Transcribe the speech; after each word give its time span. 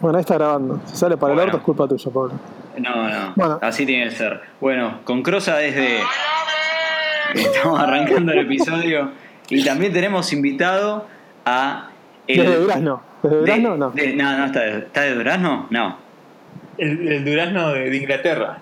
Bueno, 0.00 0.16
ahí 0.18 0.22
está 0.22 0.34
grabando. 0.34 0.80
Si 0.86 0.96
sale 0.96 1.16
para 1.16 1.34
el 1.34 1.38
orto 1.40 1.58
es 1.58 1.62
culpa 1.62 1.86
tuya, 1.86 2.10
Pablo. 2.12 2.32
No, 2.78 3.08
no. 3.08 3.32
Bueno. 3.36 3.58
Así 3.62 3.84
tiene 3.84 4.04
que 4.08 4.16
ser. 4.16 4.40
Bueno, 4.60 5.00
con 5.04 5.22
Crosa 5.22 5.56
desde. 5.56 5.98
Estamos 7.34 7.78
arrancando 7.80 8.32
el 8.32 8.38
episodio. 8.40 9.10
Y 9.48 9.64
también 9.64 9.92
tenemos 9.92 10.32
invitado 10.32 11.06
a. 11.44 11.88
Desde 12.26 12.56
Durazno. 12.56 13.02
¿Desde 13.22 13.36
de- 13.36 13.40
Durazno? 13.42 13.76
No. 13.76 13.90
de- 13.90 14.14
no, 14.16 14.38
no, 14.38 14.44
¿está 14.46 14.60
de, 14.60 14.78
¿está 14.78 15.00
de 15.02 15.14
Durazno? 15.14 15.66
No. 15.70 15.96
El, 16.78 17.08
el 17.08 17.24
durazno 17.24 17.70
de, 17.72 17.90
de 17.90 17.96
Inglaterra. 17.96 18.58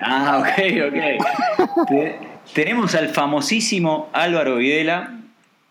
Ah, 0.00 0.38
ok, 0.40 0.48
ok. 0.88 1.86
Te- 1.88 2.18
tenemos 2.54 2.94
al 2.94 3.08
famosísimo 3.08 4.10
Álvaro 4.12 4.56
Videla 4.56 5.14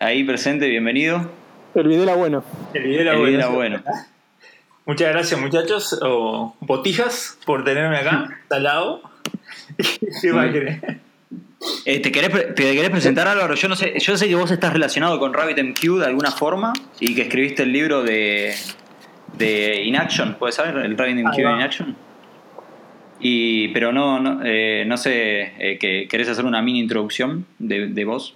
ahí 0.00 0.24
presente, 0.24 0.66
bienvenido. 0.68 1.30
El 1.74 1.86
Videla 1.88 2.14
bueno. 2.14 2.42
El 2.74 2.82
El 2.86 3.04
bueno. 3.04 3.22
Videla 3.24 3.48
bueno. 3.48 3.82
Muchas 4.84 5.10
gracias, 5.10 5.40
muchachos, 5.40 5.98
o 6.02 6.56
botijas, 6.60 7.38
por 7.46 7.64
tenerme 7.64 7.98
acá, 7.98 8.40
al 8.50 8.62
lado. 8.64 9.02
¿Qué? 10.20 10.98
Eh, 11.84 12.00
¿te, 12.00 12.10
querés, 12.10 12.54
¿Te 12.54 12.74
querés 12.74 12.90
presentar, 12.90 13.28
Álvaro? 13.28 13.54
Yo 13.54 13.68
no 13.68 13.76
sé, 13.76 13.94
yo 14.00 14.16
sé 14.16 14.26
que 14.26 14.34
vos 14.34 14.50
estás 14.50 14.72
relacionado 14.72 15.20
con 15.20 15.32
Rabbit 15.32 15.58
MQ 15.62 16.00
de 16.00 16.06
alguna 16.06 16.32
forma 16.32 16.72
y 16.98 17.14
que 17.14 17.22
escribiste 17.22 17.62
el 17.62 17.72
libro 17.72 18.02
de, 18.02 18.52
de 19.38 19.82
Inaction, 19.84 20.34
¿puedes 20.34 20.56
saber? 20.56 20.84
El 20.84 20.98
Rabbit 20.98 21.24
MQ 21.24 21.38
Ahí 21.38 21.42
va. 21.44 21.52
in 21.52 21.60
Action. 21.60 21.96
Y, 23.20 23.68
pero 23.68 23.92
no, 23.92 24.18
no, 24.18 24.40
eh, 24.44 24.82
no 24.86 24.96
sé, 24.96 25.52
eh, 25.58 25.78
que, 25.78 26.08
¿querés 26.10 26.28
hacer 26.28 26.44
una 26.44 26.60
mini 26.60 26.80
introducción 26.80 27.46
de, 27.60 27.86
de 27.86 28.04
vos? 28.04 28.34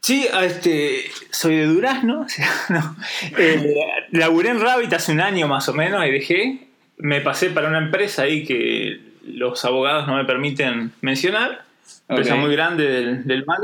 Sí, 0.00 0.26
este, 0.42 1.04
soy 1.30 1.56
de 1.56 1.66
Durazno. 1.66 2.20
o 2.26 2.28
sea, 2.28 2.48
no. 2.68 2.96
Eh, 3.38 3.74
laburé 4.12 4.50
en 4.50 4.60
Rabbit 4.60 4.92
hace 4.92 5.12
un 5.12 5.20
año 5.20 5.48
más 5.48 5.68
o 5.68 5.74
menos 5.74 6.04
y 6.06 6.10
dejé. 6.10 6.66
Me 6.98 7.20
pasé 7.20 7.50
para 7.50 7.68
una 7.68 7.78
empresa 7.78 8.22
ahí 8.22 8.44
que 8.44 9.00
los 9.24 9.64
abogados 9.64 10.06
no 10.06 10.16
me 10.16 10.24
permiten 10.24 10.92
mencionar. 11.00 11.64
Empresa 12.08 12.34
muy 12.34 12.52
grande 12.52 12.84
del, 12.84 13.26
del 13.26 13.44
mal. 13.46 13.60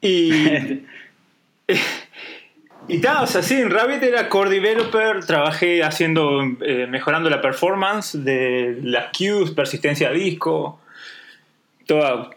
Y. 0.00 0.82
Y 2.88 2.98
tal, 3.00 3.22
o 3.22 3.26
sea, 3.28 3.40
sí, 3.40 3.54
en 3.54 3.70
Rabbit 3.70 4.02
era 4.02 4.28
core 4.28 4.50
developer, 4.50 5.24
trabajé 5.24 5.84
haciendo, 5.84 6.42
eh, 6.60 6.88
mejorando 6.88 7.30
la 7.30 7.40
performance 7.40 8.24
de 8.24 8.80
las 8.82 9.16
queues, 9.16 9.52
persistencia 9.52 10.08
a 10.08 10.12
disco, 10.12 10.80
toda 11.86 12.30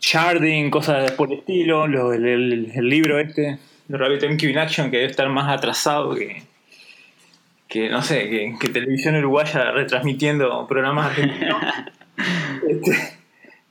sharding, 0.00 0.70
cosas 0.70 1.12
por 1.12 1.32
el 1.32 1.38
estilo, 1.40 1.86
lo- 1.86 2.12
el, 2.12 2.26
el- 2.26 2.72
el 2.74 2.88
libro 2.88 3.18
este, 3.18 3.58
de 3.88 3.98
Rabbit 3.98 4.22
MQ 4.24 4.42
in 4.44 4.58
Action, 4.58 4.90
que 4.90 4.98
debe 4.98 5.10
estar 5.10 5.28
más 5.28 5.48
atrasado 5.52 6.14
que, 6.14 6.42
que 7.68 7.88
no 7.88 8.02
sé, 8.02 8.28
que, 8.30 8.54
que 8.60 8.68
televisión 8.68 9.16
uruguaya 9.16 9.70
retransmitiendo 9.72 10.66
programas 10.66 11.06
argentinos. 11.10 11.62
Este, 12.68 12.96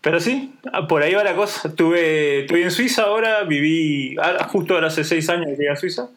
pero 0.02 0.20
sí, 0.20 0.53
por 0.88 1.02
ahí 1.02 1.16
va 1.16 1.23
la 1.23 1.36
cosa. 1.36 1.68
Estuve, 1.70 2.42
estuve 2.42 2.62
en 2.62 2.70
Suiza 2.72 3.03
ahora, 3.03 3.44
viví, 3.44 4.16
ahora- 4.22 4.44
justo 4.46 4.76
ahora 4.76 4.88
hace 4.88 5.03
seis 5.03 5.28
años 5.30 5.48
que 5.48 5.52
llegué 5.56 5.70
a 5.72 5.76
Suiza. 5.76 6.09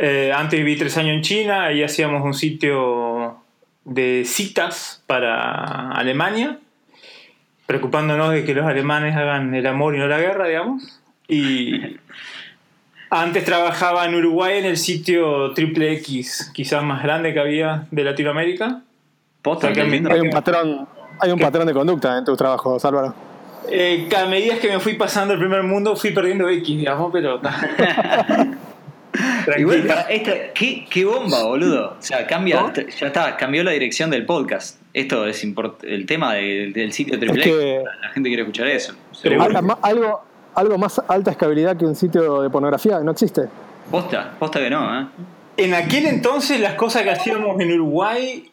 Eh, 0.00 0.32
antes 0.34 0.58
viví 0.58 0.76
tres 0.76 0.96
años 0.96 1.16
en 1.16 1.20
China, 1.22 1.64
ahí 1.66 1.82
hacíamos 1.82 2.24
un 2.24 2.32
sitio 2.32 3.36
de 3.84 4.22
citas 4.24 5.02
para 5.06 5.90
Alemania, 5.90 6.58
preocupándonos 7.72 8.32
de 8.32 8.44
que 8.44 8.52
los 8.54 8.66
alemanes 8.66 9.16
hagan 9.16 9.54
el 9.54 9.66
amor 9.66 9.94
y 9.94 9.98
no 9.98 10.06
la 10.06 10.18
guerra, 10.18 10.46
digamos. 10.46 11.00
Y 11.26 11.96
antes 13.10 13.44
trabajaba 13.44 14.04
en 14.04 14.14
Uruguay 14.14 14.58
en 14.58 14.66
el 14.66 14.76
sitio 14.76 15.52
Triple 15.54 15.92
X, 15.94 16.50
quizás 16.52 16.82
más 16.84 17.02
grande 17.02 17.32
que 17.32 17.40
había 17.40 17.86
de 17.90 18.04
Latinoamérica. 18.04 18.82
Posta, 19.40 19.70
me- 19.70 19.84
lindo. 19.86 20.12
Hay 20.12 20.20
un 20.20 20.30
patrón, 20.30 20.86
hay 21.18 21.30
un 21.30 21.38
patrón 21.38 21.66
de 21.66 21.72
conducta 21.72 22.18
en 22.18 22.24
tus 22.26 22.36
trabajos, 22.36 22.84
Álvaro. 22.84 23.14
Eh, 23.70 24.06
a 24.20 24.26
medida 24.26 24.58
que 24.58 24.68
me 24.68 24.78
fui 24.78 24.94
pasando 24.94 25.32
el 25.34 25.40
primer 25.40 25.62
mundo, 25.62 25.96
fui 25.96 26.10
perdiendo 26.10 26.48
X, 26.48 26.76
digamos, 26.76 27.10
pero. 27.10 27.40
Igual, 27.40 28.58
Tranquilo. 29.44 29.86
para 29.88 30.00
esta, 30.02 30.32
¿qué, 30.52 30.84
qué 30.90 31.04
bomba, 31.04 31.42
boludo. 31.44 31.96
O 31.98 32.02
sea, 32.02 32.26
cambia, 32.26 32.72
ya 32.98 33.06
está, 33.06 33.36
cambió 33.36 33.64
la 33.64 33.70
dirección 33.70 34.10
del 34.10 34.26
podcast. 34.26 34.78
Esto 34.94 35.26
es 35.26 35.42
import- 35.44 35.82
el 35.84 36.04
tema 36.06 36.34
del, 36.34 36.72
del 36.72 36.92
sitio 36.92 37.18
Triple 37.18 37.40
Es 37.40 37.46
que-. 37.46 37.82
La 38.02 38.08
gente 38.10 38.28
quiere 38.28 38.42
escuchar 38.42 38.66
eso. 38.68 38.94
Pero 39.22 39.42
Seguro. 39.42 39.58
Algo, 39.58 39.78
algo, 39.82 40.20
algo 40.54 40.78
más 40.78 41.00
alta 41.08 41.30
escalabilidad 41.30 41.76
que 41.76 41.84
un 41.86 41.94
sitio 41.96 42.42
de 42.42 42.50
pornografía 42.50 43.00
no 43.00 43.12
existe. 43.12 43.42
Posta, 43.90 44.34
posta 44.38 44.58
que 44.60 44.70
no, 44.70 45.00
¿eh? 45.00 45.06
En 45.56 45.74
aquel 45.74 46.06
entonces, 46.06 46.60
las 46.60 46.74
cosas 46.74 47.02
que 47.02 47.10
hacíamos 47.10 47.60
en 47.60 47.72
Uruguay, 47.72 48.50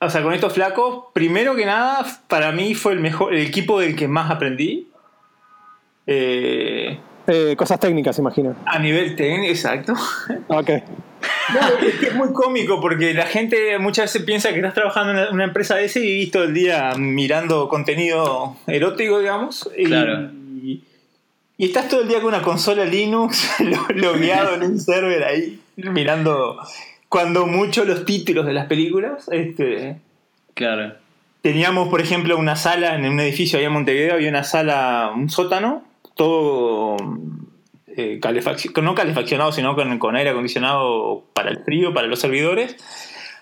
o 0.00 0.10
sea, 0.10 0.22
con 0.22 0.32
estos 0.34 0.52
flacos, 0.52 1.04
primero 1.12 1.54
que 1.54 1.64
nada, 1.66 2.06
para 2.28 2.52
mí 2.52 2.74
fue 2.74 2.92
el 2.92 3.00
mejor, 3.00 3.34
el 3.34 3.40
equipo 3.46 3.80
del 3.80 3.96
que 3.96 4.08
más 4.08 4.30
aprendí. 4.30 4.86
Eh, 6.06 6.79
Eh, 7.32 7.54
cosas 7.56 7.78
técnicas, 7.78 8.18
imagino. 8.18 8.56
a 8.66 8.78
nivel 8.78 9.14
técnico, 9.16 9.50
exacto. 9.52 9.92
Ok. 10.48 10.70
No, 11.52 11.86
es 11.86 11.94
que 11.96 12.06
es 12.08 12.14
muy 12.14 12.32
cómico 12.32 12.80
porque 12.80 13.12
la 13.14 13.26
gente 13.26 13.78
muchas 13.78 14.06
veces 14.06 14.22
piensa 14.26 14.50
que 14.50 14.56
estás 14.56 14.74
trabajando 14.74 15.12
en 15.22 15.34
una- 15.34 15.44
empresa 15.44 15.76
de 15.76 15.84
ese 15.84 16.00
y 16.00 16.06
vivís 16.06 16.30
todo 16.30 16.44
el 16.44 16.54
día 16.54 16.92
mirando 16.96 17.68
contenido 17.68 18.56
erótico, 18.66 19.18
digamos. 19.18 19.68
Y, 19.76 19.84
Claro. 19.84 20.30
y, 20.62 20.82
y 21.58 21.64
estás 21.66 21.88
todo 21.88 22.02
el 22.02 22.08
día 22.08 22.18
con 22.20 22.28
una 22.34 22.42
consola 22.42 22.84
Linux 22.84 23.48
lo- 23.60 23.88
logueado 23.94 24.54
en 24.54 24.62
un 24.62 24.80
server 24.80 25.22
ahí, 25.24 25.60
mirando 25.76 26.58
cuando 27.08 27.46
mucho 27.46 27.84
los 27.84 28.04
títulos 28.04 28.46
de 28.46 28.52
las 28.54 28.66
películas. 28.66 29.28
Este, 29.30 29.96
Claro. 30.54 30.94
Teníamos, 31.42 31.88
por 31.88 32.00
ejemplo, 32.00 32.36
una 32.38 32.54
sala 32.56 32.94
en 32.94 33.06
un 33.06 33.18
edificio 33.20 33.58
allá 33.58 33.68
en 33.68 33.72
Montevideo, 33.74 34.14
había 34.14 34.28
una 34.30 34.44
sala, 34.44 35.10
un 35.14 35.30
sótano, 35.30 35.84
todo 36.20 36.98
eh, 37.86 38.20
no 38.82 38.94
calefaccionado, 38.94 39.52
sino 39.52 39.74
con, 39.74 39.98
con 39.98 40.16
aire 40.16 40.28
acondicionado 40.28 41.24
para 41.32 41.48
el 41.48 41.64
frío, 41.64 41.94
para 41.94 42.08
los 42.08 42.20
servidores. 42.20 42.76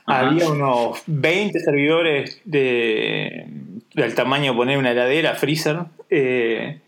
Ajá. 0.07 0.29
Había 0.29 0.49
unos 0.49 1.03
20 1.07 1.59
servidores 1.59 2.41
de, 2.45 3.47
del 3.95 4.15
tamaño 4.15 4.53
de 4.53 4.57
poner 4.57 4.79
una 4.79 4.93
heladera, 4.93 5.35
freezer. 5.35 5.79
eh, 6.09 6.79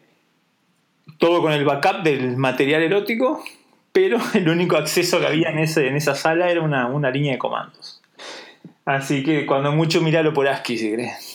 todo 1.19 1.43
con 1.43 1.51
el 1.53 1.65
backup 1.65 2.05
del 2.05 2.37
material 2.37 2.83
erótico, 2.83 3.43
pero 3.91 4.19
el 4.35 4.49
único 4.49 4.77
acceso 4.77 5.19
que 5.19 5.27
había 5.27 5.49
en, 5.51 5.59
ese, 5.59 5.89
en 5.89 5.97
esa 5.97 6.15
sala 6.15 6.53
era 6.53 6.61
una, 6.61 6.87
una 6.87 7.11
línea 7.11 7.33
de 7.33 7.39
comandos. 7.39 8.01
Así 8.85 9.25
que 9.25 9.45
cuando 9.45 9.73
mucho 9.73 10.01
miralo 10.03 10.33
por 10.33 10.47
ASCII, 10.47 10.79
si 10.79 10.91
querés. 10.91 11.30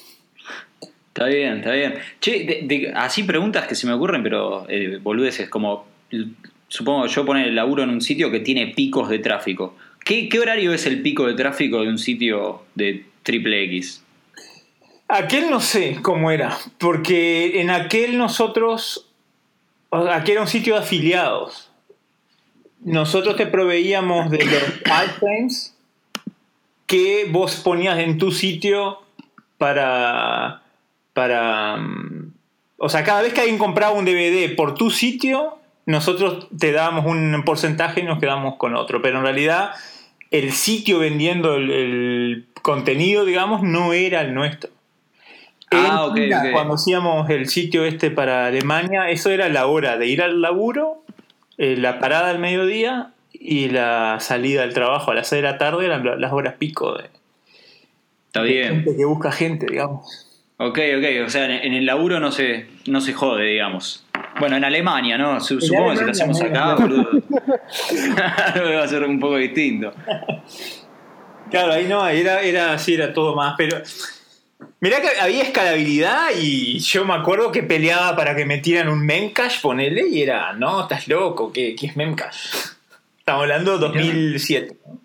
Está 1.16 1.28
bien, 1.28 1.60
está 1.60 1.72
bien. 1.72 1.96
Che, 2.20 2.44
de- 2.44 2.62
de- 2.64 2.92
así 2.94 3.24
preguntas 3.24 3.68
que 3.68 3.76
se 3.76 3.88
me 3.88 3.94
ocurren, 3.94 4.22
pero 4.22 4.66
eh, 4.68 5.00
boludeces, 5.02 5.48
como 5.50 5.86
supongo 6.68 7.06
yo 7.08 7.26
poner 7.26 7.48
el 7.48 7.56
laburo 7.56 7.84
en 7.84 7.90
un 7.90 8.02
sitio 8.02 8.30
que 8.32 8.42
tiene 8.42 8.68
picos 8.68 9.08
de 9.08 9.20
tráfico. 9.20 9.78
¿Qué, 10.04 10.28
qué 10.28 10.40
horario 10.42 10.74
es 10.74 10.86
el 10.86 11.02
pico 11.02 11.26
de 11.26 11.34
tráfico 11.36 11.82
de 11.82 11.88
un 11.88 11.98
sitio 11.98 12.64
de 12.76 13.06
triple 13.24 13.64
X? 13.64 14.04
Aquel 15.08 15.50
no 15.50 15.62
sé 15.62 16.00
cómo 16.02 16.32
era, 16.32 16.58
porque 16.80 17.62
en 17.62 17.70
aquel 17.70 18.18
nosotros, 18.18 19.08
aquel 19.92 20.34
era 20.34 20.42
un 20.42 20.48
sitio 20.50 20.74
de 20.74 20.82
afiliados. 20.82 21.72
Nosotros 22.84 23.38
te 23.38 23.48
proveíamos 23.48 24.30
de 24.32 24.44
los 24.44 24.64
iframes 24.82 25.78
que 26.88 27.26
vos 27.32 27.56
ponías 27.64 28.00
en 28.00 28.18
tu 28.18 28.32
sitio 28.32 29.00
para, 29.58 30.62
para, 31.16 31.78
o 32.78 32.90
sea, 32.90 33.04
cada 33.04 33.24
vez 33.24 33.34
que 33.34 33.40
alguien 33.40 33.58
compraba 33.58 33.94
un 33.94 34.06
DVD 34.06 34.56
por 34.56 34.76
tu 34.76 34.92
sitio, 34.92 35.58
nosotros 35.88 36.48
te 36.60 36.72
dábamos 36.72 37.06
un 37.06 37.42
porcentaje 37.46 38.02
y 38.02 38.04
nos 38.04 38.20
quedamos 38.20 38.58
con 38.58 38.76
otro, 38.76 39.02
pero 39.02 39.18
en 39.18 39.24
realidad 39.24 39.72
el 40.30 40.52
sitio 40.52 41.00
vendiendo 41.00 41.56
el, 41.56 41.72
el 41.72 42.46
contenido, 42.62 43.24
digamos, 43.26 43.64
no 43.64 43.94
era 43.94 44.22
el 44.22 44.34
nuestro. 44.34 44.70
Ah. 45.72 46.14
Cuando 46.52 46.76
hacíamos 46.76 47.30
el 47.30 47.48
sitio 47.48 47.86
este 47.86 48.12
para 48.12 48.48
Alemania, 48.48 49.10
eso 49.10 49.30
era 49.32 49.50
la 49.50 49.68
hora 49.68 49.98
de 49.98 50.08
ir 50.08 50.22
al 50.22 50.42
laburo, 50.42 51.04
eh, 51.58 51.76
la 51.78 52.00
parada 52.00 52.30
al 52.30 52.40
mediodía 52.40 53.12
y 53.32 53.70
la 53.70 54.18
salida 54.20 54.62
del 54.62 54.74
trabajo 54.74 55.12
a 55.12 55.16
las 55.16 55.28
6 55.30 55.42
de 55.42 55.48
la 55.50 55.58
tarde 55.58 55.86
eran 55.86 56.06
la- 56.06 56.16
las 56.18 56.34
horas 56.34 56.56
pico 56.58 56.98
de, 56.98 57.06
Está 58.28 58.44
de 58.44 58.50
bien. 58.52 58.70
gente 58.84 58.96
que 58.98 59.06
busca 59.06 59.32
gente, 59.32 59.66
digamos. 59.70 60.25
Ok, 60.58 60.80
ok. 60.98 61.26
O 61.26 61.30
sea, 61.30 61.46
en, 61.46 61.74
el 61.74 61.86
laburo 61.86 62.20
no 62.20 62.32
se, 62.32 62.68
no 62.88 63.02
se 63.02 63.14
jode, 63.14 63.46
digamos. 63.46 64.06
Bueno, 64.40 64.56
en 64.56 64.64
Alemania, 64.64 65.18
¿no? 65.18 65.40
Supongo 65.40 65.92
que 65.92 65.98
si 65.98 66.04
lo 66.04 66.12
hacemos 66.12 66.42
acá, 66.42 66.76
boludo. 66.76 67.10
va 68.18 68.84
a 68.84 68.88
ser 68.88 69.04
un 69.04 69.20
poco 69.20 69.38
distinto. 69.38 69.94
Claro, 71.50 71.74
ahí 71.74 71.88
no, 71.88 72.08
era, 72.08 72.42
era 72.42 72.74
así, 72.74 72.94
era 72.94 73.14
todo 73.14 73.36
más, 73.36 73.56
pero... 73.58 73.82
Mirá 74.80 75.02
que 75.02 75.20
había 75.20 75.44
escalabilidad 75.44 76.30
y 76.40 76.80
yo 76.80 77.06
me 77.06 77.14
acuerdo 77.14 77.52
que 77.52 77.64
peleaba 77.64 78.16
para 78.16 78.36
que 78.36 78.46
metieran 78.46 78.90
un 78.90 79.06
Memcache, 79.06 79.60
ponele, 79.62 80.08
y 80.10 80.22
era, 80.22 80.54
no, 80.54 80.82
estás 80.82 81.08
loco, 81.08 81.52
¿qué, 81.52 81.76
qué 81.76 81.88
es 81.88 81.96
Memcache? 81.96 82.50
Estamos 83.20 83.44
hablando 83.44 83.74
de 83.74 83.80
2007. 83.80 84.78
¿no? 84.86 85.00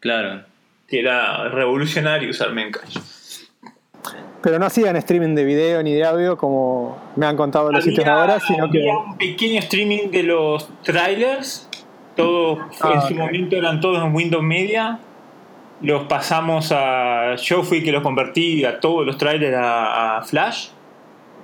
Claro. 0.00 0.44
que 0.88 0.98
era 0.98 1.48
revolucionario 1.48 2.30
usar 2.30 2.52
Memcache. 2.52 3.00
Pero 4.42 4.58
no 4.58 4.66
hacían 4.66 4.96
streaming 4.96 5.34
de 5.34 5.44
video 5.44 5.82
ni 5.82 5.92
de 5.94 6.04
audio 6.04 6.36
como 6.36 6.98
me 7.16 7.26
han 7.26 7.36
contado 7.36 7.70
los 7.70 7.84
sitios 7.84 8.06
ahora, 8.06 8.40
sino 8.40 8.68
que. 8.70 8.78
había 8.80 8.98
un 8.98 9.16
pequeño 9.16 9.58
streaming 9.60 10.10
de 10.10 10.22
los 10.24 10.68
trailers. 10.82 11.68
Todos 12.16 12.58
Ah, 12.80 12.92
en 12.94 13.02
su 13.02 13.14
momento 13.14 13.56
eran 13.56 13.80
todos 13.80 14.04
en 14.04 14.14
Windows 14.14 14.42
Media. 14.44 14.98
Los 15.80 16.04
pasamos 16.04 16.70
a. 16.72 17.36
Yo 17.36 17.62
fui 17.62 17.82
que 17.82 17.92
los 17.92 18.02
convertí 18.02 18.64
a 18.64 18.80
todos 18.80 19.06
los 19.06 19.16
trailers 19.16 19.56
a, 19.56 20.18
a 20.18 20.22
Flash. 20.22 20.68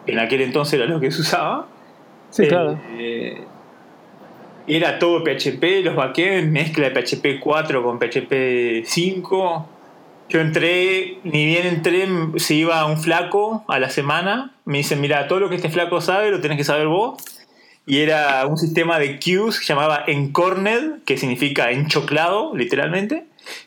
En 0.06 0.18
aquel 0.18 0.40
entonces 0.42 0.74
era 0.80 0.86
lo 0.86 0.98
que 1.00 1.10
se 1.10 1.20
usaba. 1.22 1.66
Sí, 2.30 2.44
Eh, 2.44 2.48
claro. 2.48 2.78
eh, 2.98 3.44
era 4.66 4.98
todo 4.98 5.22
PHP, 5.24 5.82
los 5.84 5.94
backends, 5.96 6.50
mezcla 6.50 6.90
de 6.90 7.00
PHP 7.00 7.40
4 7.40 7.82
con 7.82 7.98
PHP 7.98 8.84
5. 8.84 9.66
Yo 10.28 10.40
entré, 10.40 11.18
ni 11.24 11.46
bien 11.46 11.66
entré, 11.66 12.06
se 12.36 12.54
iba 12.54 12.84
un 12.84 12.98
flaco 12.98 13.64
a 13.66 13.78
la 13.78 13.88
semana. 13.88 14.52
Me 14.66 14.78
dicen, 14.78 15.00
mira, 15.00 15.26
todo 15.26 15.40
lo 15.40 15.48
que 15.48 15.56
este 15.56 15.70
flaco 15.70 16.02
sabe 16.02 16.30
lo 16.30 16.40
tenés 16.40 16.58
que 16.58 16.64
saber 16.64 16.86
vos. 16.86 17.16
Y 17.86 18.00
era 18.00 18.44
un 18.46 18.58
sistema 18.58 18.98
de 18.98 19.18
queues 19.18 19.58
que 19.58 19.64
llamaba 19.64 20.04
Encorned, 20.06 21.02
que 21.06 21.16
significa 21.16 21.70
enchoclado, 21.70 22.54
literalmente. 22.54 23.24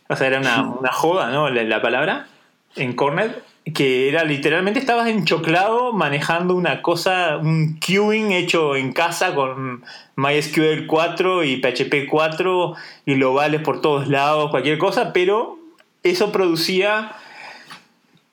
O 0.08 0.16
sea, 0.16 0.28
era 0.28 0.40
una, 0.40 0.62
una 0.62 0.92
joda, 0.92 1.32
¿no? 1.32 1.50
La, 1.50 1.64
la 1.64 1.82
palabra. 1.82 2.28
Encorned. 2.76 3.32
Que 3.74 4.10
era 4.10 4.24
literalmente 4.24 4.80
estabas 4.80 5.08
enchoclado 5.08 5.94
manejando 5.94 6.56
una 6.56 6.82
cosa, 6.82 7.38
un 7.38 7.80
queuing 7.80 8.32
hecho 8.32 8.76
en 8.76 8.92
casa 8.92 9.36
con 9.36 9.84
MySQL 10.16 10.88
4 10.88 11.44
y 11.44 11.58
PHP 11.58 12.08
4 12.10 12.76
y 13.06 13.14
globales 13.16 13.62
por 13.62 13.80
todos 13.80 14.08
lados, 14.08 14.50
cualquier 14.50 14.80
cosa, 14.80 15.14
pero 15.14 15.61
eso 16.04 16.32
producía 16.32 17.12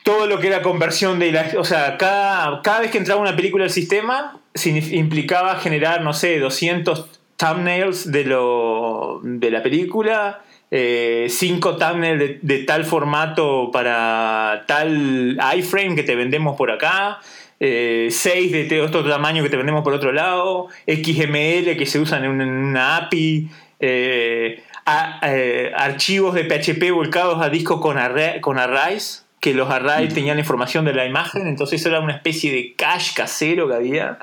todo 0.05 0.27
lo 0.27 0.39
que 0.41 0.47
era 0.47 0.63
conversión 0.63 1.19
de 1.19 1.33
la... 1.33 1.51
O 1.59 1.65
sea, 1.65 1.97
cada, 1.99 2.63
cada 2.63 2.81
vez 2.81 2.91
que 2.91 2.99
entraba 2.99 3.21
una 3.21 3.37
película 3.37 3.65
al 3.65 3.71
sistema, 3.71 4.39
implicaba 4.65 5.57
generar, 5.57 6.01
no 6.03 6.13
sé, 6.15 6.39
200 6.39 7.07
thumbnails 7.37 8.11
de, 8.11 8.25
lo, 8.25 9.21
de 9.23 9.51
la 9.51 9.63
película, 9.63 10.41
5 10.71 11.77
thumbnails 11.77 12.39
de, 12.43 12.59
tal 12.65 12.85
formato 12.85 13.71
para 13.73 14.65
tal 14.67 15.39
iframe 15.57 15.95
que 15.95 16.03
te 16.03 16.17
vendemos 16.17 16.57
por 16.57 16.71
acá, 16.71 17.19
6 17.61 18.53
de 18.53 18.65
te- 18.65 18.81
otro 18.81 19.03
tamaño 19.09 19.43
que 19.43 19.51
te 19.51 19.57
vendemos 19.57 19.83
por 19.85 19.93
otro 19.93 20.13
lado, 20.13 20.69
XML 20.87 21.77
que 21.77 21.87
se 21.87 21.99
usan 21.99 22.25
en 22.25 22.31
una, 22.31 22.45
en 22.45 22.51
una 22.51 22.97
API, 22.97 23.49
eh, 23.81 24.63
a- 24.89 25.21
eh, 25.23 25.73
archivos 25.77 26.35
de 26.35 26.45
PHP 26.45 26.91
volcados 26.93 27.41
a 27.43 27.49
disco 27.51 27.81
con, 27.81 27.97
array- 27.99 28.41
con 28.41 28.59
arrays, 28.59 29.25
que 29.41 29.55
los 29.55 29.71
arrays 29.71 30.13
tenían 30.15 30.39
información 30.39 30.85
de 30.85 30.95
la 30.95 31.05
imagen, 31.07 31.47
entonces 31.47 31.85
era 31.87 32.01
una 32.01 32.15
especie 32.15 32.51
de 32.53 32.75
cache 32.75 33.13
casero 33.15 33.69
que 33.69 33.75
había. 33.75 34.19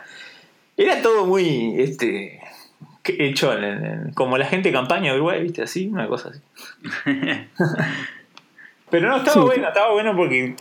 Era 0.77 1.01
todo 1.01 1.25
muy 1.25 1.75
este, 1.79 2.41
hecho 3.05 3.53
en- 3.57 3.63
en- 3.85 4.11
como 4.13 4.37
la 4.37 4.45
gente 4.45 4.69
de 4.69 4.73
campaña 4.73 5.11
de 5.11 5.17
Uruguay, 5.17 5.41
¿viste? 5.43 5.61
Así, 5.61 5.87
una 5.87 6.07
cosa 6.07 6.29
así. 6.29 6.39
Pero 8.89 9.09
no, 9.09 9.17
estaba 9.17 9.33
Sí. 9.33 9.39
bueno, 9.39 9.67
estaba 9.67 9.91
bueno 9.91 10.15
porque 10.15 10.55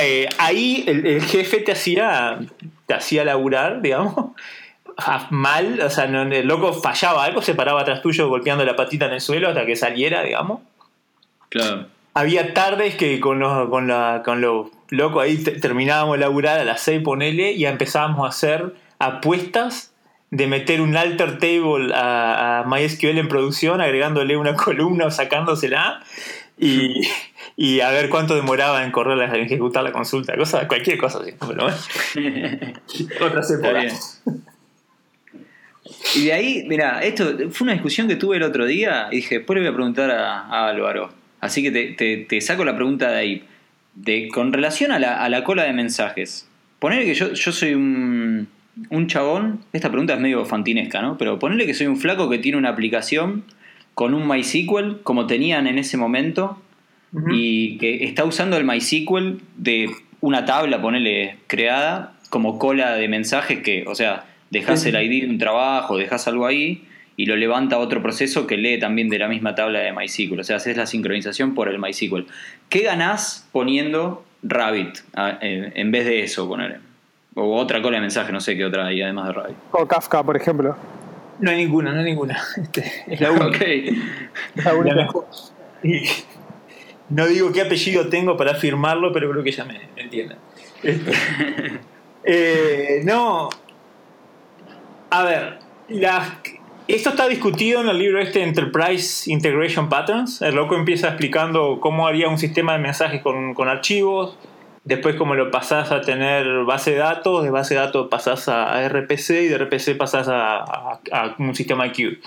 eh, 0.00 0.28
ahí 0.38 0.84
el, 0.86 1.06
el 1.06 1.22
jefe 1.22 1.58
te 1.60 1.72
hacía, 1.72 2.38
te 2.86 2.94
hacía 2.94 3.24
laburar, 3.24 3.80
digamos, 3.80 4.32
mal, 5.30 5.80
o 5.80 5.90
sea, 5.90 6.06
no- 6.06 6.22
el 6.22 6.46
loco 6.46 6.72
fallaba 6.72 7.24
algo, 7.24 7.40
se 7.42 7.54
paraba 7.54 7.82
atrás 7.82 8.02
tuyo 8.02 8.28
golpeando 8.28 8.64
la 8.64 8.76
patita 8.76 9.06
en 9.06 9.12
el 9.12 9.20
suelo 9.20 9.48
hasta 9.48 9.64
que 9.66 9.76
saliera, 9.76 10.22
digamos. 10.22 10.60
Claro. 11.48 11.86
Había 12.14 12.52
tardes 12.52 12.96
que 12.96 13.20
con 13.20 13.38
los, 13.38 13.68
con 13.68 13.86
la, 13.86 14.22
con 14.24 14.40
los 14.40 14.68
locos 14.90 15.22
ahí 15.22 15.36
te- 15.38 15.52
terminábamos 15.52 16.14
de 16.16 16.20
laburar 16.20 16.58
a 16.58 16.64
las 16.64 16.80
6, 16.82 17.02
ponele, 17.02 17.52
y 17.52 17.64
empezábamos 17.66 18.26
a 18.26 18.28
hacer 18.30 18.74
apuestas 18.98 19.92
de 20.30 20.46
meter 20.46 20.80
un 20.80 20.96
alter 20.96 21.38
table 21.38 21.94
a, 21.94 22.60
a 22.60 22.64
MySQL 22.64 23.18
en 23.18 23.28
producción, 23.28 23.80
agregándole 23.80 24.36
una 24.36 24.54
columna 24.56 25.06
o 25.06 25.10
sacándosela, 25.10 26.02
y, 26.58 27.02
y 27.56 27.80
a 27.80 27.90
ver 27.90 28.08
cuánto 28.08 28.34
demoraba 28.34 28.82
en 28.82 28.90
correr, 28.90 29.16
en 29.32 29.42
ejecutar 29.42 29.84
la 29.84 29.92
consulta, 29.92 30.36
cosa, 30.36 30.66
cualquier 30.66 30.98
cosa 30.98 31.20
así. 31.20 31.32
Pero 31.38 31.62
bueno, 31.62 31.76
otras 33.24 33.50
épocas. 33.52 34.22
Y 36.16 36.26
de 36.26 36.32
ahí, 36.32 36.64
mira, 36.66 37.02
esto 37.02 37.36
fue 37.50 37.64
una 37.64 37.72
discusión 37.72 38.08
que 38.08 38.16
tuve 38.16 38.36
el 38.36 38.42
otro 38.42 38.66
día 38.66 39.08
y 39.10 39.16
dije, 39.16 39.38
después 39.38 39.56
le 39.56 39.62
voy 39.62 39.72
a 39.72 39.74
preguntar 39.74 40.10
a, 40.10 40.40
a 40.46 40.68
Álvaro. 40.68 41.10
Así 41.40 41.62
que 41.62 41.70
te, 41.70 41.86
te- 41.92 42.16
te 42.28 42.40
saco 42.40 42.64
la 42.64 42.74
pregunta 42.74 43.10
de 43.10 43.16
ahí. 43.18 43.44
De, 43.94 44.28
con 44.28 44.52
relación 44.52 44.92
a 44.92 44.98
la, 45.00 45.22
a 45.22 45.28
la 45.28 45.42
cola 45.42 45.64
de 45.64 45.72
mensajes. 45.72 46.48
Poner 46.78 47.04
que 47.04 47.14
yo, 47.14 47.32
yo 47.32 47.50
soy 47.52 47.74
un, 47.74 48.46
un 48.90 49.06
chabón, 49.08 49.60
esta 49.72 49.88
pregunta 49.90 50.14
es 50.14 50.20
medio 50.20 50.44
fantinesca, 50.44 51.02
¿no? 51.02 51.18
Pero 51.18 51.38
ponerle 51.40 51.66
que 51.66 51.74
soy 51.74 51.88
un 51.88 51.96
flaco 51.96 52.30
que 52.30 52.38
tiene 52.38 52.58
una 52.58 52.68
aplicación 52.68 53.42
con 53.94 54.14
un 54.14 54.28
MySQL, 54.28 55.00
como 55.02 55.26
tenían 55.26 55.66
en 55.66 55.78
ese 55.78 55.96
momento, 55.96 56.62
y 57.32 57.78
que 57.78 58.04
está 58.04 58.24
usando 58.24 58.56
el 58.56 58.64
MySQL 58.64 59.38
de 59.56 59.90
una 60.20 60.44
tabla, 60.44 60.80
ponele, 60.80 61.38
creada 61.48 62.12
como 62.30 62.58
cola 62.60 62.92
de 62.94 63.08
mensajes 63.08 63.60
que, 63.60 63.84
o 63.88 63.96
sea, 63.96 64.26
dejas 64.50 64.84
el 64.86 64.94
ID 65.00 65.24
de 65.24 65.30
un 65.30 65.38
trabajo, 65.38 65.96
dejas 65.96 66.26
algo 66.28 66.46
ahí 66.46 66.84
y 67.16 67.26
lo 67.26 67.36
levanta 67.36 67.78
otro 67.78 68.00
proceso 68.02 68.46
que 68.46 68.56
lee 68.56 68.78
también 68.78 69.08
de 69.08 69.18
la 69.18 69.28
misma 69.28 69.54
tabla 69.54 69.80
de 69.80 69.92
MySQL. 69.92 70.40
O 70.40 70.44
sea, 70.44 70.56
haces 70.56 70.76
la 70.76 70.86
sincronización 70.86 71.54
por 71.54 71.68
el 71.68 71.78
MySQL. 71.78 72.22
¿Qué 72.68 72.80
ganás 72.82 73.48
poniendo 73.52 74.24
Rabbit 74.42 74.98
a- 75.14 75.38
en 75.40 75.72
en 75.76 75.90
vez 75.90 76.04
de 76.06 76.22
eso, 76.22 76.46
ponele? 76.48 76.76
O 77.34 77.56
otra 77.56 77.82
cola 77.82 77.96
de 77.96 78.02
mensajes, 78.02 78.32
no 78.32 78.40
sé 78.40 78.56
qué 78.56 78.64
otra 78.64 78.86
hay 78.86 79.02
además 79.02 79.26
de 79.28 79.32
Rabbit. 79.32 79.56
O 79.72 79.86
Kafka, 79.86 80.22
por 80.22 80.36
ejemplo. 80.36 80.76
No 81.40 81.50
hay 81.50 81.56
ninguna, 81.56 81.92
no 81.92 81.98
hay 82.00 82.04
ninguna. 82.04 82.36
Este, 82.56 83.04
es 83.06 83.20
la 83.20 83.30
única. 83.32 83.64
La 84.56 84.74
única. 84.74 84.94
La 84.96 85.02
mejor. 85.04 85.26
Y 85.84 86.02
no 87.10 87.26
digo 87.26 87.52
qué 87.52 87.62
apellido 87.62 88.08
tengo 88.08 88.36
para 88.36 88.54
firmarlo, 88.54 89.12
pero 89.12 89.30
creo 89.30 89.42
que 89.44 89.52
ya 89.52 89.64
me, 89.64 89.80
me 89.96 90.02
entienden. 90.02 90.38
Este, 90.82 91.12
eh, 92.24 93.02
no. 93.04 93.48
A 95.10 95.22
ver, 95.24 95.58
esto 96.86 97.10
está 97.10 97.28
discutido 97.28 97.80
en 97.80 97.88
el 97.88 97.98
libro 97.98 98.20
este 98.20 98.42
Enterprise 98.42 99.30
Integration 99.30 99.88
Patterns. 99.88 100.42
El 100.42 100.54
loco 100.56 100.74
empieza 100.74 101.08
explicando 101.08 101.78
cómo 101.80 102.06
haría 102.06 102.28
un 102.28 102.38
sistema 102.38 102.72
de 102.72 102.78
mensajes 102.78 103.22
con, 103.22 103.54
con 103.54 103.68
archivos. 103.68 104.36
Después 104.84 105.16
cómo 105.16 105.34
lo 105.34 105.50
pasás 105.50 105.92
a 105.92 106.00
tener 106.00 106.64
base 106.64 106.92
de 106.92 106.98
datos, 106.98 107.42
de 107.42 107.50
base 107.50 107.74
de 107.74 107.80
datos 107.80 108.08
pasás 108.08 108.48
a, 108.48 108.86
RPC 108.88 109.30
y 109.30 109.48
de 109.48 109.58
RPC 109.58 109.96
pasás 109.98 110.28
a, 110.28 110.58
a- 110.58 111.00
a 111.12 111.34
un 111.38 111.54
sistema 111.54 111.90
queue. 111.92 112.18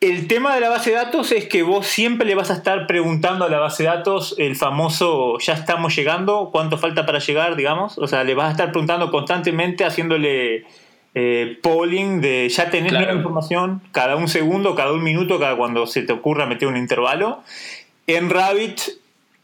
El 0.00 0.26
tema 0.28 0.54
de 0.54 0.60
la 0.60 0.68
base 0.68 0.90
de 0.90 0.96
datos 0.96 1.32
es 1.32 1.46
que 1.46 1.62
vos 1.62 1.86
siempre 1.86 2.26
le 2.26 2.34
vas 2.34 2.50
a 2.50 2.54
estar 2.54 2.86
preguntando 2.86 3.44
a 3.46 3.48
la 3.48 3.58
base 3.58 3.82
de 3.82 3.88
datos 3.88 4.34
el 4.38 4.54
famoso 4.54 5.38
ya 5.38 5.54
estamos 5.54 5.96
llegando, 5.96 6.50
cuánto 6.52 6.76
falta 6.78 7.04
para 7.06 7.18
llegar, 7.18 7.56
digamos. 7.56 7.98
O 7.98 8.06
sea, 8.06 8.22
le 8.24 8.34
vas 8.34 8.48
a 8.48 8.50
estar 8.52 8.70
preguntando 8.72 9.10
constantemente, 9.10 9.84
haciéndole 9.84 10.64
eh, 11.18 11.58
polling 11.62 12.20
de 12.20 12.46
ya 12.50 12.68
tenés 12.68 12.92
Claro. 12.92 13.06
la 13.06 13.12
información 13.14 13.80
cada 13.90 14.16
un 14.16 14.28
segundo, 14.28 14.74
cada 14.74 14.92
un 14.92 15.02
minuto, 15.02 15.38
cada 15.40 15.56
cuando 15.56 15.86
se 15.86 16.02
te 16.02 16.12
ocurra 16.12 16.44
meter 16.44 16.68
un 16.68 16.76
intervalo. 16.76 17.42
En 18.06 18.28
Rabbit 18.28 18.80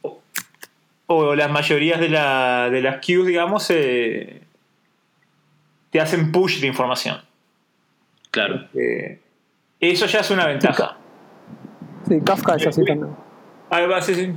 o, 0.03 0.21
o 1.07 1.35
las 1.35 1.51
mayorías 1.51 1.99
de, 1.99 2.11
la- 2.11 2.69
de 2.71 2.83
las 2.83 2.99
queues, 3.05 3.27
digamos, 3.27 3.71
eh, 3.71 4.43
te 5.91 5.99
hacen 5.99 6.31
push 6.31 6.61
de 6.61 6.67
información. 6.67 7.23
Claro. 8.31 8.69
Eh, 8.75 9.19
eso 9.81 10.05
ya 10.07 10.21
es 10.21 10.31
una 10.31 10.47
ventaja. 10.47 10.97
Sí, 12.07 12.21
Kafka 12.25 12.57
es 12.57 12.67
así 12.67 12.85
también. 12.85 13.15
Ahí 13.71 13.87
va, 13.87 14.03
sí, 14.03 14.15
sí. 14.15 14.31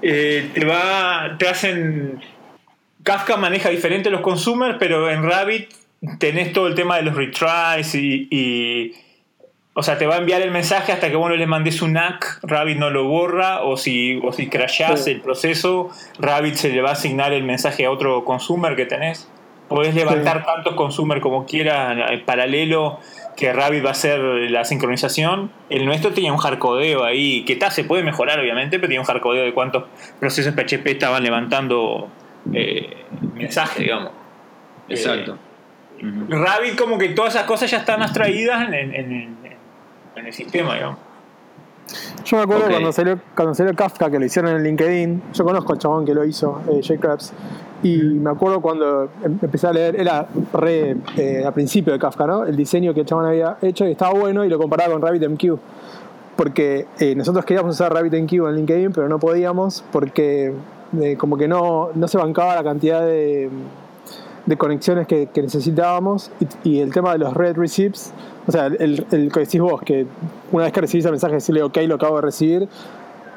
Eh, 0.00 0.50
te 0.54 0.64
va. 0.64 1.36
Te 1.38 1.46
hacen. 1.48 2.20
Kafka 3.02 3.36
maneja 3.36 3.68
diferente 3.68 4.08
los 4.10 4.20
consumers, 4.22 4.76
pero 4.78 5.10
en 5.10 5.22
Rabbit 5.24 5.68
tenés 6.18 6.52
todo 6.52 6.66
el 6.66 6.74
tema 6.74 6.96
de 6.96 7.02
los 7.02 7.14
retries 7.14 7.94
y. 7.94 8.28
y- 8.30 8.92
o 9.74 9.82
sea, 9.82 9.96
te 9.96 10.04
va 10.06 10.16
a 10.16 10.18
enviar 10.18 10.42
el 10.42 10.50
mensaje 10.50 10.92
hasta 10.92 11.08
que 11.08 11.16
vos 11.16 11.30
no 11.30 11.34
le 11.36 11.46
mandes 11.46 11.80
un 11.80 11.94
NAC, 11.94 12.40
Rabbit 12.42 12.76
no 12.76 12.90
lo 12.90 13.04
borra, 13.04 13.62
o 13.62 13.78
si, 13.78 14.20
o 14.22 14.30
si 14.30 14.48
crashás 14.48 15.04
Sí. 15.04 15.12
el 15.12 15.20
proceso, 15.22 15.88
Rabbit 16.18 16.56
se 16.56 16.68
le 16.68 16.82
va 16.82 16.90
a 16.90 16.92
asignar 16.92 17.32
el 17.32 17.42
mensaje 17.42 17.86
a 17.86 17.90
otro 17.90 18.22
consumer 18.26 18.76
que 18.76 18.84
tenés. 18.84 19.30
Podés 19.68 19.94
levantar 19.94 20.44
tantos 20.44 20.74
consumer 20.74 21.22
como 21.22 21.46
quieras 21.46 21.96
en 22.10 22.22
paralelo 22.26 23.00
que 23.34 23.50
Rabbit 23.54 23.82
va 23.82 23.88
a 23.88 23.92
hacer 23.92 24.18
la 24.20 24.66
sincronización. 24.66 25.50
El 25.70 25.86
nuestro 25.86 26.12
tenía 26.12 26.32
un 26.34 26.38
hardcodeo 26.38 27.02
ahí, 27.04 27.42
que 27.46 27.54
está, 27.54 27.70
se 27.70 27.84
puede 27.84 28.02
mejorar 28.02 28.38
obviamente, 28.40 28.76
pero 28.78 28.88
tenía 28.88 29.00
un 29.00 29.06
hardcodeo 29.06 29.42
de 29.44 29.54
cuántos 29.54 29.84
procesos 30.20 30.52
PHP 30.54 30.86
estaban 30.90 31.22
levantando 31.22 32.10
eh, 32.52 32.94
mensajes, 33.34 33.78
digamos. 33.78 34.10
Exacto. 34.90 35.38
Rabbit 36.28 36.78
como 36.78 36.98
que 36.98 37.10
todas 37.10 37.34
esas 37.34 37.46
cosas 37.46 37.70
ya 37.70 37.78
están 37.78 38.02
abstraídas 38.02 38.66
en, 38.68 38.74
en- 38.74 38.94
en- 38.94 39.12
en- 39.12 39.36
en 40.16 40.26
el 40.26 40.32
sistema, 40.32 40.74
digamos. 40.74 40.98
Yo 42.24 42.36
me 42.38 42.42
acuerdo 42.44 42.68
cuando, 42.70 42.92
salió, 42.92 43.20
cuando 43.34 43.54
salió 43.54 43.74
Kafka, 43.74 44.10
que 44.10 44.18
lo 44.18 44.24
hicieron 44.24 44.54
en 44.56 44.62
LinkedIn. 44.62 45.22
Yo 45.34 45.44
conozco 45.44 45.72
al 45.72 45.78
chabón 45.78 46.04
que 46.06 46.14
lo 46.14 46.24
hizo, 46.24 46.62
eh, 46.70 46.80
Jay 46.82 46.96
Krabs. 46.98 47.32
Y 47.82 47.96
me 47.98 48.30
acuerdo 48.30 48.60
cuando 48.60 49.10
em- 49.24 49.38
empecé 49.42 49.66
a 49.66 49.72
leer, 49.72 49.96
era 50.00 50.26
re 50.52 50.96
eh, 51.16 51.44
a 51.44 51.50
principio 51.52 51.92
de 51.92 51.98
Kafka, 51.98 52.26
¿no? 52.26 52.44
El 52.44 52.56
diseño 52.56 52.94
que 52.94 53.00
el 53.00 53.06
chabón 53.06 53.26
había 53.26 53.56
hecho 53.60 53.86
y 53.86 53.92
estaba 53.92 54.12
bueno 54.18 54.44
y 54.44 54.48
lo 54.48 54.58
comparaba 54.58 54.92
con 54.92 55.02
RabbitMQ. 55.02 55.58
Porque 56.36 56.86
eh, 56.98 57.14
nosotros 57.14 57.44
queríamos 57.44 57.74
usar 57.74 57.92
RabbitMQ 57.92 58.32
en 58.48 58.54
LinkedIn, 58.56 58.92
pero 58.92 59.08
no 59.08 59.18
podíamos 59.18 59.84
porque 59.92 60.54
eh, 61.00 61.16
como 61.18 61.36
que 61.36 61.48
no, 61.48 61.90
no 61.94 62.08
se 62.08 62.16
bancaba 62.16 62.54
la 62.54 62.62
cantidad 62.64 63.04
de, 63.04 63.50
de 64.46 64.56
conexiones 64.56 65.06
que, 65.06 65.26
que 65.26 65.42
necesitábamos 65.42 66.30
y, 66.64 66.70
y 66.70 66.80
el 66.80 66.92
tema 66.92 67.12
de 67.12 67.18
los 67.18 67.34
red 67.34 67.56
receipts, 67.56 68.12
o 68.46 68.52
sea, 68.52 68.66
el, 68.66 69.06
el 69.10 69.32
que 69.32 69.40
decís 69.40 69.60
vos, 69.60 69.80
que 69.82 70.06
una 70.50 70.64
vez 70.64 70.72
que 70.72 70.80
recibís 70.80 71.04
el 71.04 71.12
mensaje 71.12 71.34
decirle 71.34 71.62
ok, 71.62 71.78
lo 71.86 71.94
acabo 71.94 72.16
de 72.16 72.22
recibir, 72.22 72.68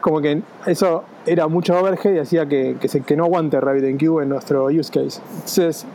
como 0.01 0.21
que 0.21 0.41
eso 0.65 1.03
era 1.25 1.47
mucho 1.47 1.79
overhead 1.79 2.13
y 2.13 2.19
hacía 2.19 2.45
que, 2.45 2.77
que, 2.79 2.87
se, 2.87 3.01
que 3.01 3.15
no 3.15 3.25
aguante 3.25 3.59
RabbitMQ 3.59 4.21
en 4.21 4.29
nuestro 4.29 4.65
use 4.65 4.91
case. 4.91 5.19
Entonces, 5.33 5.85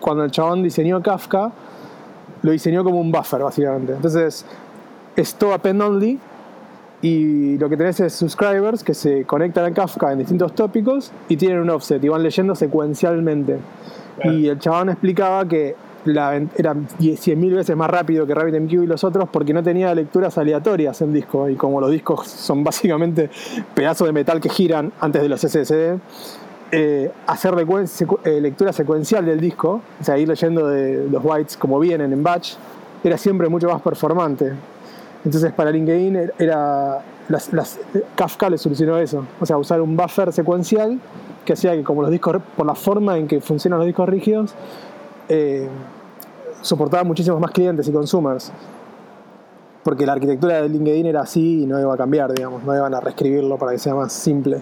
cuando 0.00 0.24
el 0.24 0.30
chabón 0.30 0.62
diseñó 0.62 1.02
Kafka, 1.02 1.52
lo 2.42 2.50
diseñó 2.50 2.82
como 2.82 3.00
un 3.00 3.12
buffer, 3.12 3.42
básicamente. 3.42 3.92
Entonces, 3.92 4.44
es 5.14 5.34
todo 5.34 5.52
append 5.52 5.82
only 5.82 6.18
y 7.02 7.56
lo 7.58 7.68
que 7.68 7.76
tenés 7.76 7.98
es 8.00 8.12
subscribers 8.12 8.84
que 8.84 8.94
se 8.94 9.24
conectan 9.24 9.64
a 9.64 9.70
Kafka 9.72 10.12
en 10.12 10.18
distintos 10.18 10.54
tópicos 10.54 11.12
y 11.28 11.36
tienen 11.36 11.60
un 11.60 11.70
offset 11.70 12.02
y 12.04 12.08
van 12.08 12.22
leyendo 12.22 12.54
secuencialmente. 12.54 13.58
Claro. 14.20 14.36
Y 14.38 14.48
el 14.48 14.58
chabón 14.58 14.90
explicaba 14.90 15.46
que 15.48 15.74
la, 16.04 16.34
era 16.36 16.74
100.000 16.74 17.54
veces 17.54 17.76
más 17.76 17.88
rápido 17.90 18.26
que 18.26 18.34
RabbitMQ 18.34 18.72
y 18.72 18.86
los 18.86 19.02
otros 19.04 19.28
porque 19.30 19.52
no 19.54 19.62
tenía 19.62 19.94
lecturas 19.94 20.36
aleatorias 20.38 21.00
en 21.00 21.12
disco. 21.12 21.48
Y 21.48 21.56
como 21.56 21.80
los 21.80 21.90
discos 21.90 22.26
son 22.28 22.64
básicamente 22.64 23.30
pedazos 23.74 24.06
de 24.06 24.12
metal 24.12 24.40
que 24.40 24.48
giran 24.50 24.92
antes 25.00 25.22
de 25.22 25.28
los 25.28 25.40
SSD, 25.42 25.98
eh, 26.72 27.10
hacer 27.26 27.54
secu- 27.54 28.18
eh, 28.24 28.40
lectura 28.40 28.72
secuencial 28.72 29.24
del 29.24 29.40
disco, 29.40 29.80
o 30.00 30.04
sea, 30.04 30.18
ir 30.18 30.28
leyendo 30.28 30.68
de 30.68 31.08
los 31.10 31.22
bytes 31.22 31.56
como 31.56 31.78
vienen 31.80 32.12
en 32.12 32.22
batch, 32.22 32.54
era 33.02 33.16
siempre 33.16 33.48
mucho 33.48 33.68
más 33.68 33.80
performante. 33.82 34.52
Entonces 35.24 35.52
para 35.52 35.70
LinkedIn 35.70 36.16
er- 36.16 36.34
era 36.38 37.00
las, 37.28 37.52
las- 37.52 37.78
Kafka 38.16 38.48
le 38.50 38.58
solucionó 38.58 38.98
eso, 38.98 39.26
o 39.40 39.46
sea, 39.46 39.56
usar 39.58 39.80
un 39.80 39.96
buffer 39.96 40.32
secuencial 40.32 40.98
que 41.44 41.52
hacía 41.54 41.72
que 41.74 41.82
como 41.82 42.02
los 42.02 42.10
discos, 42.10 42.36
por 42.56 42.66
la 42.66 42.74
forma 42.74 43.16
en 43.18 43.26
que 43.28 43.40
funcionan 43.40 43.78
los 43.78 43.86
discos 43.86 44.08
rígidos, 44.08 44.54
eh, 45.28 45.68
soportaba 46.62 47.04
muchísimos 47.04 47.40
más 47.40 47.50
clientes 47.50 47.86
y 47.88 47.92
consumers. 47.92 48.52
Porque 49.82 50.04
la 50.04 50.12
arquitectura 50.12 50.60
de 50.62 50.68
LinkedIn 50.68 51.06
era 51.06 51.22
así 51.22 51.62
y 51.62 51.66
no 51.66 51.80
iba 51.80 51.94
a 51.94 51.96
cambiar, 51.96 52.32
digamos, 52.34 52.62
no 52.64 52.74
iban 52.76 52.92
a 52.94 53.00
reescribirlo 53.00 53.56
para 53.56 53.72
que 53.72 53.78
sea 53.78 53.94
más 53.94 54.12
simple. 54.12 54.60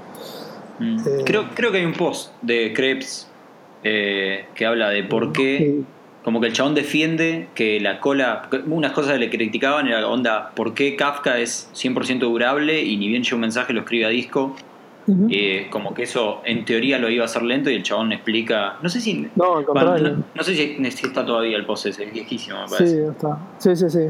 Mm. 0.79 0.99
Eh. 1.01 1.23
Creo, 1.27 1.47
creo 1.55 1.73
que 1.73 1.79
hay 1.79 1.85
un 1.85 1.95
post 1.95 2.31
de 2.41 2.73
Krebs 2.73 3.27
eh, 3.83 4.47
que 4.55 4.65
habla 4.65 4.91
de 4.91 5.03
por 5.05 5.33
qué, 5.33 5.59
Sí. 5.59 5.87
Como 6.29 6.43
que 6.43 6.49
el 6.49 6.53
chabón 6.53 6.75
defiende 6.75 7.49
que 7.55 7.81
la 7.81 8.01
cola, 8.01 8.51
unas 8.67 8.93
cosas 8.93 9.15
que 9.15 9.19
le 9.19 9.31
criticaban 9.31 9.89
era 9.89 10.07
onda, 10.07 10.51
por 10.55 10.75
qué 10.75 10.95
Kafka 10.95 11.39
es 11.39 11.71
100% 11.75 12.19
durable 12.19 12.83
y 12.83 12.99
ni 12.99 13.09
bien 13.09 13.23
llega 13.23 13.37
un 13.37 13.41
mensaje 13.41 13.73
lo 13.73 13.81
escribe 13.81 14.05
a 14.05 14.09
disco, 14.11 14.55
eh, 15.31 15.69
como 15.71 15.95
que 15.95 16.03
eso 16.03 16.43
en 16.45 16.67
teoría 16.67 16.99
lo 16.99 17.09
iba 17.09 17.23
a 17.23 17.25
hacer 17.25 17.41
lento 17.45 17.71
y 17.71 17.77
el 17.77 17.83
chabón 17.83 18.13
explica, 18.13 18.77
no 18.83 18.91
sé 18.91 19.01
si... 19.01 19.27
No, 19.37 19.57
al 19.57 19.65
bueno, 19.65 19.67
contrario. 19.73 20.09
no, 20.19 20.25
no 20.35 20.43
sé 20.43 20.55
si, 20.55 21.07
está 21.07 21.25
todavía 21.25 21.57
el 21.57 21.65
post 21.65 21.87
ese, 21.87 22.05
es 22.05 22.13
viejísimo 22.13 22.59
me 22.61 22.69
parece. 22.69 22.95
Sí, 22.95 23.01
está. 23.11 23.39
Sí, 23.57 23.75
sí, 23.75 23.89
sí. 23.89 24.07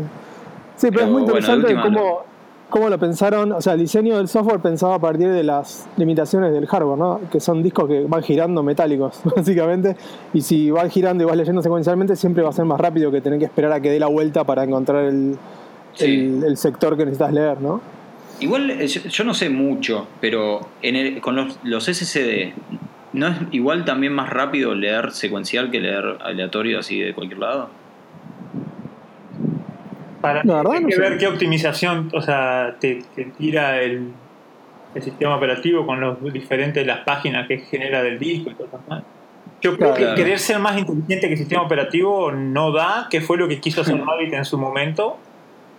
Sí, 0.74 0.88
pero, 0.88 0.90
Pero 0.90 1.04
es 1.04 1.10
muy 1.12 1.22
bueno, 1.22 1.38
interesante 1.38 1.66
última 1.66 1.82
cómo, 1.84 2.24
cómo 2.70 2.88
lo 2.88 2.98
pensaron. 2.98 3.52
O 3.52 3.60
sea, 3.60 3.74
el 3.74 3.80
diseño 3.80 4.16
del 4.18 4.28
software 4.28 4.60
pensaba 4.60 4.96
a 4.96 4.98
partir 4.98 5.28
de 5.28 5.42
las 5.42 5.86
limitaciones 5.96 6.52
del 6.52 6.66
hardware, 6.66 6.98
¿no? 6.98 7.20
Que 7.30 7.40
son 7.40 7.62
discos 7.62 7.88
que 7.88 8.04
van 8.06 8.22
girando 8.22 8.62
metálicos, 8.62 9.20
básicamente. 9.36 9.96
Y 10.34 10.40
si 10.42 10.70
van 10.70 10.90
girando 10.90 11.24
y 11.24 11.26
vas 11.26 11.36
leyendo 11.36 11.62
secuencialmente, 11.62 12.16
siempre 12.16 12.42
va 12.42 12.50
a 12.50 12.52
ser 12.52 12.64
más 12.64 12.80
rápido 12.80 13.10
que 13.10 13.20
tener 13.20 13.38
que 13.38 13.46
esperar 13.46 13.72
a 13.72 13.80
que 13.80 13.90
dé 13.90 13.98
la 14.00 14.06
vuelta 14.08 14.44
para 14.44 14.64
encontrar 14.64 15.04
el, 15.06 15.36
Sí. 15.94 16.04
el, 16.04 16.44
el 16.44 16.56
sector 16.56 16.96
que 16.96 17.04
necesitas 17.04 17.32
leer, 17.32 17.60
¿no? 17.60 17.80
Igual 18.40 18.70
eh, 18.70 18.86
yo, 18.86 19.00
yo 19.08 19.24
no 19.24 19.34
sé 19.34 19.48
mucho, 19.50 20.06
pero 20.20 20.60
en 20.82 20.94
el- 20.94 21.20
con 21.20 21.34
los, 21.34 21.58
los 21.64 21.86
SSD, 21.88 22.52
¿no 23.14 23.26
es 23.26 23.36
igual 23.50 23.84
también 23.84 24.12
más 24.12 24.30
rápido 24.30 24.74
leer 24.76 25.10
secuencial 25.10 25.70
que 25.72 25.80
leer 25.80 26.18
aleatorio 26.20 26.78
así 26.78 27.00
de 27.00 27.14
cualquier 27.14 27.40
lado? 27.40 27.68
Para 30.28 30.44
La 30.44 30.54
verdad 30.56 30.72
hay 30.74 30.80
no 30.82 30.88
que 30.88 30.94
sé. 30.94 31.00
ver 31.00 31.18
qué 31.18 31.26
optimización, 31.26 32.10
o 32.14 32.20
sea, 32.20 32.76
te, 32.80 33.02
te 33.14 33.24
tira 33.26 33.80
el, 33.80 34.12
el 34.94 35.02
sistema 35.02 35.36
operativo 35.36 35.84
con 35.86 36.00
los 36.00 36.32
diferentes 36.32 36.86
las 36.86 37.00
páginas 37.00 37.46
que 37.48 37.58
genera 37.58 38.02
del 38.02 38.18
disco 38.18 38.50
y 38.50 38.54
cosas 38.54 38.80
más. 38.88 39.02
Yo 39.60 39.76
creo 39.76 39.92
Claro. 39.94 40.14
que 40.14 40.22
querer 40.22 40.38
ser 40.38 40.58
más 40.60 40.78
inteligente 40.78 41.26
que 41.26 41.32
el 41.32 41.38
sistema 41.38 41.62
operativo 41.62 42.30
no 42.32 42.70
da, 42.72 43.08
que 43.10 43.20
fue 43.20 43.36
lo 43.36 43.48
que 43.48 43.58
quiso 43.60 43.80
hacer 43.80 44.00
Rabbit 44.06 44.32
en 44.34 44.44
su 44.44 44.56
momento. 44.58 45.16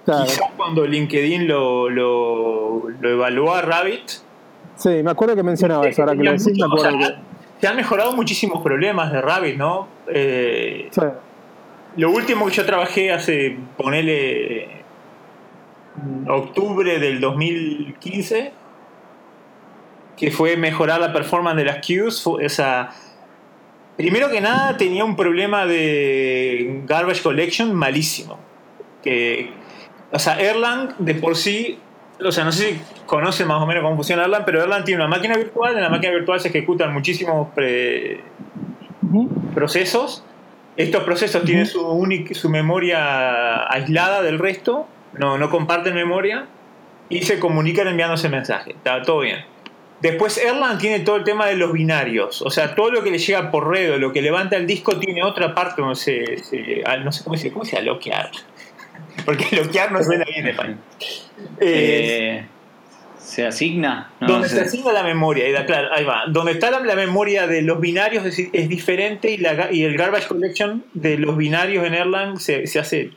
Claro. 0.05 0.25
Quizás 0.25 0.51
cuando 0.57 0.85
LinkedIn 0.85 1.47
lo, 1.47 1.89
lo, 1.89 2.89
lo 2.89 3.09
evaluó 3.09 3.53
a 3.53 3.61
Rabbit, 3.61 4.01
Sí, 4.75 5.01
me 5.03 5.11
acuerdo 5.11 5.35
que 5.35 5.43
mencionaba 5.43 5.85
eso. 5.87 6.01
Ahora 6.01 6.15
que 6.15 6.23
lo 6.23 6.31
decís, 6.31 6.47
me 6.47 6.53
mucho- 6.53 6.65
o 6.67 6.67
acuerdo 6.87 6.99
sea, 7.05 7.15
que. 7.15 7.21
se 7.61 7.67
han 7.67 7.75
mejorado 7.75 8.13
muchísimos 8.13 8.63
problemas 8.63 9.11
de 9.11 9.21
Rabbit, 9.21 9.57
¿no? 9.57 9.87
Eh, 10.07 10.87
Sí. 10.91 11.01
Lo 11.97 12.11
último 12.11 12.45
que 12.45 12.51
yo 12.53 12.65
trabajé 12.65 13.11
hace, 13.11 13.57
ponele, 13.77 14.67
octubre 16.27 16.99
del 16.99 17.19
2015, 17.19 18.51
que 20.15 20.31
fue 20.31 20.55
mejorar 20.57 20.99
la 21.01 21.11
performance 21.13 21.57
de 21.57 21.65
las 21.65 21.85
queues, 21.85 22.21
fue- 22.21 22.45
o 22.45 22.49
sea, 22.49 22.89
primero 23.97 24.29
que 24.29 24.39
nada 24.41 24.77
tenía 24.77 25.03
un 25.03 25.15
problema 25.15 25.65
de 25.65 26.81
garbage 26.85 27.21
collection 27.23 27.73
malísimo. 27.73 28.37
Que, 29.03 29.49
o 30.11 30.19
sea, 30.19 30.39
Erlang 30.39 30.93
de 30.99 31.15
por 31.15 31.35
sí, 31.35 31.79
o 32.23 32.31
sea, 32.31 32.43
no 32.43 32.51
sé 32.51 32.69
si 32.73 32.81
conocen 33.05 33.47
más 33.47 33.61
o 33.61 33.65
menos 33.65 33.81
cómo 33.83 33.95
funciona 33.95 34.23
Erlang, 34.23 34.43
pero 34.45 34.61
Erlang 34.61 34.83
tiene 34.83 35.01
una 35.03 35.09
máquina 35.15 35.35
virtual, 35.35 35.75
en 35.75 35.81
la 35.83 35.89
máquina 35.89 36.13
virtual 36.13 36.39
se 36.39 36.49
ejecutan 36.49 36.93
muchísimos 36.93 37.47
pre- 37.55 38.21
procesos. 39.55 40.23
Estos 40.79 41.03
procesos 41.03 41.43
tienen 41.43 41.65
su, 41.65 41.85
única, 41.85 42.33
su 42.33 42.49
memoria 42.49 43.69
aislada 43.69 44.21
del 44.21 44.39
resto, 44.39 44.87
no, 45.13 45.37
no 45.37 45.49
comparten 45.49 45.93
memoria 45.93 46.45
y 47.09 47.21
se 47.23 47.37
comunican 47.37 47.87
enviándose 47.89 48.29
mensajes. 48.29 48.75
Está 48.75 49.01
todo 49.01 49.19
bien. 49.19 49.43
Después 49.99 50.37
Erlang 50.37 50.77
tiene 50.77 51.01
todo 51.01 51.17
el 51.17 51.25
tema 51.25 51.47
de 51.47 51.57
los 51.57 51.73
binarios, 51.73 52.41
o 52.41 52.49
sea, 52.49 52.73
todo 52.75 52.91
lo 52.91 53.03
que 53.03 53.11
le 53.11 53.17
llega 53.17 53.51
por 53.51 53.67
red 53.67 53.91
o 53.93 53.97
lo 53.97 54.13
que 54.13 54.21
levanta 54.21 54.55
el 54.55 54.65
disco 54.65 54.97
tiene 54.97 55.21
otra 55.21 55.53
parte 55.53 55.81
donde 55.81 55.97
se, 55.97 56.37
se- 56.37 56.81
ah, 56.85 56.95
no 56.95 57.11
sé 57.11 57.25
cómo 57.25 57.35
se, 57.35 57.51
cómo 57.51 57.65
se. 57.65 57.77
Porque 59.25 59.53
loquear 59.57 59.91
no 59.91 60.01
suena 60.01 60.23
bien 60.23 60.45
en 60.45 60.47
español. 60.47 60.77
Eh, 61.59 62.45
¿Se 63.41 63.47
asigna? 63.47 64.11
No, 64.19 64.27
donde 64.27 64.49
sé. 64.49 64.55
se 64.55 64.61
asigna 64.61 64.91
la 64.91 65.03
memoria, 65.03 65.47
y 65.47 65.51
da- 65.51 65.65
claro, 65.65 65.89
ahí 65.95 66.03
va. 66.03 66.23
Donde 66.27 66.51
está 66.53 66.71
la, 66.71 66.79
la 66.81 66.95
memoria 66.95 67.47
de 67.47 67.61
los 67.61 67.79
binarios 67.79 68.25
es, 68.25 68.39
es 68.51 68.69
diferente 68.69 69.31
y, 69.31 69.37
la, 69.37 69.53
ga- 69.53 69.73
y 69.73 69.83
el 69.83 69.97
garbage 69.97 70.27
collection 70.27 70.83
de 70.93 71.17
los 71.17 71.35
binarios 71.37 71.85
en 71.85 71.93
Erlang 71.93 72.39
se, 72.39 72.67
se 72.67 72.79
hace 72.79 73.11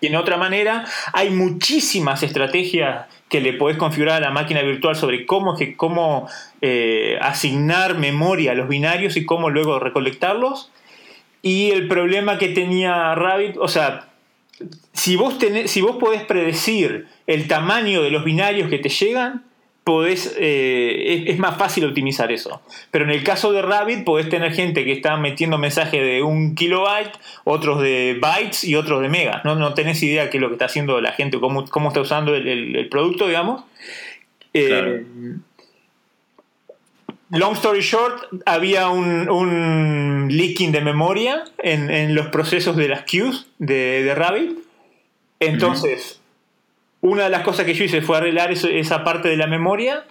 tiene 0.00 0.16
otra 0.16 0.36
manera. 0.36 0.84
Hay 1.12 1.30
muchísimas 1.30 2.22
estrategias 2.24 3.06
que 3.28 3.40
le 3.40 3.52
podés 3.52 3.76
configurar 3.76 4.16
a 4.16 4.20
la 4.20 4.30
máquina 4.30 4.60
virtual 4.62 4.96
sobre 4.96 5.26
cómo, 5.26 5.56
que, 5.56 5.76
cómo 5.76 6.28
eh, 6.60 7.18
asignar 7.20 7.96
memoria 7.96 8.50
a 8.52 8.54
los 8.54 8.68
binarios 8.68 9.16
y 9.16 9.24
cómo 9.24 9.48
luego 9.48 9.78
recolectarlos. 9.78 10.72
Y 11.40 11.70
el 11.70 11.86
problema 11.88 12.36
que 12.36 12.48
tenía 12.48 13.14
Rabbit, 13.14 13.56
o 13.58 13.68
sea, 13.68 14.08
si 14.92 15.14
vos, 15.16 15.38
tenés, 15.38 15.70
si 15.70 15.80
vos 15.80 15.96
podés 15.98 16.22
predecir 16.24 17.06
el 17.26 17.46
tamaño 17.48 18.02
de 18.02 18.10
los 18.10 18.24
binarios 18.24 18.68
que 18.68 18.78
te 18.78 18.88
llegan, 18.88 19.44
podés, 19.84 20.36
eh, 20.38 21.24
es, 21.26 21.34
es 21.34 21.38
más 21.38 21.56
fácil 21.58 21.84
optimizar 21.86 22.30
eso. 22.30 22.62
Pero 22.90 23.04
en 23.04 23.10
el 23.10 23.24
caso 23.24 23.52
de 23.52 23.62
Rabbit 23.62 24.04
podés 24.04 24.28
tener 24.28 24.52
gente 24.52 24.84
que 24.84 24.92
está 24.92 25.16
metiendo 25.16 25.58
mensajes 25.58 26.00
de 26.00 26.22
un 26.22 26.54
kilobyte, 26.54 27.12
otros 27.44 27.80
de 27.82 28.16
bytes 28.20 28.62
y 28.64 28.76
otros 28.76 29.02
de 29.02 29.08
megas. 29.08 29.44
No, 29.44 29.56
no 29.56 29.74
tenés 29.74 30.02
idea 30.02 30.30
qué 30.30 30.36
es 30.38 30.40
lo 30.40 30.48
que 30.48 30.54
está 30.54 30.66
haciendo 30.66 31.00
la 31.00 31.12
gente, 31.12 31.40
cómo, 31.40 31.64
cómo 31.68 31.88
está 31.88 32.00
usando 32.00 32.34
el, 32.34 32.46
el- 32.46 32.76
el 32.76 32.88
producto, 32.88 33.26
digamos. 33.26 33.64
Eh. 34.54 35.04
Long 37.30 37.54
story 37.54 37.80
short, 37.80 38.24
había 38.44 38.90
un, 38.90 39.30
un 39.30 40.28
leaking 40.30 40.70
de 40.70 40.82
memoria 40.82 41.44
en, 41.58 41.90
en 41.90 42.14
los 42.14 42.26
procesos 42.26 42.76
de 42.76 42.88
las 42.88 43.04
queues 43.04 43.46
de, 43.58 44.02
de 44.04 44.14
Rabbit. 44.14 44.58
Entonces, 45.40 46.20
una 47.02 47.24
de 47.24 47.30
las 47.30 47.42
cosas 47.42 47.66
que 47.66 47.74
yo 47.74 47.84
hice 47.84 48.00
fue 48.00 48.16
arreglar 48.16 48.50
esa 48.50 49.04
parte 49.04 49.28
de 49.28 49.36
la 49.36 49.46
memoria. 49.46 50.04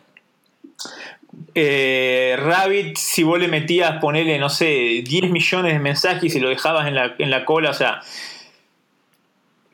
Eh, 1.56 2.36
Rabbit, 2.40 2.98
si 2.98 3.24
vos 3.24 3.40
le 3.40 3.48
metías, 3.48 4.00
ponerle, 4.00 4.38
no 4.40 4.50
sé, 4.50 5.02
10 5.04 5.32
millones 5.32 5.74
de 5.74 5.80
mensajes 5.80 6.36
y 6.36 6.40
lo 6.40 6.50
dejabas 6.50 6.88
en 6.88 6.96
la, 6.96 7.16
en 7.18 7.30
la 7.30 7.44
cola, 7.46 7.70
o 7.72 7.74
sea, 7.74 8.02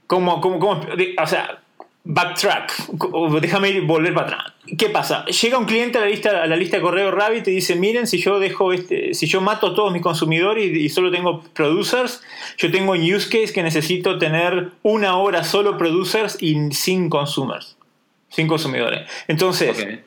¿cómo, 0.07 0.41
cómo, 0.41 0.59
cómo- 0.59 0.81
o 1.21 1.27
sea, 1.27 1.59
backtrack, 2.07 2.71
déjame 3.41 3.81
volver 3.81 4.13
para 4.13 4.27
atrás. 4.27 4.53
¿Qué 4.77 4.89
pasa? 4.89 5.25
Llega 5.25 5.57
un 5.57 5.65
cliente 5.65 5.97
a 5.97 6.01
la 6.01 6.07
lista, 6.07 6.43
a 6.43 6.47
la 6.47 6.55
lista 6.55 6.77
de 6.77 6.83
correo 6.83 7.11
Rabbit 7.11 7.47
y 7.49 7.51
dice, 7.51 7.75
miren, 7.75 8.07
si 8.07 8.17
yo 8.19 8.39
dejo 8.39 8.71
este, 8.71 9.13
si 9.13 9.27
yo 9.27 9.41
mato 9.41 9.67
a 9.67 9.75
todos 9.75 9.91
mis 9.91 10.01
consumidores 10.01 10.65
y, 10.65 10.87
solo 10.87 11.11
tengo 11.11 11.43
producers, 11.53 12.21
yo 12.57 12.71
tengo 12.71 12.93
un 12.93 13.01
use 13.01 13.29
case 13.29 13.53
que 13.53 13.61
necesito 13.61 14.17
tener 14.17 14.71
una 14.83 15.17
hora 15.17 15.43
solo 15.43 15.77
producers 15.77 16.37
y 16.41 16.71
sin 16.71 17.09
consumers, 17.09 17.75
sin 18.29 18.47
consumidores. 18.47 19.09
Entonces, 19.27 19.99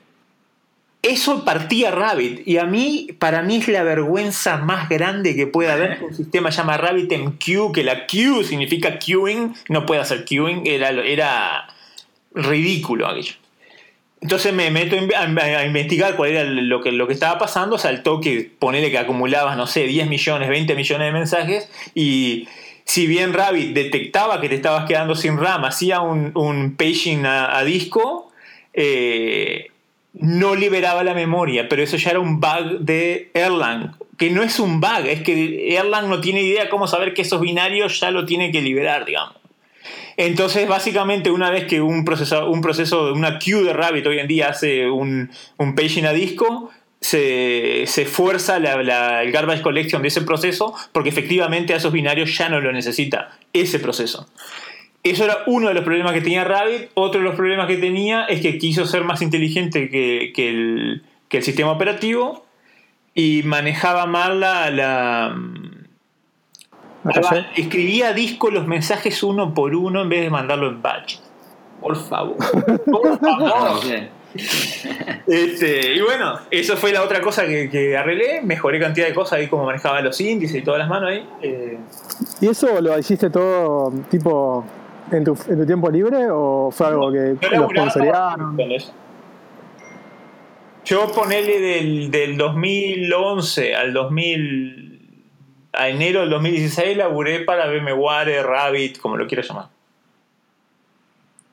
eso 1.03 1.45
partía 1.45 1.91
Rabbit 1.91 2.47
y 2.49 2.57
a 2.57 2.65
mí, 2.65 3.09
para 3.19 3.43
mí 3.43 3.57
es 3.57 3.69
la 3.69 3.83
vergüenza 3.83 4.57
más 4.57 4.89
grande 4.89 5.37
que 5.37 5.47
puede 5.47 5.71
haber 5.71 6.03
un 6.03 6.15
sistema 6.15 6.49
llama 6.49 6.79
RabbitMQ, 6.79 7.73
que 7.75 7.85
la 7.85 8.07
Q 8.07 8.43
significa 8.45 8.99
queuing, 8.99 9.55
no 9.69 9.85
puede 9.85 10.01
hacer 10.01 10.25
queuing, 10.25 10.67
era, 10.67 10.91
era 10.91 11.69
ridículo 12.35 13.07
aquello. 13.07 13.35
Entonces 14.21 14.53
me 14.53 14.71
meto 14.71 14.97
a, 14.97 15.65
investigar 15.65 16.15
cuál 16.15 16.31
era 16.31 16.45
lo 16.45 16.83
que, 16.83 16.93
lo 16.93 17.07
que 17.07 17.15
estaba 17.15 17.39
pasando, 17.39 17.79
saltó 17.79 18.21
que 18.21 18.51
ponele 18.59 18.91
que 18.91 18.99
acumulabas, 18.99 19.57
no 19.57 19.67
sé, 19.67 19.87
10 19.87 20.09
millones, 20.09 20.49
20 20.51 20.75
millones 20.75 21.07
de 21.07 21.13
mensajes 21.13 21.71
y 21.95 22.47
si 22.85 23.07
bien 23.07 23.33
Rabbit 23.33 23.73
detectaba 23.73 24.41
que 24.41 24.49
te 24.49 24.57
estabas 24.57 24.87
quedando 24.87 25.15
sin 25.15 25.39
RAM, 25.39 25.65
hacía 25.65 26.01
un, 26.01 26.33
un 26.35 26.77
paging 26.77 27.25
a, 27.25 27.63
disco, 27.63 28.31
eh, 28.75 29.71
no 30.13 30.55
liberaba 30.55 31.05
la 31.05 31.15
memoria, 31.15 31.69
pero 31.69 31.83
eso 31.83 31.97
ya 31.97 32.11
era 32.11 32.21
un 32.21 32.41
bug 32.41 32.81
de 32.81 33.31
Erlang, 33.33 33.95
que 34.19 34.31
no 34.31 34.43
es 34.43 34.59
un 34.59 34.81
bug, 34.81 35.07
es 35.07 35.23
que 35.23 35.77
Erlang 35.77 36.09
no 36.09 36.21
tiene 36.21 36.43
idea 36.43 36.69
cómo 36.69 36.89
saber 36.89 37.15
que 37.15 37.23
esos 37.23 37.41
binarios 37.41 38.01
ya 38.01 38.11
lo 38.11 38.27
tiene 38.27 38.51
que 38.51 38.61
liberar, 38.61 39.05
digamos. 39.05 39.40
Entonces, 40.17 40.69
básicamente, 40.69 41.31
una 41.31 41.51
vez 41.51 41.65
que 41.65 41.81
un 41.81 42.05
proceso, 42.05 42.51
un 42.51 42.61
proceso, 42.61 43.13
una 43.13 43.39
queue 43.39 43.65
de 43.65 43.73
Rabbit 43.73 44.07
hoy 44.07 44.19
en 44.19 44.27
día 44.27 44.49
hace 44.49 44.89
un, 44.89 45.31
un 45.57 45.75
paging 45.75 46.07
a 46.07 46.13
disco, 46.13 46.71
se, 47.01 47.85
se 47.87 48.05
fuerza 48.05 48.59
la, 48.59 49.23
el 49.23 49.33
garbage 49.33 49.63
collection 49.63 50.03
de 50.03 50.09
ese 50.09 50.21
proceso 50.21 50.75
porque 50.93 51.09
efectivamente 51.09 51.73
a 51.73 51.77
esos 51.77 51.93
binarios 51.93 52.37
ya 52.37 52.49
no 52.49 52.61
lo 52.61 52.73
necesita 52.73 53.39
ese 53.53 53.79
proceso. 53.79 54.29
Eso 55.03 55.25
era 55.25 55.39
uno 55.47 55.69
de 55.69 55.75
los 55.75 55.83
problemas 55.83 56.13
que 56.13 56.21
tenía 56.21 56.45
Rabbit. 56.45 56.91
Otro 56.93 57.21
de 57.21 57.27
los 57.27 57.35
problemas 57.35 57.67
que 57.67 57.79
tenía 57.79 58.25
es 58.27 58.43
que 58.43 58.59
quiso 58.59 58.85
ser 58.85 59.03
más 59.05 59.23
inteligente 59.23 59.89
que, 59.89 60.33
el, 60.49 61.03
sistema 61.43 61.71
operativo 61.71 62.45
y 63.15 63.43
manejaba 63.45 64.05
mal 64.05 64.41
la 64.41 65.35
escribía 67.57 68.09
a 68.09 68.13
disco 68.13 68.51
los 68.51 68.67
mensajes 68.67 69.23
uno 69.23 69.55
por 69.55 69.75
uno 69.75 70.03
en 70.03 70.09
vez 70.09 70.23
de 70.23 70.31
mandarlo 70.31 70.69
en 70.69 70.83
batch. 70.83 71.17
Por 71.81 71.97
favor. 71.97 72.37
Por 72.85 73.19
favor. 73.21 73.81
Este, 75.27 75.95
y 75.95 76.01
bueno, 76.03 76.39
eso 76.51 76.77
fue 76.77 76.93
la 76.93 77.03
otra 77.03 77.21
cosa 77.21 77.47
que, 77.47 77.97
arreglé. 77.97 78.43
Mejoré 78.43 78.79
cantidad 78.79 79.07
de 79.07 79.15
cosas 79.15 79.39
ahí 79.39 79.49
como 79.49 79.65
manejaba 79.65 80.01
los 80.01 80.21
índices 80.21 80.59
y 80.59 80.63
todas 80.63 80.79
las 80.79 80.89
manos 80.89 81.11
ahí. 81.11 81.27
Eh. 81.43 81.79
¿Y 82.41 82.49
eso 82.49 82.81
lo 82.81 82.99
hiciste 82.99 83.31
todo 83.31 83.93
tipo 84.11 84.65
en 85.11 85.25
tu, 85.25 85.37
en 85.49 85.59
tu 85.59 85.67
tiempo 85.67 85.91
libre 85.91 86.29
o 86.31 86.71
fue 86.71 86.87
algo 86.87 87.11
que 87.11 87.37
lo 87.57 87.69
sponsoriaron? 87.71 88.57
Yo 90.85 91.13
ponele 91.13 91.61
del, 91.61 92.11
del 92.11 92.37
2011 92.37 93.75
al 93.75 93.93
2000 93.93 94.90
a 95.73 95.89
enero 95.89 96.21
del 96.21 96.31
2016 96.31 96.97
laburé 96.97 97.41
para 97.41 97.67
VMware, 97.67 98.43
Rabbit, 98.45 98.99
como 98.99 99.17
lo 99.17 99.27
quieras 99.27 99.49
llamar. 99.49 99.69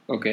Ok. 0.08 0.26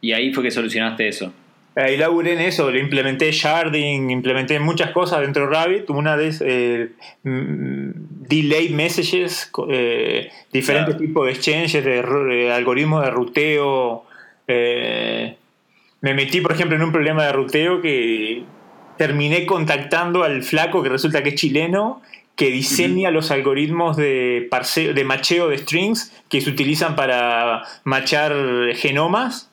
Y 0.00 0.12
ahí 0.12 0.32
fue 0.32 0.44
que 0.44 0.50
solucionaste 0.50 1.08
eso. 1.08 1.32
Ahí 1.74 1.96
laburé 1.96 2.32
en 2.32 2.40
eso, 2.40 2.70
le 2.72 2.80
implementé 2.80 3.30
sharding, 3.30 4.10
implementé 4.10 4.58
muchas 4.58 4.90
cosas 4.90 5.20
dentro 5.20 5.46
de 5.46 5.54
Rabbit. 5.54 5.90
Una 5.90 6.16
de 6.16 6.34
eh, 6.40 6.90
delay 7.22 8.70
messages, 8.70 9.50
eh, 9.70 10.28
diferentes 10.52 10.96
tipos 10.96 11.26
de 11.26 11.32
exchanges, 11.32 11.84
de, 11.84 12.50
algoritmos 12.52 13.04
de 13.04 13.10
ruteo. 13.10 14.04
Eh, 14.48 15.36
me 16.00 16.14
metí, 16.14 16.40
por 16.40 16.52
ejemplo, 16.52 16.76
en 16.76 16.82
un 16.82 16.90
problema 16.90 17.24
de 17.26 17.32
ruteo 17.32 17.80
que 17.80 18.42
terminé 18.96 19.46
contactando 19.46 20.24
al 20.24 20.42
flaco 20.42 20.82
que 20.82 20.88
resulta 20.88 21.22
que 21.22 21.28
es 21.30 21.34
chileno, 21.36 22.02
que 22.38 22.52
diseña 22.52 23.10
los 23.10 23.32
algoritmos 23.32 23.96
de, 23.96 24.48
de 24.94 25.04
macheo 25.04 25.48
de 25.48 25.58
strings 25.58 26.12
que 26.28 26.40
se 26.40 26.48
utilizan 26.48 26.94
para 26.94 27.64
machar 27.82 28.32
genomas 28.76 29.47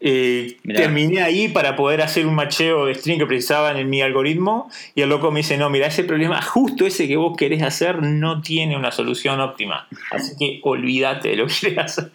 eh, 0.00 0.58
terminé 0.62 1.22
ahí 1.22 1.48
para 1.48 1.74
poder 1.74 2.02
hacer 2.02 2.24
un 2.24 2.36
macheo 2.36 2.86
de 2.86 2.94
string 2.94 3.18
que 3.18 3.26
precisaba 3.26 3.78
en 3.78 3.90
mi 3.90 4.00
algoritmo 4.00 4.70
y 4.94 5.02
el 5.02 5.08
loco 5.08 5.32
me 5.32 5.40
dice, 5.40 5.56
no, 5.56 5.70
mira, 5.70 5.88
ese 5.88 6.04
problema, 6.04 6.40
justo 6.40 6.86
ese 6.86 7.08
que 7.08 7.16
vos 7.16 7.36
querés 7.36 7.62
hacer, 7.62 8.00
no 8.00 8.40
tiene 8.40 8.76
una 8.76 8.92
solución 8.92 9.40
óptima. 9.40 9.88
Así 10.12 10.36
que 10.38 10.60
olvídate 10.62 11.30
de 11.30 11.36
lo 11.36 11.46
que 11.48 11.54
querés 11.60 11.78
hacer. 11.78 12.12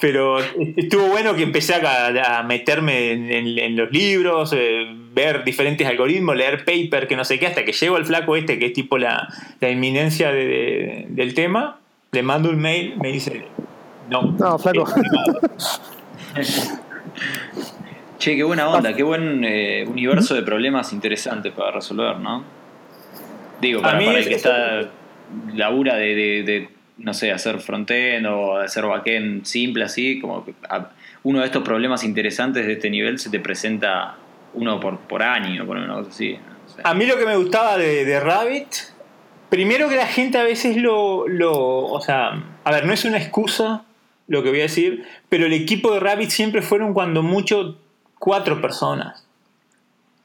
Pero 0.00 0.38
estuvo 0.76 1.08
bueno 1.08 1.34
que 1.34 1.42
empecé 1.42 1.74
a, 1.74 2.42
meterme 2.44 3.12
en, 3.12 3.76
los 3.76 3.90
libros, 3.90 4.54
eh, 4.56 4.86
ver 5.12 5.44
diferentes 5.44 5.86
algoritmos, 5.86 6.36
leer 6.36 6.64
paper, 6.64 7.06
que 7.06 7.16
no 7.16 7.24
sé 7.24 7.38
qué, 7.38 7.48
hasta 7.48 7.64
que 7.64 7.72
llego 7.72 7.96
al 7.96 8.06
flaco 8.06 8.36
este, 8.36 8.58
que 8.58 8.66
es 8.66 8.72
tipo 8.72 8.96
la, 8.96 9.28
la 9.60 9.70
inminencia 9.70 10.32
del 10.32 11.34
tema, 11.34 11.80
le 12.12 12.22
mando 12.22 12.48
un 12.48 12.58
mail, 12.58 12.94
me 12.98 13.12
dice, 13.12 13.44
no. 14.08 14.34
No, 14.38 14.58
flaco. 14.58 14.86
Che, 18.18 18.34
qué 18.34 18.44
buena 18.44 18.68
onda, 18.68 18.94
qué 18.94 19.02
buen 19.02 19.44
eh, 19.44 19.84
universo 19.86 20.34
de 20.34 20.42
problemas 20.42 20.92
interesantes 20.92 21.52
para 21.52 21.70
resolver, 21.70 22.18
¿no? 22.18 22.44
Digo, 23.60 23.82
para, 23.82 24.02
el 24.02 24.28
que 24.28 24.34
está 24.34 24.88
labura 25.54 25.96
de, 25.96 26.14
de, 26.14 26.68
no 26.98 27.14
sé, 27.14 27.32
hacer 27.32 27.60
frontend 27.60 28.26
o 28.26 28.58
hacer 28.58 28.84
backend 28.84 29.44
simple 29.44 29.84
así, 29.84 30.20
como 30.20 30.44
que 30.44 30.54
uno 31.24 31.40
de 31.40 31.46
estos 31.46 31.62
problemas 31.62 32.04
interesantes 32.04 32.66
de 32.66 32.74
este 32.74 32.90
nivel 32.90 33.18
se 33.18 33.30
te 33.30 33.40
presenta 33.40 34.16
uno 34.54 34.80
por, 34.80 34.98
por 35.00 35.22
año, 35.22 35.66
por 35.66 35.76
una 35.76 35.94
cosa 35.94 36.10
así. 36.10 36.38
A 36.84 36.94
mí 36.94 37.06
lo 37.06 37.18
que 37.18 37.26
me 37.26 37.36
gustaba 37.36 37.76
de, 37.76 38.04
de, 38.04 38.20
Rabbit, 38.20 38.68
primero 39.48 39.88
que 39.88 39.96
la 39.96 40.06
gente 40.06 40.38
a 40.38 40.44
veces 40.44 40.76
lo, 40.76 41.26
lo, 41.28 41.54
o 41.54 42.00
sea, 42.00 42.42
a 42.64 42.70
ver, 42.70 42.86
no 42.86 42.92
es 42.92 43.04
una 43.04 43.18
excusa 43.18 43.85
lo 44.28 44.42
que 44.42 44.50
voy 44.50 44.60
a 44.60 44.64
decir, 44.64 45.04
pero 45.28 45.46
el 45.46 45.52
equipo 45.52 45.92
de 45.92 46.00
Rabbit 46.00 46.30
siempre 46.30 46.62
fueron 46.62 46.94
cuando 46.94 47.22
mucho 47.22 47.78
cuatro 48.18 48.60
personas, 48.60 49.26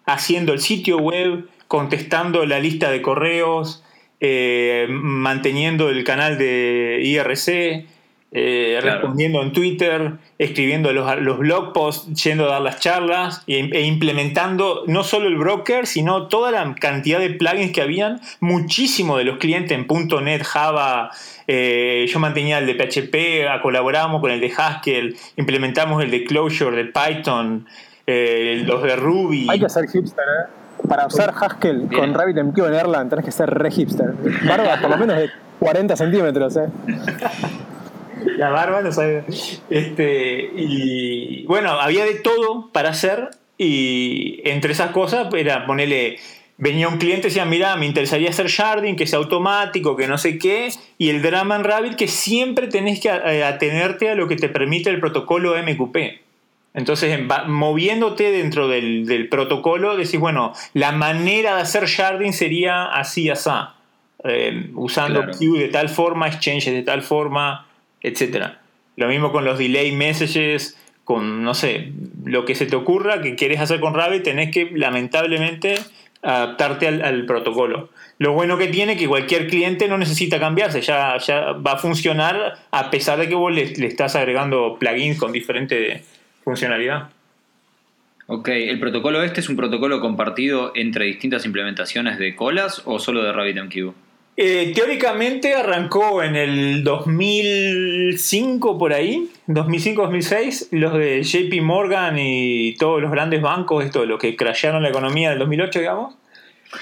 haciendo 0.05 0.53
el 0.53 0.59
sitio 0.59 0.97
web, 0.97 1.47
contestando 1.67 2.45
la 2.45 2.59
lista 2.59 2.91
de 2.91 3.01
correos, 3.01 3.83
eh, 4.19 4.87
manteniendo 4.89 5.89
el 5.89 6.03
canal 6.03 6.37
de 6.37 6.99
IRC, 7.03 7.85
eh, 8.33 8.79
respondiendo 8.81 9.41
en 9.41 9.51
Twitter, 9.51 10.13
escribiendo 10.37 10.93
los, 10.93 11.19
los, 11.19 11.37
blog 11.37 11.73
posts, 11.73 12.23
yendo 12.23 12.45
a 12.45 12.53
dar 12.53 12.61
las 12.61 12.79
charlas 12.79 13.43
e, 13.45 13.69
e, 13.73 13.81
implementando 13.81 14.83
no 14.87 15.03
solo 15.03 15.27
el 15.27 15.35
broker, 15.35 15.85
sino 15.85 16.27
toda 16.29 16.49
la 16.51 16.73
cantidad 16.75 17.19
de 17.19 17.31
plugins 17.31 17.73
que 17.73 17.81
habían. 17.81 18.21
Muchísimo 18.39 19.17
de 19.17 19.25
los 19.25 19.37
clientes 19.37 19.77
en 19.77 19.85
.NET, 20.23 20.43
Java, 20.43 21.11
eh, 21.45 22.05
yo 22.07 22.19
mantenía 22.19 22.59
el 22.59 22.67
de 22.67 22.75
PHP, 22.75 23.61
colaboramos 23.61 24.21
con 24.21 24.31
el 24.31 24.39
de 24.39 24.53
Haskell, 24.55 25.17
implementamos 25.35 26.01
el 26.01 26.09
de 26.09 26.23
Clojure, 26.23 26.77
de 26.77 26.85
Python, 26.85 27.67
eh, 28.07 28.63
los 28.65 28.81
de 28.81 28.95
Ruby. 28.95 29.47
Hay 29.49 29.59
que 29.59 29.67
ser 29.67 29.89
hipster, 29.89 30.23
¿eh? 30.23 30.87
Para 30.87 31.05
usar 31.05 31.33
Haskell 31.37 31.89
con 31.93 32.13
RabbitMQ 32.13 32.57
en 32.59 32.73
Erlang 32.73 33.09
tenés 33.09 33.25
que 33.25 33.31
ser 33.31 33.49
re 33.49 33.69
hipster. 33.69 34.13
Barba 34.47 34.77
por 34.81 34.89
lo 34.89 34.97
menos 34.97 35.17
de 35.17 35.29
40 35.59 35.95
centímetros, 35.97 36.55
¿eh? 36.55 36.69
La 38.37 38.49
barba 38.49 38.81
no 38.81 38.91
sabe. 38.91 39.23
Este, 39.69 40.49
y 40.55 41.43
bueno, 41.45 41.71
había 41.71 42.05
de 42.05 42.15
todo 42.15 42.69
para 42.71 42.89
hacer 42.89 43.29
y 43.57 44.41
entre 44.43 44.73
esas 44.73 44.91
cosas 44.91 45.33
era 45.33 45.65
ponerle 45.65 46.17
venía 46.61 46.87
un 46.87 46.97
cliente 46.97 47.27
y 47.27 47.29
decía, 47.31 47.43
mira, 47.43 47.75
me 47.75 47.87
interesaría 47.87 48.29
hacer 48.29 48.45
sharding, 48.45 48.95
que 48.95 49.07
sea 49.07 49.17
automático, 49.17 49.95
que 49.95 50.07
no 50.07 50.19
sé 50.19 50.37
qué, 50.37 50.69
y 50.99 51.09
el 51.09 51.23
drama 51.23 51.55
en 51.55 51.63
Rabbit 51.63 51.95
que 51.95 52.07
siempre 52.07 52.67
tenés 52.67 52.99
que 52.99 53.09
eh, 53.09 53.43
atenerte 53.43 54.11
a 54.11 54.15
lo 54.15 54.27
que 54.27 54.35
te 54.35 54.47
permite 54.47 54.91
el 54.91 54.99
protocolo 54.99 55.55
MQP. 55.57 55.97
Entonces, 56.75 57.19
moviéndote 57.47 58.31
dentro 58.31 58.67
del, 58.67 59.27
protocolo, 59.29 59.97
decís, 59.97 60.19
bueno, 60.19 60.53
la 60.73 60.91
manera 60.91 61.55
de 61.55 61.63
hacer 61.63 61.87
sharding 61.87 62.31
sería 62.31 62.85
así, 62.85 63.31
así, 63.31 63.49
eh, 64.23 64.69
usando 64.75 65.25
queue 65.37 65.59
de 65.59 65.67
tal 65.69 65.89
forma, 65.89 66.27
exchanges 66.27 66.71
de 66.71 66.83
tal 66.83 67.01
forma, 67.01 67.65
etc. 68.01 68.53
Lo 68.95 69.07
mismo 69.07 69.31
con 69.31 69.45
los 69.45 69.57
delay 69.57 69.91
messages, 69.91 70.77
con, 71.03 71.43
no 71.43 71.53
sé, 71.53 71.91
lo 72.25 72.45
que 72.45 72.55
se 72.55 72.65
te 72.65 72.75
ocurra 72.75 73.21
que 73.21 73.35
quieres 73.35 73.59
hacer 73.59 73.79
con 73.79 73.93
Rabbit, 73.93 74.23
tenés 74.23 74.51
que, 74.51 74.69
lamentablemente, 74.71 75.75
adaptarte 76.21 76.87
al, 76.87 77.25
protocolo. 77.25 77.89
Lo 78.19 78.33
bueno 78.33 78.57
que 78.57 78.67
tiene 78.67 78.93
es 78.93 78.99
que 78.99 79.07
cualquier 79.07 79.47
cliente 79.47 79.87
no 79.87 79.97
necesita 79.97 80.39
cambiarse, 80.39 80.81
ya, 80.81 81.17
ya 81.17 81.53
va 81.53 81.73
a 81.73 81.77
funcionar 81.77 82.59
a 82.69 82.91
pesar 82.91 83.17
de 83.19 83.27
que 83.27 83.35
vos 83.35 83.51
le, 83.51 83.63
estás 83.63 84.15
agregando 84.15 84.77
plugins 84.79 85.17
con 85.17 85.31
diferentes 85.31 86.03
funcionalidad. 86.43 87.09
Ok, 88.27 88.47
¿el 88.49 88.79
protocolo 88.79 89.23
este 89.23 89.41
es 89.41 89.49
un 89.49 89.57
protocolo 89.57 89.99
compartido 89.99 90.71
entre 90.75 91.05
distintas 91.05 91.45
implementaciones 91.45 92.17
de 92.17 92.35
colas 92.35 92.81
o 92.85 92.99
solo 92.99 93.23
de 93.23 93.33
RabbitMQ? 93.33 93.93
Eh, 94.43 94.71
teóricamente 94.73 95.53
arrancó 95.53 96.23
en 96.23 96.35
el 96.35 96.83
2005 96.83 98.79
por 98.79 98.91
ahí, 98.91 99.29
2005-2006, 99.45 100.69
los 100.71 100.93
de 100.93 101.21
JP 101.21 101.61
Morgan 101.61 102.17
y 102.17 102.73
todos 102.73 103.03
los 103.03 103.11
grandes 103.11 103.39
bancos, 103.39 103.85
esto, 103.85 104.03
los 104.07 104.17
que 104.19 104.35
crashearon 104.35 104.81
la 104.81 104.89
economía 104.89 105.29
del 105.29 105.37
2008, 105.37 105.79
digamos, 105.81 106.15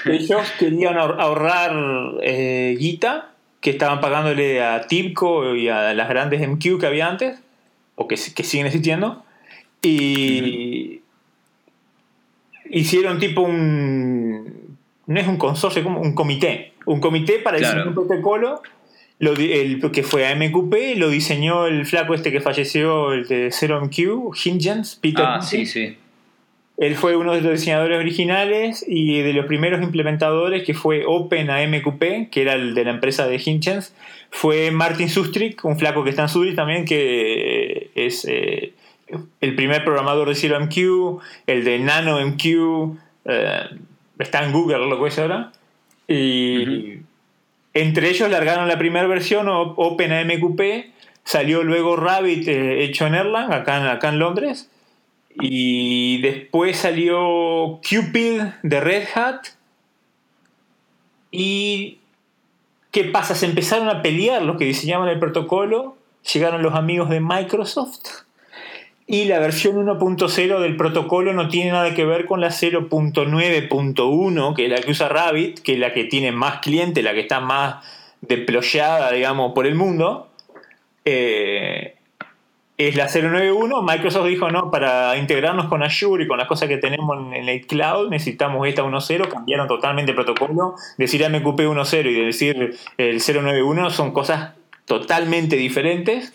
ellos 0.05 0.41
querían 0.57 0.97
ahorrar 0.97 1.73
eh, 2.21 2.77
guita 2.79 3.31
que 3.59 3.71
estaban 3.71 3.99
pagándole 3.99 4.63
a 4.63 4.87
Tipco 4.87 5.53
y 5.53 5.67
a 5.67 5.93
las 5.93 6.07
grandes 6.07 6.39
MQ 6.47 6.79
que 6.79 6.87
había 6.87 7.09
antes, 7.09 7.41
o 7.95 8.07
que, 8.07 8.15
que 8.15 8.43
siguen 8.45 8.67
existiendo, 8.67 9.25
y 9.81 11.01
hicieron 12.69 13.19
tipo 13.19 13.41
un... 13.41 14.58
no 15.09 15.19
es 15.19 15.27
un 15.27 15.37
consorcio, 15.37 15.83
como 15.83 15.99
un 16.01 16.13
comité, 16.13 16.73
un 16.85 16.99
comité 16.99 17.39
para 17.39 17.57
diseñar 17.57 17.87
un 17.87 17.95
protocolo 17.95 18.61
lo, 19.17 19.33
el, 19.33 19.81
que 19.91 20.03
fue 20.03 20.27
a 20.27 20.35
MQP, 20.35 20.97
lo 20.97 21.09
diseñó 21.09 21.65
el 21.65 21.85
flaco 21.87 22.13
este 22.13 22.31
que 22.31 22.41
falleció, 22.41 23.11
el 23.13 23.27
de 23.27 23.51
Zero 23.51 23.81
MQ, 23.83 24.35
Hingens, 24.45 24.99
Peter. 25.01 25.25
Ah, 25.27 25.41
sí, 25.41 25.65
sí. 25.65 25.97
Él 26.77 26.95
fue 26.95 27.17
uno 27.17 27.33
de 27.33 27.41
los 27.41 27.51
diseñadores 27.51 27.97
originales 27.97 28.85
y 28.87 29.19
de 29.21 29.33
los 29.33 29.47
primeros 29.47 29.81
implementadores 29.81 30.63
que 30.63 30.75
fue 30.75 31.03
Open 31.07 31.49
a 31.49 31.67
MQP, 31.67 32.29
que 32.29 32.41
era 32.41 32.53
el 32.53 32.75
de 32.75 32.85
la 32.85 32.91
empresa 32.91 33.27
de 33.27 33.41
Hinchens, 33.43 33.93
fue 34.29 34.69
Martin 34.69 35.09
Sustrick, 35.09 35.65
un 35.65 35.77
flaco 35.79 36.03
que 36.03 36.11
está 36.11 36.21
en 36.21 36.29
Zurich 36.29 36.55
también, 36.55 36.85
que 36.85 37.89
es 37.95 38.25
eh, 38.29 38.73
el 39.41 39.55
primer 39.55 39.83
programador 39.83 40.29
de 40.29 40.35
Zero 40.35 40.59
MQ, 40.61 41.19
el 41.47 41.65
de 41.65 41.79
Nano 41.79 42.25
MQ, 42.25 42.97
eh, 43.25 43.63
está 44.19 44.43
en 44.43 44.51
Google 44.51 44.88
lo 44.88 45.01
que 45.01 45.08
es 45.08 45.19
ahora. 45.19 45.51
Y 46.08 46.99
entre 47.73 48.10
ellos 48.10 48.29
largaron 48.29 48.67
la 48.67 48.77
primera 48.77 49.08
versión, 49.08 49.47
Open 49.49 50.12
a 50.12 50.23
MQP, 50.23 50.62
salió 51.23 51.63
luego 51.63 51.95
Rabbit 51.95 52.47
eh, 52.47 52.84
hecho 52.84 53.08
en 53.08 53.15
Erlang, 53.15 53.53
acá, 53.53 53.91
acá 53.91 54.10
en 54.10 54.19
Londres 54.19 54.69
y 55.41 56.21
después 56.21 56.77
salió 56.77 57.79
Cupid 57.88 58.41
de 58.63 58.79
Red 58.79 59.08
Hat. 59.15 59.41
Y 61.32 61.99
¿qué 62.91 63.05
pasa? 63.05 63.36
Se 63.36 63.45
empezaron 63.45 63.88
a 63.89 64.01
pelear 64.01 64.41
los 64.41 64.58
que 64.58 64.65
diseñaban 64.65 65.08
el 65.10 65.19
protocolo. 65.19 65.97
Llegaron 66.34 66.62
los 66.62 66.73
amigos 66.73 67.10
de 67.10 67.21
Microsoft. 67.21 68.25
Y 69.11 69.25
la 69.25 69.39
versión 69.39 69.83
1.0 69.83 70.59
del 70.59 70.77
protocolo 70.77 71.33
no 71.33 71.47
tiene 71.47 71.71
nada 71.71 71.95
que 71.95 72.05
ver 72.05 72.27
con 72.27 72.41
la 72.41 72.49
0.9.1, 72.49 74.53
que 74.53 74.65
es 74.65 74.71
la 74.71 74.77
que 74.77 74.91
usa 74.91 75.09
Rabbit, 75.09 75.61
que 75.61 75.73
es 75.73 75.79
la 75.79 75.93
que 75.93 76.03
tiene 76.03 76.31
más 76.31 76.59
clientes, 76.59 77.03
la 77.03 77.13
que 77.13 77.21
está 77.21 77.39
más 77.39 77.83
deployada, 78.21 79.11
digamos, 79.11 79.53
por 79.53 79.65
el 79.65 79.73
mundo. 79.73 80.29
Eh, 81.05 81.95
es 82.77 82.95
la 82.95 83.07
091. 83.07 83.81
Microsoft 83.81 84.27
dijo, 84.27 84.51
no, 84.51 84.69
para 84.69 85.17
integrarnos 85.17 85.69
con 85.69 85.81
Azure 85.81 86.25
y 86.25 86.27
con 86.27 86.37
las 86.37 86.47
cosas 86.47 86.69
que 86.69 86.77
tenemos 86.77 87.17
en 87.33 87.49
el 87.49 87.65
cloud, 87.65 88.11
necesitamos 88.11 88.67
esta 88.67 88.83
1.0. 88.83 89.27
Cambiaron 89.27 89.67
totalmente 89.67 90.11
el 90.11 90.15
protocolo. 90.15 90.75
Decir 90.99 91.27
MQP 91.27 91.61
1.0 91.61 92.11
y 92.11 92.25
decir 92.25 92.77
el 92.99 93.17
091 93.17 93.89
son 93.89 94.11
cosas 94.11 94.51
totalmente 94.85 95.55
diferentes. 95.55 96.31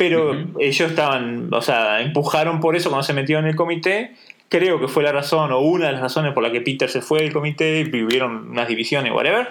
Pero 0.00 0.34
ellos 0.58 0.88
estaban, 0.88 1.52
o 1.52 1.60
sea, 1.60 2.00
empujaron 2.00 2.58
por 2.60 2.74
eso 2.74 2.88
cuando 2.88 3.02
se 3.02 3.12
metieron 3.12 3.44
en 3.44 3.50
el 3.50 3.54
comité. 3.56 4.14
Creo 4.48 4.80
que 4.80 4.88
fue 4.88 5.02
la 5.02 5.12
razón, 5.12 5.52
o 5.52 5.60
una 5.60 5.88
de 5.88 5.92
las 5.92 6.00
razones 6.00 6.32
por 6.32 6.42
la 6.42 6.50
que 6.50 6.62
Peter 6.62 6.88
se 6.88 7.02
fue 7.02 7.20
del 7.20 7.34
comité 7.34 7.80
y 7.80 8.02
hubieron 8.02 8.48
unas 8.48 8.66
divisiones, 8.66 9.12
whatever. 9.12 9.48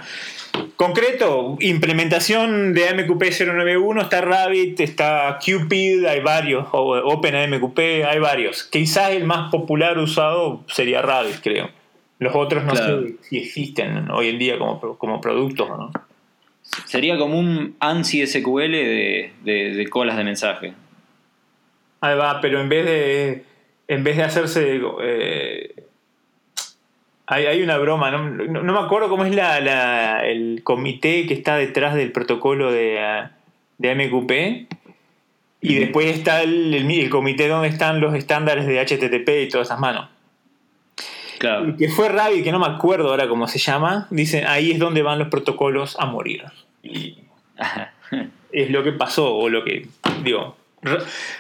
Concreto, 0.76 1.56
implementación 1.60 2.74
de 2.74 2.82
MQP 2.96 3.26
091, 3.46 4.02
está 4.02 4.22
Rabbit, 4.22 4.80
está 4.80 5.38
Cupid, 5.38 6.04
hay 6.06 6.22
varios, 6.22 6.66
o 6.72 6.98
OpenAMQP, 6.98 7.80
hay 8.10 8.18
varios. 8.18 8.64
Quizás 8.64 9.12
el 9.12 9.26
más 9.26 9.52
popular 9.52 10.00
usado 10.00 10.64
sería 10.68 11.04
Rabbit, 11.04 11.42
creo. 11.44 11.70
Los 12.18 12.34
otros 12.34 12.64
no 12.64 12.76
sé 12.76 13.18
si 13.22 13.38
existen 13.38 14.10
hoy 14.10 14.30
en 14.30 14.40
día 14.40 14.58
como, 14.58 14.98
como 14.98 15.22
productos 15.22 15.70
o 15.70 15.78
no. 15.78 15.92
Sería 16.86 17.18
como 17.18 17.40
un 17.40 17.76
ANSI 17.80 18.28
SQL 18.28 18.72
de, 18.72 19.32
de, 19.44 19.88
colas 19.90 20.18
de 20.18 20.24
mensaje. 20.24 20.74
Ahí 22.02 22.16
va, 22.16 22.40
pero 22.42 22.62
en 22.62 22.70
vez 22.70 22.86
de, 22.86 23.44
en 23.88 24.04
vez 24.04 24.18
de 24.18 24.24
hacerse 24.24 24.82
eh, 25.02 25.76
hay, 27.26 27.62
una 27.62 27.78
broma, 27.78 28.10
no, 28.10 28.64
me 28.64 28.80
acuerdo 28.80 29.10
cómo 29.10 29.26
es 29.26 29.36
la, 29.36 30.26
el 30.26 30.62
comité 30.64 31.28
que 31.28 31.34
está 31.34 31.58
detrás 31.58 31.94
del 31.94 32.12
protocolo 32.12 32.72
de, 32.72 33.28
de 33.78 33.96
MQP. 33.96 34.76
Y 35.62 35.76
después 35.76 36.16
está 36.16 36.42
el, 36.42 36.74
el, 36.74 37.10
comité 37.10 37.48
donde 37.48 37.68
están 37.68 38.00
los 38.00 38.16
estándares 38.16 38.66
de 38.66 38.80
HTTP 38.80 39.30
y 39.44 39.50
todas 39.50 39.68
esas 39.68 39.80
manos. 39.80 40.08
Claro. 41.40 41.76
que 41.78 41.90
fue 41.90 42.10
Ravi, 42.10 42.44
que 42.44 42.52
no 42.52 42.60
me 42.60 42.68
acuerdo 42.68 43.10
ahora 43.10 43.28
cómo 43.28 43.48
se 43.48 43.60
llama. 43.60 44.08
Dicen, 44.12 44.46
ahí 44.46 44.72
es 44.72 44.80
donde 44.80 45.02
van 45.02 45.20
los 45.20 45.30
protocolos 45.30 45.98
a 46.00 46.06
morir. 46.06 46.44
Y 46.84 47.18
es 48.52 48.70
lo 48.70 48.84
que 48.84 48.92
pasó, 48.92 49.36
o 49.36 49.50
lo 49.50 49.64
que. 49.64 49.88
Digo. 50.24 50.56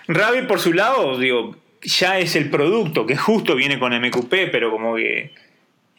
Ravi, 0.08 0.44
por 0.48 0.60
su 0.60 0.74
lado, 0.74 1.18
digo, 1.18 1.56
ya 1.82 2.20
es 2.20 2.36
el 2.36 2.50
producto, 2.50 3.06
que 3.06 3.16
justo 3.16 3.56
viene 3.56 3.80
con 3.80 3.94
MQP, 3.94 4.52
pero 4.52 4.72
como 4.72 4.96
que 4.96 5.32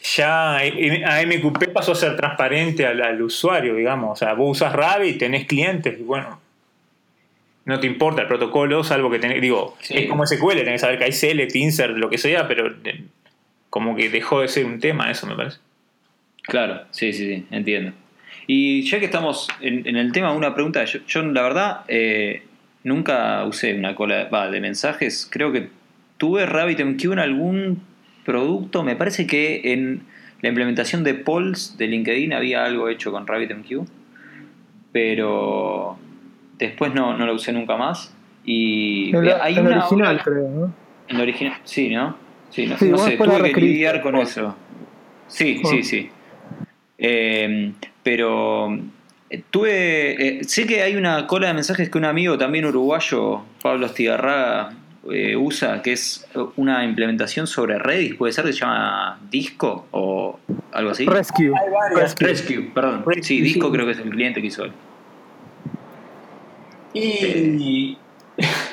ya 0.03 0.59
AMQP 0.59 1.73
pasó 1.73 1.93
a 1.93 1.95
ser 1.95 2.17
transparente 2.17 2.87
al, 2.87 3.23
usuario, 3.23 3.75
digamos. 3.75 4.13
O 4.13 4.17
sea, 4.17 4.35
vos 4.35 4.59
usas 4.59 4.73
Rabbit, 4.73 5.19
tenés 5.19 5.47
clientes 5.47 5.99
y 5.99 6.03
bueno, 6.03 6.41
no 7.65 7.81
te 7.81 7.87
importa 7.87 8.23
el 8.23 8.29
protocolo, 8.29 8.83
salvo 8.83 9.11
que 9.11 9.19
tenés, 9.19 9.41
digo, 9.41 9.77
es 9.89 10.09
como 10.09 10.27
SQL, 10.27 10.57
tenés 10.59 10.73
que 10.73 10.79
saber 10.79 10.99
que 10.99 11.05
hay 11.05 11.13
select, 11.13 11.55
insert, 11.55 11.97
lo 11.97 12.09
que 12.09 12.19
sea, 12.19 12.49
pero 12.49 12.75
eh, 12.85 13.05
como 13.71 13.97
que 13.97 14.11
dejó 14.11 14.41
de 14.41 14.49
ser 14.49 14.67
un 14.67 14.81
tema 14.81 15.11
eso, 15.11 15.27
me 15.27 15.37
parece. 15.37 15.59
Claro, 16.43 16.83
sí, 16.91 17.13
sí, 17.13 17.27
sí, 17.27 17.47
entiendo. 17.51 17.93
Y 18.47 18.83
ya 18.83 18.99
que 18.99 19.05
estamos 19.05 19.49
en, 19.61 19.97
el 19.97 20.13
tema, 20.13 20.33
una 20.33 20.55
pregunta, 20.55 20.85
yo, 20.85 21.23
la 21.23 21.43
verdad 21.43 21.81
eh, 21.89 22.43
nunca 22.83 23.45
usé 23.45 23.75
una 23.75 23.95
cola 23.95 24.27
de 24.51 24.61
mensajes, 24.61 25.29
creo 25.31 25.53
que 25.53 25.69
tuve 26.19 26.47
RabbitMQ 26.47 27.13
en 27.13 27.19
algún 27.19 27.83
producto. 28.25 28.83
Me 28.83 28.97
parece 28.97 29.27
que 29.27 29.73
en 29.73 30.03
la 30.43 30.49
implementación 30.49 31.05
de 31.05 31.15
polls 31.15 31.77
de 31.79 31.87
LinkedIn 31.87 32.33
había 32.33 32.65
algo 32.65 32.89
hecho 32.89 33.13
con 33.13 33.27
RabbitMQ, 33.27 33.87
pero 34.93 35.99
después 36.59 36.95
no, 36.95 37.17
lo 37.17 37.35
usé 37.35 37.53
nunca 37.53 37.77
más. 37.77 38.15
Y 38.45 39.15
en 39.15 39.29
hay 39.41 39.59
una 39.59 39.79
original, 39.79 40.21
creo, 40.23 40.49
¿no? 40.49 40.75
En 41.09 41.17
la 41.17 41.23
original, 41.23 41.55
sí, 41.65 41.91
¿no? 41.91 42.17
Sí, 42.51 42.67
no, 42.67 42.77
sé, 42.77 43.17
tuve 43.17 43.53
que 43.53 43.61
lidiar 43.61 44.03
con 44.03 44.17
eso. 44.17 44.57
Sí, 45.29 45.63
sí, 45.65 45.83
sí. 45.83 46.11
Em, 46.99 47.75
pero 48.03 48.77
eh, 49.31 49.43
tuve. 49.51 50.41
Eh, 50.41 50.45
sé 50.45 50.67
que 50.67 50.83
hay 50.83 50.97
una 50.97 51.27
cola 51.27 51.49
de 51.49 51.55
mensajes 51.55 51.89
que 51.89 51.99
un 51.99 52.05
amigo 52.05 52.37
también 52.37 52.65
uruguayo, 52.67 53.43
Pablo 53.63 53.87
Estigarraga, 53.87 54.73
eh, 55.11 55.37
usa, 55.37 55.81
que 55.81 55.93
es 55.93 56.27
una 56.57 56.85
implementación 56.85 57.47
sobre 57.47 57.79
Redis, 57.79 58.17
puede 58.17 58.33
ser 58.33 58.45
que 58.45 58.53
se 58.53 58.59
llama 58.59 59.19
Disco 59.31 59.87
o 59.93 60.39
algo 60.73 60.91
así. 60.91 61.07
Rescue. 61.07 61.53
Rescue, 62.19 62.71
perdón. 62.75 63.05
sí, 63.23 63.41
Disco 63.41 63.71
creo 63.71 63.87
que 63.87 63.93
es 63.93 63.99
el 63.99 64.11
cliente 64.11 64.41
que 64.41 64.49
hizo 64.49 64.65
él. 64.65 64.73
Y. 66.93 67.97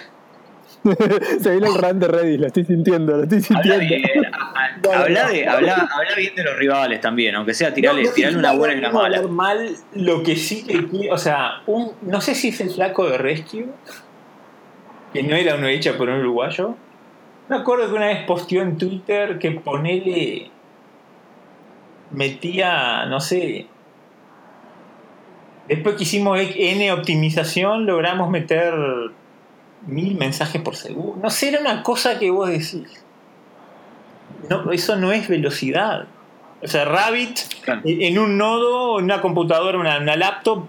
se 1.42 1.52
viene 1.52 1.68
el 1.68 1.76
run 1.76 2.00
de 2.00 2.08
Redis, 2.08 2.40
lo 2.40 2.48
estoy 2.48 2.66
sintiendo, 2.66 3.18
lo 3.18 3.24
estoy 3.24 3.42
sintiendo. 3.42 3.86
Habla, 4.94 5.28
de, 5.30 5.48
habla, 5.48 5.90
bien 6.16 6.36
de 6.36 6.44
los 6.44 6.56
rivales 6.56 7.02
también, 7.02 7.36
aunque 7.36 7.54
sea 7.54 7.74
tirarle, 7.74 8.08
una 8.36 8.54
buena 8.54 8.76
y 8.76 8.78
una 8.78 8.92
mala. 8.92 9.22
mal 9.24 9.76
lo 9.96 10.22
que 10.22 10.36
sí 10.36 10.64
que 10.64 11.10
o 11.12 11.18
sea, 11.18 11.62
un, 11.66 11.92
no 12.04 12.22
sé 12.22 12.36
si 12.36 12.50
es 12.50 12.62
el 12.62 12.70
flaco 12.70 13.10
de 13.10 13.18
Rescue 13.18 13.66
que 15.14 15.24
no 15.24 15.36
era 15.36 15.56
uno 15.56 15.68
hecha 15.68 15.98
por 15.98 16.10
un 16.10 16.20
uruguayo. 16.20 16.76
Me 17.50 17.56
acuerdo 17.56 17.88
que 17.88 17.96
una 17.96 18.08
vez 18.08 18.26
posteó 18.26 18.62
en 18.62 18.78
Twitter 18.78 19.40
que 19.40 19.52
ponele. 19.52 20.52
metía, 22.12 23.06
no 23.06 23.20
sé. 23.20 23.68
Después 25.68 25.96
que 25.96 26.04
hicimos 26.04 26.40
N 26.40 26.92
optimización, 26.92 27.86
logramos 27.86 28.30
meter 28.30 28.74
mil 29.86 30.16
mensajes 30.16 30.62
por 30.62 30.76
segundo. 30.76 31.20
No 31.22 31.30
sé, 31.30 31.50
era 31.50 31.60
una 31.60 31.84
cosa 31.84 32.20
que 32.20 32.32
vos 32.32 32.50
decís. 32.50 33.04
No, 34.50 34.72
eso 34.72 34.96
no 34.96 35.12
es 35.12 35.28
velocidad. 35.28 36.08
O 36.64 36.68
sea, 36.68 36.86
Rabbit 36.86 37.40
en 37.86 38.18
un 38.18 38.38
nodo, 38.38 39.00
en 39.00 39.06
una 39.06 39.22
computadora, 39.22 39.78
una, 39.78 40.00
una 40.00 40.16
laptop, 40.16 40.66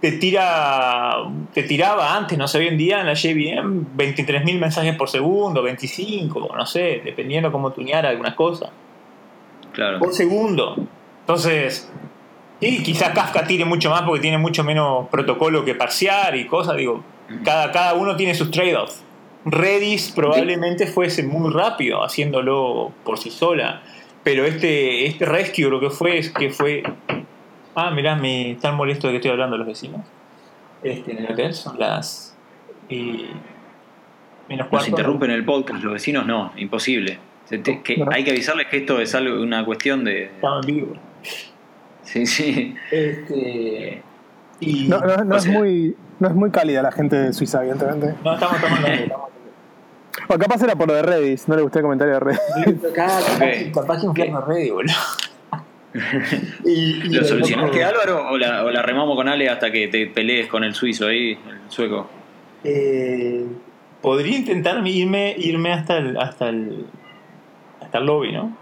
te 0.00 0.12
tira 0.12 1.16
te 1.52 1.64
tiraba 1.64 2.16
antes, 2.16 2.38
no 2.38 2.46
sé, 2.46 2.58
hoy 2.58 2.68
en 2.68 2.78
día 2.78 3.00
en 3.00 3.06
la 3.06 3.14
JVM 3.14 3.96
23.000 3.96 4.58
mensajes 4.58 4.96
por 4.96 5.08
segundo, 5.08 5.62
25, 5.62 6.54
no 6.56 6.66
sé, 6.66 7.02
dependiendo 7.04 7.50
cómo 7.50 7.72
tuneara 7.72 8.10
algunas 8.10 8.34
cosas. 8.34 8.70
Claro. 9.72 9.98
Por 9.98 10.14
segundo. 10.14 10.76
Entonces, 11.20 11.90
y 12.60 12.82
quizás 12.82 13.10
Kafka 13.10 13.46
tire 13.46 13.64
mucho 13.64 13.90
más 13.90 14.02
porque 14.02 14.20
tiene 14.20 14.38
mucho 14.38 14.64
menos 14.64 15.08
protocolo 15.08 15.64
que 15.64 15.74
parsear 15.74 16.36
y 16.36 16.46
cosas, 16.46 16.76
digo, 16.76 17.04
cada, 17.44 17.70
cada 17.72 17.94
uno 17.94 18.16
tiene 18.16 18.34
sus 18.34 18.50
trade-offs. 18.50 19.02
Redis 19.44 20.10
probablemente 20.10 20.86
fuese 20.86 21.22
muy 21.22 21.52
rápido 21.52 22.02
haciéndolo 22.04 22.92
por 23.04 23.18
sí 23.18 23.30
sola, 23.30 23.82
pero 24.24 24.44
este, 24.44 25.06
este 25.06 25.24
Rescue 25.24 25.70
lo 25.70 25.80
que 25.80 25.90
fue 25.90 26.18
es 26.18 26.30
que 26.30 26.50
fue 26.50 26.82
Ah, 27.74 27.92
mirá, 27.92 28.16
me 28.16 28.50
están 28.52 28.74
molesto 28.74 29.06
de 29.06 29.12
que 29.12 29.16
estoy 29.18 29.30
hablando 29.30 29.54
de 29.54 29.58
los 29.58 29.68
vecinos. 29.68 30.00
Este, 30.82 31.12
en 31.12 31.18
el 31.18 31.30
hotel 31.32 31.54
son 31.54 31.78
las. 31.78 32.36
Y, 32.88 33.26
menos 34.48 34.64
Nos 34.64 34.68
cuarto. 34.68 34.88
interrumpen 34.90 35.30
el 35.30 35.44
podcast, 35.44 35.84
los 35.84 35.92
vecinos 35.92 36.26
no, 36.26 36.52
imposible. 36.56 37.18
Se 37.44 37.58
te- 37.58 37.80
que 37.82 37.98
No. 37.98 38.08
hay 38.10 38.24
que 38.24 38.32
avisarles 38.32 38.66
que 38.66 38.78
esto 38.78 39.00
es 39.00 39.14
algo, 39.14 39.40
una 39.40 39.64
cuestión 39.64 40.02
de. 40.02 40.24
Estamos 40.24 40.66
en 40.66 40.74
vivo. 40.74 40.92
Sí, 42.12 42.26
sí. 42.26 42.74
Este. 42.90 44.02
Y, 44.60 44.88
No, 44.88 45.00
no- 45.00 45.24
no 45.24 45.34
O 45.34 45.38
es 45.38 45.44
sea- 45.44 45.52
muy, 45.52 45.94
no 46.18 46.28
es 46.28 46.34
muy 46.34 46.50
cálida 46.50 46.82
la 46.82 46.90
gente 46.92 47.16
de 47.16 47.32
Suiza, 47.32 47.60
evidentemente. 47.60 48.14
No, 48.24 48.34
estamos 48.34 48.60
tomando. 48.60 48.88
estamos 48.88 49.28
O 50.28 50.38
capaz 50.38 50.62
era 50.62 50.74
por 50.74 50.88
lo 50.88 50.94
de 50.94 51.02
Redis, 51.02 51.46
no 51.48 51.54
le 51.56 51.62
gustó 51.62 51.78
el 51.78 51.82
comentario 51.84 52.14
de 52.14 52.20
Redis. 52.20 52.40
Capaz, 52.94 53.72
capaz 53.74 54.00
que 54.00 54.06
un 54.06 54.10
infierno 54.10 54.40
ready, 54.40 54.70
boludo. 54.70 54.94
y, 56.64 56.70
y 56.70 57.02
¿Lo 57.10 57.24
solucionaste, 57.24 57.84
Álvaro? 57.84 58.28
O 58.30 58.36
la, 58.38 58.64
¿O 58.64 58.70
la 58.70 58.82
remamos 58.82 59.16
con 59.16 59.28
Ale 59.28 59.48
hasta 59.48 59.70
que 59.70 59.88
te 59.88 60.06
pelees 60.06 60.46
con 60.48 60.64
el 60.64 60.74
suizo 60.74 61.06
ahí, 61.06 61.32
el 61.32 61.60
sueco? 61.70 62.08
Eh, 62.64 63.44
podría 64.02 64.36
intentar 64.38 64.84
irme, 64.86 65.34
irme 65.38 65.72
hasta 65.72 65.98
el, 65.98 66.16
hasta 66.18 66.48
el 66.48 66.86
hasta 67.80 67.98
el 67.98 68.06
lobby, 68.06 68.32
¿no? 68.32 68.56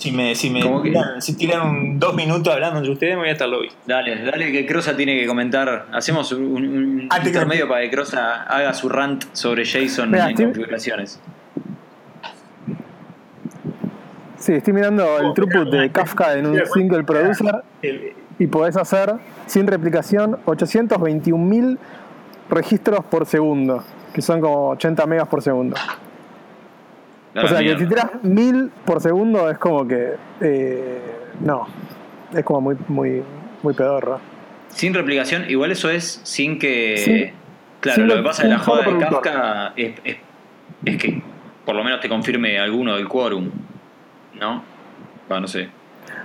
Si 0.00 0.10
me, 0.12 0.34
si 0.34 0.48
me 0.48 0.62
tiran, 0.82 1.20
si 1.20 1.34
tiran 1.36 1.68
un- 1.68 1.98
dos 2.00 2.14
minutos 2.14 2.54
hablando 2.54 2.78
entre 2.78 2.90
ustedes, 2.92 3.16
me 3.16 3.20
voy 3.20 3.28
hasta 3.30 3.44
el 3.44 3.50
lobby. 3.50 3.68
Dale, 3.86 4.24
dale 4.24 4.50
que 4.50 4.64
Crosa 4.64 4.96
tiene 4.96 5.20
que 5.20 5.26
comentar. 5.26 5.88
Hacemos 5.92 6.32
un, 6.32 6.42
un 6.42 7.08
Ah, 7.10 7.20
te- 7.20 7.28
intermedio 7.28 7.68
para 7.68 7.82
que 7.82 7.90
Crosa 7.90 8.44
haga 8.44 8.72
su 8.72 8.88
rant 8.88 9.24
sobre 9.34 9.64
JSON 9.66 10.10
Mira, 10.10 10.24
en 10.24 10.30
estoy- 10.30 10.44
configuraciones. 10.46 11.20
Sí, 14.38 14.54
estoy 14.54 14.72
mirando 14.72 15.18
el 15.18 15.34
throughput 15.34 15.70
de 15.70 15.90
Kafka 15.92 16.32
en 16.32 16.46
un 16.46 16.62
single 16.72 17.04
producer 17.04 17.62
El- 17.82 18.14
y 18.38 18.46
podés 18.46 18.78
hacer, 18.78 19.12
sin 19.44 19.66
replicación, 19.66 20.38
821.000 20.46 21.76
registros 22.48 23.04
por 23.04 23.26
segundo, 23.26 23.84
que 24.14 24.22
son 24.22 24.40
como 24.40 24.70
80 24.70 25.04
megas 25.04 25.28
por 25.28 25.42
segundo. 25.42 25.76
O 27.36 27.46
sea, 27.46 27.58
que 27.60 27.78
si 27.78 27.86
tiras 27.86 28.06
1000 28.22 28.70
por 28.84 29.00
segundo 29.00 29.48
es 29.50 29.58
como 29.58 29.86
que. 29.86 30.14
eh, 30.40 31.00
no. 31.40 31.66
Es 32.34 32.44
como 32.44 32.60
muy, 32.60 32.76
muy, 32.88 33.22
muy 33.62 33.74
pedorro. 33.74 34.20
Sin 34.68 34.94
replicación, 34.94 35.48
igual 35.48 35.70
eso 35.72 35.90
es 35.90 36.20
sin 36.24 36.58
que. 36.58 36.96
Sí. 36.96 37.30
Claro, 37.80 37.96
Sin 37.96 38.08
lo 38.08 38.16
que 38.16 38.22
pasa 38.22 38.42
de 38.42 38.48
un 38.48 38.54
la 38.54 38.58
joda 38.60 38.82
de. 38.82 38.98
Kafka 38.98 39.72
es, 39.76 39.92
es, 40.04 40.16
es 40.84 40.96
que 40.96 41.22
por 41.64 41.74
lo 41.74 41.82
menos 41.84 42.00
te 42.00 42.08
confirme 42.08 42.58
alguno 42.58 42.96
del 42.96 43.08
quórum. 43.08 43.50
¿No? 44.38 44.62
Va, 45.30 45.40
no 45.40 45.46
sé. 45.48 45.68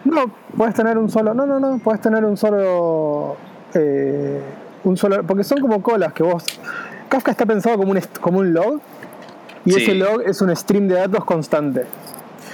No, 0.04 0.26
puedes 0.58 0.76
tener 0.76 0.98
un 0.98 1.10
solo. 1.10 1.34
No, 1.34 1.46
no, 1.46 1.60
no. 1.60 1.80
Puedes 1.80 2.02
tener 2.02 2.24
un 2.26 2.38
solo. 2.38 3.38
eh, 3.74 4.42
un 4.84 4.98
solo. 4.98 5.24
Porque 5.24 5.44
son 5.44 5.60
como 5.60 5.82
colas 5.82 6.14
que 6.14 6.24
vos. 6.24 6.44
Kafka 7.10 7.32
está 7.32 7.46
pensado 7.46 7.78
como 7.78 7.92
un, 7.92 8.00
como 8.22 8.40
un 8.40 8.54
log. 8.54 8.82
Y 9.66 9.72
Sí. 9.72 9.82
ese 9.84 9.96
log 9.96 10.22
es 10.26 10.42
un 10.42 10.56
stream 10.56 10.88
de 10.88 10.96
datos 10.96 11.26
constante. 11.26 11.84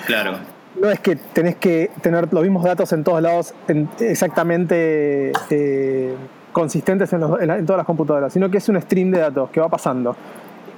Claro. 0.05 0.37
No 0.79 0.89
es 0.89 0.99
que 1.01 1.15
tenés 1.17 1.57
que 1.57 1.91
tener 2.01 2.31
los 2.33 2.41
mismos 2.43 2.63
datos 2.63 2.91
en 2.93 3.03
todos 3.03 3.21
lados 3.21 3.53
en- 3.67 3.89
exactamente 3.99 5.31
eh, 5.49 6.15
consistentes 6.53 7.11
en, 7.13 7.19
los- 7.21 7.41
en 7.41 7.47
la- 7.47 7.57
en 7.57 7.65
todas 7.65 7.77
las 7.77 7.85
computadoras, 7.85 8.31
sino 8.33 8.49
que 8.49 8.57
es 8.57 8.69
un 8.69 8.81
stream 8.81 9.11
de 9.11 9.19
datos 9.19 9.49
que 9.49 9.59
va 9.59 9.67
pasando. 9.69 10.15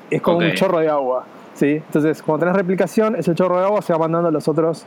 Es 0.09 0.21
como 0.21 0.39
un 0.39 0.53
chorro 0.53 0.79
de 0.79 0.89
agua. 0.89 1.25
¿sí? 1.53 1.73
Entonces, 1.75 2.23
cuando 2.23 2.45
tenés 2.45 2.55
replicación, 2.57 3.15
ese 3.15 3.35
chorro 3.35 3.59
de 3.59 3.65
agua 3.65 3.81
se 3.83 3.93
va 3.93 3.99
mandando 3.99 4.29
a 4.29 4.31
los 4.31 4.47
otros, 4.47 4.85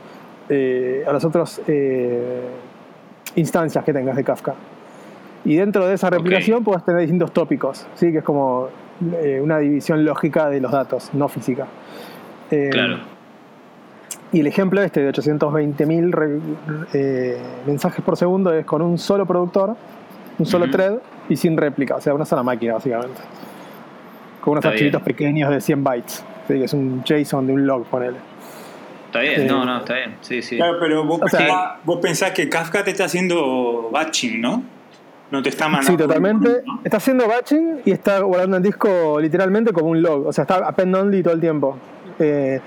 eh, 0.49 1.05
a 1.07 1.13
los 1.13 1.23
otros 1.23 1.61
eh, 1.67 2.41
instancias 3.35 3.83
que 3.85 3.93
tengas 3.93 4.15
de 4.17 4.23
Kafka. 4.25 4.53
Y 5.47 5.55
dentro 5.55 5.87
de 5.87 5.95
esa 5.95 6.09
replicación 6.09 6.63
puedes 6.63 6.83
tener 6.83 7.01
distintos 7.01 7.31
tópicos, 7.31 7.87
¿sí? 7.95 8.11
que 8.11 8.19
es 8.19 8.23
como 8.23 8.67
eh, 9.21 9.39
una 9.41 9.57
división 9.59 10.03
lógica 10.05 10.49
de 10.49 10.59
los 10.61 10.71
datos, 10.71 11.09
no 11.13 11.27
física. 11.29 11.65
Eh, 12.51 12.69
Claro. 12.71 12.97
y 14.33 14.41
el 14.41 14.47
ejemplo 14.47 14.81
este 14.81 15.01
de 15.01 15.09
820.000 15.11 16.11
re- 16.11 16.39
eh, 16.93 17.37
mensajes 17.65 18.03
por 18.03 18.17
segundo 18.17 18.53
es 18.53 18.65
con 18.65 18.81
un 18.81 18.97
solo 18.97 19.25
productor, 19.25 19.75
un 20.37 20.45
solo 20.45 20.69
thread 20.69 20.95
y 21.29 21.35
sin 21.37 21.55
réplica, 21.57 21.95
o 21.95 22.01
sea, 22.01 22.13
una 22.13 22.25
sola 22.25 22.43
máquina 22.43 22.73
básicamente. 22.73 23.21
Con 24.41 24.51
unos 24.51 24.63
Está 24.65 24.69
archivitos 24.73 25.01
bien. 25.03 25.15
pequeños 25.15 25.49
de 25.49 25.61
100 25.61 25.83
bytes, 25.83 26.25
¿sí? 26.47 26.53
que 26.55 26.63
es 26.65 26.73
un 26.73 27.03
JSON 27.05 27.47
de 27.47 27.53
un 27.53 27.65
log, 27.65 27.85
ponele. 27.85 28.17
Está 29.07 29.19
bien, 29.21 29.41
Eh, 29.41 29.45
no, 29.45 29.63
no, 29.63 29.77
está 29.77 29.93
bien. 29.95 30.15
Sí, 30.21 30.41
sí. 30.41 30.57
Claro, 30.57 30.77
pero 30.79 31.05
vos, 31.05 31.21
O 31.23 31.27
sea- 31.29 31.39
pensás, 31.39 31.71
vos 31.85 31.99
pensás 32.01 32.31
que 32.31 32.49
Kafka 32.49 32.83
te 32.83 32.91
está 32.91 33.05
haciendo 33.05 33.89
batching, 33.93 34.41
¿no? 34.41 34.63
No 35.31 35.41
te 35.41 35.49
está 35.49 35.67
mandando. 35.67 35.91
Sí, 35.91 35.97
totalmente. 35.97 36.63
Está 36.83 36.97
haciendo 36.97 37.27
batching 37.27 37.81
y 37.85 37.91
está 37.91 38.19
guardando 38.21 38.57
el 38.57 38.63
disco 38.63 39.19
literalmente 39.19 39.73
como 39.73 39.89
un 39.89 40.01
log, 40.01 40.27
o 40.27 40.33
sea, 40.33 40.43
está 40.43 40.57
append 40.67 40.95
only 40.95 41.21
todo 41.21 41.33
el 41.33 41.41
tiempo. 41.41 41.77
Eh, 42.19 42.59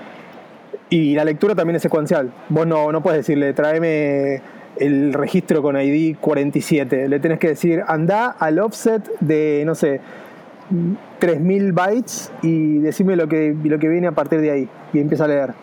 y 0.89 1.15
la 1.15 1.25
lectura 1.25 1.55
también 1.55 1.77
es 1.77 1.81
secuencial. 1.81 2.31
Vos 2.49 2.67
no, 2.67 2.91
no 2.91 3.01
puedes 3.01 3.19
decirle, 3.19 3.53
tráeme 3.53 4.41
el 4.77 5.13
registro 5.13 5.61
con 5.61 5.79
ID 5.79 6.17
47. 6.19 7.07
Le 7.07 7.19
tenés 7.19 7.39
que 7.39 7.49
decir, 7.49 7.83
anda 7.87 8.27
al 8.27 8.59
offset 8.59 9.09
de, 9.19 9.63
no 9.65 9.73
sé, 9.73 10.01
3000 11.19 11.71
bytes 11.71 12.31
y 12.41 12.79
decime 12.79 13.15
lo 13.15 13.27
que, 13.27 13.55
lo 13.63 13.79
que 13.79 13.87
viene 13.87 14.07
a 14.07 14.11
partir 14.11 14.41
de 14.41 14.51
ahí. 14.51 14.69
Y 14.93 14.99
empieza 14.99 15.25
a 15.25 15.27
leer. 15.27 15.53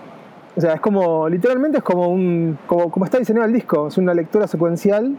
O 0.56 0.61
sea, 0.61 0.74
es 0.74 0.80
como, 0.80 1.28
literalmente 1.28 1.78
es 1.78 1.84
como 1.84 2.08
un, 2.08 2.58
como, 2.66 2.90
como 2.90 3.04
está 3.04 3.18
diseñado 3.18 3.46
el 3.46 3.52
disco. 3.52 3.88
Es 3.88 3.98
una 3.98 4.14
lectura 4.14 4.46
secuencial 4.48 5.14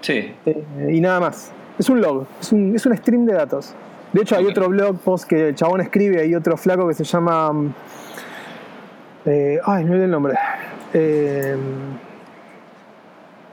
Sí. 0.00 0.32
eh, 0.44 0.64
y 0.92 1.00
nada 1.00 1.20
más. 1.20 1.52
Es 1.78 1.90
un 1.90 2.00
log, 2.00 2.26
es 2.40 2.52
un, 2.52 2.74
es 2.74 2.86
un 2.86 2.96
stream 2.96 3.26
de 3.26 3.34
datos. 3.34 3.74
De 4.12 4.22
hecho, 4.22 4.36
hay 4.36 4.46
otro 4.46 4.68
blog 4.68 4.98
post 4.98 5.28
que 5.28 5.48
el 5.48 5.54
chabón 5.54 5.80
escribe, 5.82 6.20
hay 6.22 6.34
otro 6.34 6.56
flaco 6.56 6.88
que 6.88 6.94
se 6.94 7.04
llama. 7.04 7.52
mm, 7.52 7.74
eh, 9.26 9.58
ay, 9.64 9.84
no 9.84 9.90
olvidé 9.90 10.04
el 10.04 10.10
nombre. 10.10 10.34
Eh, 10.94 11.56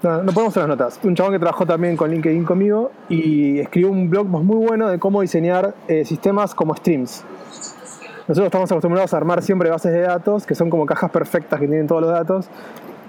no, 0.03 0.23
no 0.23 0.31
podemos 0.31 0.53
hacer 0.53 0.69
las 0.69 0.77
notas. 0.77 0.99
Un 1.03 1.15
chabón 1.15 1.33
que 1.33 1.39
trabajó 1.39 1.65
también 1.65 1.97
con 1.97 2.11
LinkedIn 2.11 2.45
conmigo 2.45 2.91
y 3.09 3.59
escribió 3.59 3.89
un 3.89 4.09
blog 4.09 4.29
post 4.29 4.43
muy 4.45 4.65
bueno 4.65 4.87
de 4.89 4.99
cómo 4.99 5.21
diseñar 5.21 5.73
eh, 5.87 6.05
sistemas 6.05 6.53
como 6.53 6.75
streams. 6.75 7.23
Nosotros 8.27 8.45
estamos 8.45 8.71
acostumbrados 8.71 9.13
a 9.13 9.17
armar 9.17 9.41
siempre 9.41 9.69
bases 9.69 9.91
de 9.91 10.01
datos 10.01 10.45
que 10.45 10.55
son 10.55 10.69
como 10.69 10.85
cajas 10.85 11.11
perfectas 11.11 11.59
que 11.59 11.67
tienen 11.67 11.87
todos 11.87 12.01
los 12.01 12.11
datos. 12.11 12.47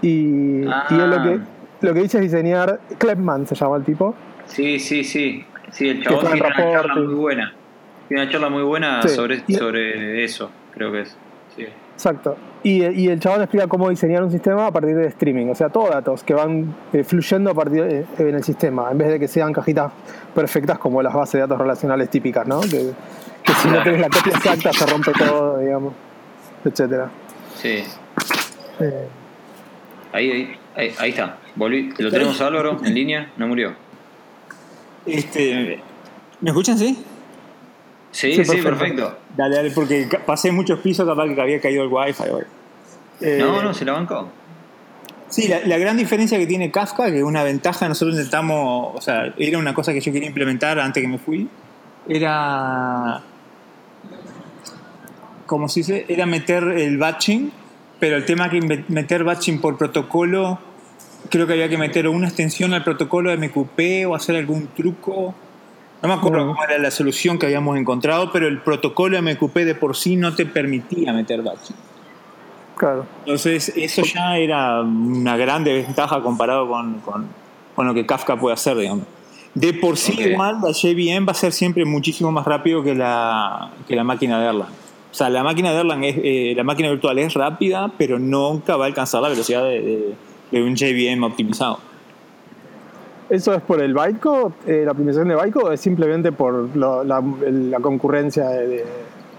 Y, 0.03 0.65
y 0.65 0.95
él 0.99 1.11
lo 1.11 1.23
que, 1.23 1.41
lo 1.85 1.95
que 1.95 2.01
dice 2.01 2.19
es 2.19 2.23
diseñar. 2.25 2.81
Klepman 2.99 3.47
se 3.47 3.55
llama 3.55 3.77
el 3.77 3.85
tipo. 3.85 4.15
Sí, 4.47 4.79
sí, 4.79 5.05
sí. 5.05 5.45
Sí, 5.71 5.89
el 5.89 6.03
chabón 6.05 6.27
tiene 6.27 6.41
una 6.47 6.55
charla 6.73 6.95
muy 6.95 7.15
buena. 7.15 7.55
Tiene 8.09 8.23
una 8.23 8.33
charla 8.33 8.49
muy 8.51 8.63
buena 8.63 9.03
Sí. 9.03 9.09
sobre, 9.09 9.43
sobre 9.49 10.25
eso, 10.25 10.51
creo 10.73 10.93
que 10.93 11.01
es. 11.03 11.17
Sí. 11.57 11.67
Exacto. 11.95 12.37
Y, 12.63 12.85
y 12.85 13.09
el 13.09 13.21
chabón 13.21 13.43
explica 13.43 13.67
cómo 13.69 13.89
diseñar 13.91 14.23
un 14.23 14.31
sistema 14.31 14.67
a 14.67 14.73
partir 14.73 14.97
de 14.97 15.07
streaming, 15.09 15.47
o 15.49 15.55
sea, 15.55 15.69
todos 15.69 15.91
datos 15.91 16.25
que 16.25 16.35
van 16.35 16.75
eh, 16.93 17.05
fluyendo 17.05 17.51
a 17.51 17.55
partir 17.55 17.85
de- 17.85 18.07
en 18.19 18.35
el 18.35 18.43
sistema, 18.43 18.91
en 18.91 18.99
vez 18.99 19.09
de 19.09 19.21
que 19.21 19.29
sean 19.29 19.53
cajitas 19.53 19.93
perfectas 20.35 20.79
como 20.79 21.03
las 21.03 21.13
bases 21.15 21.35
de 21.35 21.41
datos 21.41 21.59
relacionales 21.59 22.09
típicas, 22.11 22.47
¿no? 22.47 22.61
Que, 22.63 22.91
que 23.43 23.53
si 23.55 23.69
no 23.69 23.83
tenés 23.83 24.01
la 24.01 24.09
copia 24.09 24.33
exacta 24.33 24.73
se 24.73 24.87
rompe 24.87 25.13
todo, 25.13 25.59
digamos, 25.59 25.93
etcétera. 26.65 27.11
Sí. 27.57 27.85
Eh, 28.81 29.09
Ahí, 30.15 30.31
ahí, 30.31 30.57
ahí, 30.77 30.95
ahí 30.99 31.11
está. 31.11 31.39
Volví. 31.57 31.93
Lo 31.99 32.11
tenemos 32.11 32.41
a 32.41 32.47
Álvaro 32.47 32.81
en 32.85 32.95
línea, 33.01 33.33
no 33.37 33.49
murió. 33.49 33.75
Este, 35.05 35.81
¿Me 36.41 36.51
escuchan, 36.51 36.79
sí? 36.79 36.97
Sí, 38.11 38.33
Sí, 38.33 38.45
sí, 38.45 38.57
perfecto. 38.63 39.19
Dale, 39.37 39.57
dale, 39.57 39.71
porque 39.73 40.09
pasé 40.25 40.53
muchos 40.53 40.79
pisos, 40.79 41.07
capaz 41.07 41.27
que 41.35 41.41
había 41.41 41.61
caído 41.61 41.83
el 41.83 41.89
wifi. 41.91 42.23
Eh, 43.21 43.39
No, 43.41 43.61
no, 43.61 43.75
se 43.75 43.85
la 43.85 43.93
bancó. 43.93 44.29
Sí, 45.29 45.49
la, 45.49 45.61
la 45.67 45.79
gran 45.79 45.97
diferencia 45.97 46.39
que 46.39 46.47
tiene 46.47 46.71
Kafka, 46.71 47.11
que 47.11 47.19
es 47.19 47.25
una 47.25 47.43
ventaja, 47.43 47.89
nosotros 47.89 48.15
intentamos, 48.17 48.95
o 48.95 49.01
sea, 49.01 49.35
era 49.37 49.59
una 49.59 49.75
cosa 49.75 49.93
que 49.93 50.01
yo 50.01 50.13
quería 50.13 50.29
implementar 50.29 50.79
antes 50.79 51.03
que 51.03 51.09
me 51.09 51.19
fui, 51.19 51.49
era, 52.09 53.21
como 55.47 55.69
se 55.69 55.81
dice, 55.81 56.05
era 56.09 56.25
meter 56.27 56.63
el 56.63 56.99
batching, 56.99 57.51
pero 58.05 58.17
el 58.19 58.27
tema 58.27 58.51
que 58.51 58.61
meter 58.89 59.25
batching 59.25 59.63
por 59.63 59.79
protocolo 59.79 60.59
creo 61.31 61.47
que 61.47 61.55
había 61.55 61.71
que 61.71 61.79
meter 61.79 62.07
una 62.07 62.27
extensión 62.27 62.75
al 62.75 62.85
protocolo 62.85 63.31
de 63.31 63.39
MQP 63.39 64.07
o 64.07 64.15
hacer 64.15 64.37
algún 64.37 64.67
truco. 64.77 65.35
No 66.03 66.09
me 66.11 66.13
acuerdo 66.15 66.49
cómo 66.49 66.63
era 66.63 66.77
la 66.77 66.91
solución 66.91 67.39
que 67.39 67.47
habíamos 67.47 67.79
encontrado, 67.79 68.31
pero 68.31 68.47
el 68.47 68.61
protocolo 68.61 69.17
MQP 69.23 69.57
de 69.61 69.75
por 69.75 69.97
sí 69.97 70.17
no 70.17 70.35
te 70.35 70.45
permitía 70.45 71.15
meter 71.15 71.41
batches. 71.41 71.75
Claro. 72.77 73.07
Entonces, 73.21 73.73
eso 73.75 74.03
ya 74.03 74.37
era 74.37 74.83
una 74.83 75.39
gran 75.39 75.65
desventaja 75.65 76.21
comparado 76.21 76.69
con, 76.69 76.99
con- 77.01 77.27
con 77.75 77.87
lo 77.87 77.95
que 77.95 78.05
Kafka 78.05 78.37
puede 78.39 78.53
hacer, 78.53 78.77
digamos. 78.77 79.07
De 79.55 79.73
por 79.73 79.97
sí, 79.97 80.13
Ok. 80.13 80.27
igual, 80.27 80.57
la 80.63 80.73
JVM 80.73 81.27
va 81.27 81.31
a 81.33 81.35
ser 81.35 81.53
siempre 81.53 81.87
muchísimo 81.87 82.31
más 82.31 82.45
rápido 82.45 82.83
que 82.83 82.95
la, 82.95 83.71
que 83.89 83.97
la 83.97 84.05
máquina 84.05 84.39
de 84.43 84.47
Erlang. 84.49 84.69
O 85.15 85.17
sea, 85.17 85.31
la 85.31 85.45
máquina 85.45 85.71
de 85.73 85.79
Erlang, 85.79 86.03
es, 86.03 86.17
eh, 86.25 86.55
la 86.57 86.65
máquina 86.65 86.91
virtual 86.91 87.17
es 87.21 87.35
rápida, 87.35 87.93
pero 87.97 88.19
nunca 88.19 88.75
va 88.77 88.83
a 88.87 88.89
alcanzar 88.89 89.23
la 89.23 89.29
velocidad 89.29 89.63
de, 89.63 89.81
de- 89.81 90.15
de 90.51 90.61
un 90.65 90.75
JVM 90.75 91.23
optimizado. 91.25 91.79
¿Eso 93.31 93.55
es 93.55 93.63
por 93.63 93.81
el 93.81 93.95
bytecode, 93.95 94.53
eh, 94.67 94.83
la 94.85 94.91
optimización 94.91 95.29
de 95.29 95.37
bytecode, 95.37 95.65
o 95.67 95.73
es 95.73 95.81
simplemente 95.81 96.33
por 96.33 96.75
lo- 96.77 97.05
la, 97.05 97.23
la 97.49 97.79
concurrencia 97.79 98.49
de, 98.49 98.85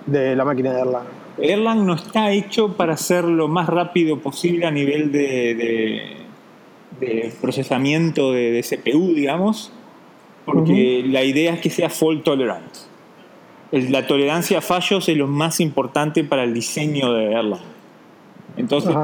de- 0.06 0.34
la 0.38 0.46
máquina 0.46 0.72
de 0.72 0.80
Erlang? 0.80 1.04
Erlang 1.40 1.86
no 1.86 1.96
está 1.96 2.32
hecho 2.32 2.70
para 2.78 2.96
ser 2.96 3.26
lo 3.26 3.50
más 3.50 3.68
rápido 3.68 4.18
posible 4.20 4.66
a 4.66 4.72
nivel 4.72 5.12
de, 5.12 5.56
de- 5.56 7.06
de 7.06 7.34
procesamiento 7.42 8.32
de, 8.32 8.52
de 8.52 8.64
CPU, 8.64 9.14
digamos, 9.14 9.74
porque 10.46 11.04
la 11.06 11.22
idea 11.26 11.54
es 11.56 11.60
que 11.60 11.70
sea 11.70 11.90
fault 11.90 12.24
tolerant. 12.24 12.64
La 13.84 14.08
tolerancia 14.08 14.60
a 14.60 14.62
fallos 14.62 15.08
es 15.10 15.18
lo 15.18 15.28
más 15.28 15.60
importante 15.60 16.24
para 16.24 16.44
el 16.44 16.54
diseño 16.54 17.14
de 17.14 17.34
Erlang. 17.34 17.60
Entonces, 18.58 18.96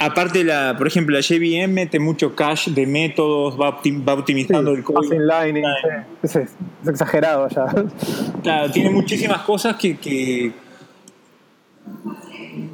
aparte, 0.00 0.44
la, 0.44 0.74
por 0.76 0.86
ejemplo, 0.86 1.14
la 1.14 1.20
JVM 1.22 1.72
mete 1.72 1.98
mucho 1.98 2.34
cache 2.34 2.70
de 2.70 2.86
métodos, 2.86 3.58
va, 3.58 3.68
optim- 3.80 4.06
va 4.06 4.14
optimizando 4.14 4.72
el 4.72 4.82
código. 4.84 5.12
sí. 5.82 5.88
Es, 6.22 6.36
es 6.36 6.88
exagerado 6.88 7.48
ya. 7.48 7.66
Claro, 8.42 8.70
tiene 8.70 8.90
muchísimas 8.90 9.42
cosas 9.42 9.76
que, 9.76 9.96
que 9.98 10.52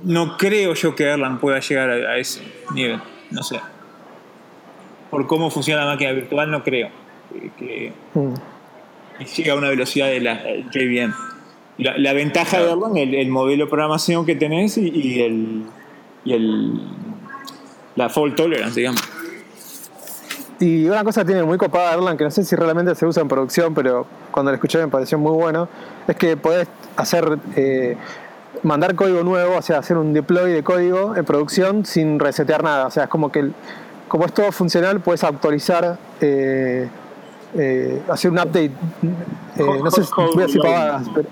no 0.05 0.37
creo 0.37 0.75
yo 0.75 0.95
que 0.95 1.05
Erlang 1.05 1.39
pueda 1.39 1.61
llegar 1.61 1.91
a, 1.91 1.95
a 2.13 2.17
ese 2.19 2.43
nivel. 2.75 3.01
No 3.31 3.43
sé. 3.43 3.61
Por 5.11 5.27
cómo 5.27 5.51
funciona 5.51 5.85
la 5.85 5.93
máquina 5.93 6.13
virtual, 6.13 6.51
no 6.51 6.63
creo 6.65 6.89
que, 7.33 7.51
que- 7.59 7.93
Mm. 8.15 8.35
Que 9.19 9.25
llegue 9.25 9.51
a 9.51 9.55
una 9.57 9.69
velocidad 9.69 10.09
de 10.09 10.21
la 10.21 10.43
JVM. 10.73 11.15
La, 11.79 11.99
la 11.99 12.13
ventaja 12.13 12.59
de 12.61 12.71
Erlang, 12.71 12.97
el, 12.97 13.15
el 13.15 13.29
modelo 13.29 13.65
de 13.65 13.71
programación 13.71 14.25
que 14.25 14.37
tenés 14.37 14.79
y, 14.79 14.91
y 14.91 15.23
el, 15.23 15.63
y 16.25 16.33
el 16.33 16.81
la 17.97 18.09
fault 18.09 18.37
tolerance, 18.37 18.79
digamos. 18.79 19.03
Y 20.61 20.87
una 20.87 21.05
cosa 21.05 21.25
tiene 21.25 21.43
muy 21.43 21.59
copada 21.59 21.95
Erlang, 21.95 22.17
que 22.17 22.25
no 22.25 22.31
sé 22.31 22.45
si 22.45 22.55
realmente 22.57 22.95
se 22.95 23.07
usa 23.07 23.23
en 23.23 23.29
producción, 23.29 23.75
pero 23.75 24.07
cuando 24.31 24.53
lo 24.53 24.57
escuché 24.57 24.79
me 24.79 24.89
pareció 24.89 25.19
muy 25.19 25.33
bueno, 25.33 25.69
es 26.07 26.17
que 26.17 26.37
podés 26.37 26.69
hacer, 26.97 27.39
eh, 27.57 27.97
mandar 28.63 28.95
código 28.95 29.23
nuevo, 29.25 29.57
o 29.57 29.63
sea, 29.63 29.79
hacer 29.79 29.97
un 29.97 30.13
deploy 30.13 30.53
de 30.53 30.63
código 30.63 31.17
en 31.17 31.25
producción 31.25 31.85
sin 31.85 32.19
resetear 32.19 32.63
nada. 32.63 32.87
O 32.87 32.91
sea, 32.91 33.05
es 33.05 33.09
como 33.09 33.33
que, 33.33 33.51
como 34.09 34.27
es 34.27 34.33
todo 34.33 34.53
funcional, 34.53 35.01
puedes 35.01 35.25
actualizar, 35.25 35.99
eh, 36.21 36.89
eh, 37.57 38.03
hacer 38.09 38.31
un 38.31 38.39
update, 38.39 38.71
eh, 39.57 39.81
no 39.83 39.91
sé 39.91 40.05
si 40.05 40.11
voy 40.17 40.43
a 40.43 40.47
decir 40.47 40.61
pavadas, 40.61 41.09
pero 41.15 41.29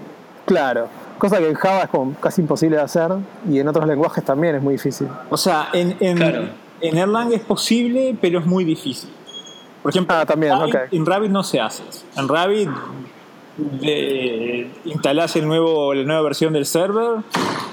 claro. 0.47 0.87
Cosa 1.19 1.39
que 1.39 1.49
en 1.49 1.55
Java 1.55 1.83
es 1.83 1.89
como 1.89 2.15
casi 2.15 2.41
imposible 2.41 2.77
de 2.77 2.83
hacer 2.83 3.13
y 3.49 3.59
en 3.61 3.69
otros 3.69 3.87
lenguajes 3.87 4.25
también 4.25 4.57
es 4.57 4.63
muy 4.63 4.75
difícil. 4.75 5.07
O 5.31 5.37
sea, 5.37 5.69
en, 5.73 5.97
en, 6.01 6.17
Claro. 6.17 6.49
en 6.81 6.99
Erlang 6.99 7.33
es 7.33 7.43
posible, 7.43 8.17
pero 8.21 8.41
es 8.41 8.47
muy 8.47 8.65
difícil. 8.65 9.09
Por 9.83 9.91
ejemplo, 9.91 10.17
Ah, 10.17 10.27
también, 10.27 10.53
en 10.53 10.59
Rabbit, 10.61 10.75
ok. 10.75 10.81
en 10.93 11.07
Rabbit 11.07 11.31
no 11.31 11.43
se 11.45 11.61
hace. 11.61 11.83
En 12.17 12.29
Rabbit 12.29 12.69
eh, 13.83 14.71
instalás 14.85 15.37
el 15.37 15.47
nuevo, 15.47 15.93
la 15.95 16.03
nueva 16.05 16.23
versión 16.23 16.53
del 16.55 16.67
server, 16.67 17.19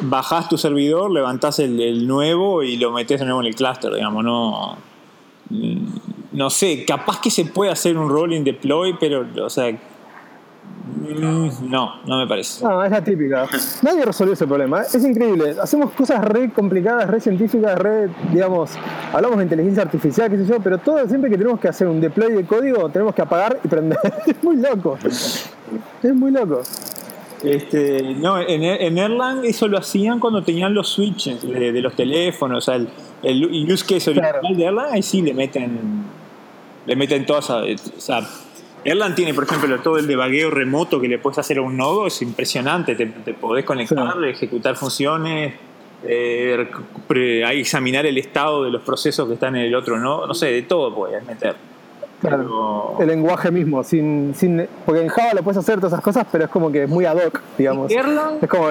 bajás 0.01 0.49
tu 0.49 0.57
servidor, 0.57 1.09
levantás 1.11 1.59
el, 1.59 1.79
el 1.81 2.07
nuevo 2.07 2.61
y 2.63 2.77
lo 2.77 2.91
metés 2.91 3.19
de 3.19 3.25
nuevo 3.25 3.41
en 3.41 3.47
el 3.47 3.55
cluster, 3.55 3.93
digamos, 3.93 4.23
no... 4.23 4.77
No 6.31 6.49
sé, 6.49 6.85
capaz 6.85 7.19
que 7.21 7.31
se 7.31 7.45
puede 7.45 7.71
hacer 7.71 7.97
un 7.97 8.09
rolling 8.09 8.43
deploy, 8.43 8.95
pero, 8.99 9.25
o 9.43 9.49
sea, 9.49 9.71
mm, 9.71 11.69
no, 11.69 11.95
no 12.05 12.17
me 12.19 12.27
parece. 12.27 12.63
No, 12.63 12.83
es 12.83 12.91
la 12.91 13.03
típica. 13.03 13.47
Nadie 13.81 14.05
resolvió 14.05 14.33
ese 14.33 14.45
problema. 14.45 14.81
¿eh? 14.81 14.85
Es 14.93 15.03
increíble. 15.03 15.55
Hacemos 15.61 15.91
cosas 15.91 16.23
re 16.23 16.51
complicadas, 16.51 17.09
re 17.09 17.19
científicas, 17.19 17.77
re, 17.79 18.09
digamos, 18.31 18.71
hablamos 19.11 19.37
de 19.37 19.43
inteligencia 19.43 19.81
artificial, 19.83 20.29
qué 20.29 20.37
sé 20.37 20.45
yo, 20.45 20.59
pero 20.59 20.77
todo 20.77 21.07
siempre 21.07 21.29
que 21.29 21.37
tenemos 21.37 21.59
que 21.59 21.67
hacer 21.67 21.87
un 21.87 21.99
deploy 21.99 22.31
de 22.33 22.45
código, 22.45 22.89
tenemos 22.89 23.15
que 23.15 23.21
apagar 23.23 23.59
y 23.63 23.67
prender. 23.67 23.97
Es 24.27 24.43
muy 24.43 24.57
loco. 24.57 24.97
Es 25.03 26.13
muy 26.15 26.31
loco. 26.31 26.61
Este, 27.43 28.15
no, 28.15 28.39
en, 28.39 28.63
en 28.63 28.97
Erlang 28.97 29.45
eso 29.45 29.67
lo 29.69 29.77
hacían 29.77 30.19
cuando 30.19 30.43
tenían 30.43 30.73
los 30.73 30.89
switches 30.89 31.41
de, 31.41 31.71
de 31.71 31.81
los 31.81 31.95
teléfonos, 31.95 32.57
o 32.57 32.61
sea, 32.61 32.75
el, 32.75 32.89
el 33.23 33.71
use 33.71 33.85
case 33.85 34.09
original 34.09 34.39
Claro. 34.41 34.55
de 34.57 34.63
Erlang, 34.65 34.87
ahí 34.91 35.01
sí 35.01 35.21
le 35.21 35.33
meten, 35.33 35.79
le 36.85 36.95
meten 36.95 37.25
todas, 37.25 37.49
a- 37.49 37.63
o 37.63 37.99
sea, 37.99 38.21
Erlang 38.83 39.13
tiene, 39.15 39.33
por 39.33 39.43
ejemplo, 39.43 39.77
todo 39.81 39.97
el 39.97 40.07
debagueo 40.07 40.49
remoto 40.49 40.99
que 41.01 41.07
le 41.07 41.19
puedes 41.19 41.37
hacer 41.39 41.57
a 41.57 41.61
un 41.61 41.75
nodo, 41.77 42.07
es 42.07 42.21
impresionante, 42.21 42.95
te, 42.95 43.05
te 43.07 43.33
podés 43.33 43.65
conectar, 43.65 44.23
ejecutar 44.23 44.75
funciones, 44.77 45.53
eh, 46.05 46.65
pre- 47.07 47.59
examinar 47.59 48.05
el 48.05 48.17
estado 48.17 48.63
de 48.63 48.71
los 48.71 48.81
procesos 48.83 49.27
que 49.27 49.33
están 49.33 49.55
en 49.57 49.63
el 49.63 49.75
otro 49.75 49.99
nodo, 49.99 50.25
no 50.27 50.33
sé, 50.33 50.47
de 50.47 50.61
todo 50.61 50.95
puedes 50.95 51.23
meter. 51.25 51.55
Claro. 52.21 52.37
Pero- 52.37 53.01
El 53.01 53.07
lenguaje 53.07 53.49
mismo, 53.51 53.83
sin, 53.83 54.33
sin, 54.35 54.67
porque 54.85 55.01
en 55.01 55.07
Java 55.07 55.33
lo 55.35 55.41
puedes 55.43 55.57
hacer 55.57 55.75
todas 55.77 55.93
esas 55.93 56.03
cosas, 56.03 56.25
pero 56.31 56.43
es 56.45 56.49
como 56.49 56.71
que 56.71 56.83
es 56.83 56.89
muy 56.89 57.05
ad 57.05 57.15
hoc, 57.15 57.41
digamos. 57.57 57.89
Erlang 57.91 58.39
Es 58.41 58.49
como 58.49 58.67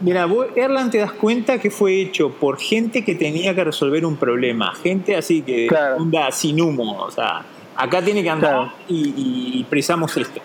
Mira, 0.00 0.26
vos, 0.26 0.46
Erlang 0.54 0.90
te 0.90 0.98
das 0.98 1.12
cuenta 1.12 1.58
que 1.58 1.70
fue 1.70 2.00
hecho 2.00 2.30
por 2.30 2.58
gente 2.58 3.04
que 3.04 3.14
tenía 3.16 3.54
que 3.54 3.64
resolver 3.64 4.06
un 4.06 4.16
problema, 4.16 4.72
gente 4.76 5.16
así 5.16 5.42
que 5.42 5.66
Claro. 5.66 5.96
onda 5.96 6.30
sin 6.30 6.60
humo, 6.60 6.96
o 7.02 7.10
sea, 7.10 7.42
acá 7.76 8.00
tiene 8.02 8.22
que 8.22 8.30
andar 8.30 8.50
Claro. 8.52 8.72
y, 8.88 9.58
y 9.60 9.64
precisamos 9.64 10.16
esto. 10.16 10.40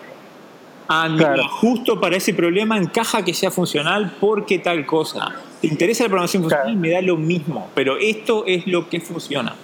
Ah, 0.88 1.06
mira, 1.10 1.36
justo 1.48 2.00
para 2.00 2.16
ese 2.16 2.32
problema 2.32 2.78
encaja 2.78 3.22
que 3.22 3.34
sea 3.34 3.50
funcional 3.50 4.16
porque 4.18 4.58
tal 4.58 4.86
cosa. 4.86 5.28
¿Te 5.60 5.66
interesa 5.66 6.04
la 6.04 6.08
programación 6.08 6.42
funcional? 6.44 6.74
Me 6.76 6.90
da 6.92 7.02
lo 7.02 7.16
mismo, 7.16 7.68
pero 7.74 7.98
esto 7.98 8.44
es 8.46 8.66
lo 8.66 8.88
que 8.88 8.98
funciona. 9.00 9.54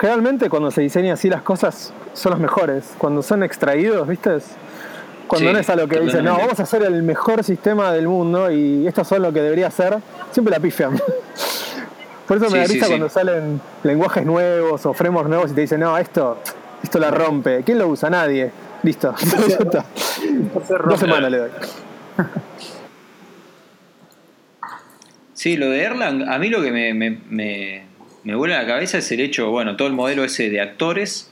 Generalmente 0.00 0.48
cuando 0.48 0.70
se 0.70 0.80
diseña 0.80 1.12
así 1.12 1.28
las 1.28 1.42
cosas 1.42 1.92
son 2.14 2.30
los 2.30 2.40
mejores. 2.40 2.94
Cuando 2.96 3.22
son 3.22 3.42
extraídos, 3.42 4.08
¿viste? 4.08 4.30
Cuando 5.26 5.48
Sí, 5.50 5.52
no 5.52 5.60
es 5.60 5.68
a 5.68 5.76
lo 5.76 5.86
que 5.86 6.00
dicen, 6.00 6.24
no, 6.24 6.38
vamos 6.38 6.58
a 6.58 6.62
hacer 6.62 6.82
el 6.84 7.02
mejor 7.02 7.44
sistema 7.44 7.92
del 7.92 8.08
mundo 8.08 8.50
y 8.50 8.86
esto 8.86 9.04
son 9.04 9.20
lo 9.20 9.30
que 9.30 9.42
debería 9.42 9.70
ser, 9.70 9.98
siempre 10.30 10.52
la 10.52 10.58
pifian. 10.58 10.98
Por 12.26 12.38
eso 12.38 12.46
me 12.46 12.52
Sí, 12.52 12.56
da 12.56 12.64
risa 12.64 12.86
sí. 12.86 12.90
cuando 12.92 13.08
salen 13.10 13.60
lenguajes 13.82 14.24
nuevos 14.24 14.86
o 14.86 14.94
frameworks 14.94 15.28
nuevos 15.28 15.50
y 15.50 15.54
te 15.54 15.60
dicen, 15.60 15.80
no, 15.80 15.98
esto, 15.98 16.38
esto 16.82 16.98
la 16.98 17.10
rompe. 17.10 17.62
¿Quién 17.62 17.78
lo 17.78 17.88
usa? 17.88 18.08
Nadie. 18.08 18.50
Listo. 18.82 19.14
Dos 20.88 20.98
semanas 20.98 21.30
le 21.30 21.38
doy. 21.38 21.50
Sí, 25.34 25.58
lo 25.58 25.68
de 25.68 25.82
Erlang, 25.82 26.26
a 26.26 26.38
mí 26.38 26.48
lo 26.48 26.62
que 26.62 26.70
me, 26.72 26.94
me, 26.94 27.18
me, 27.28 27.89
me 28.24 28.34
vuela 28.34 28.58
la 28.60 28.66
cabeza 28.66 28.98
es 28.98 29.10
el 29.12 29.20
hecho, 29.20 29.50
bueno, 29.50 29.76
todo 29.76 29.88
el 29.88 29.94
modelo 29.94 30.24
ese 30.24 30.50
de 30.50 30.60
actores, 30.60 31.30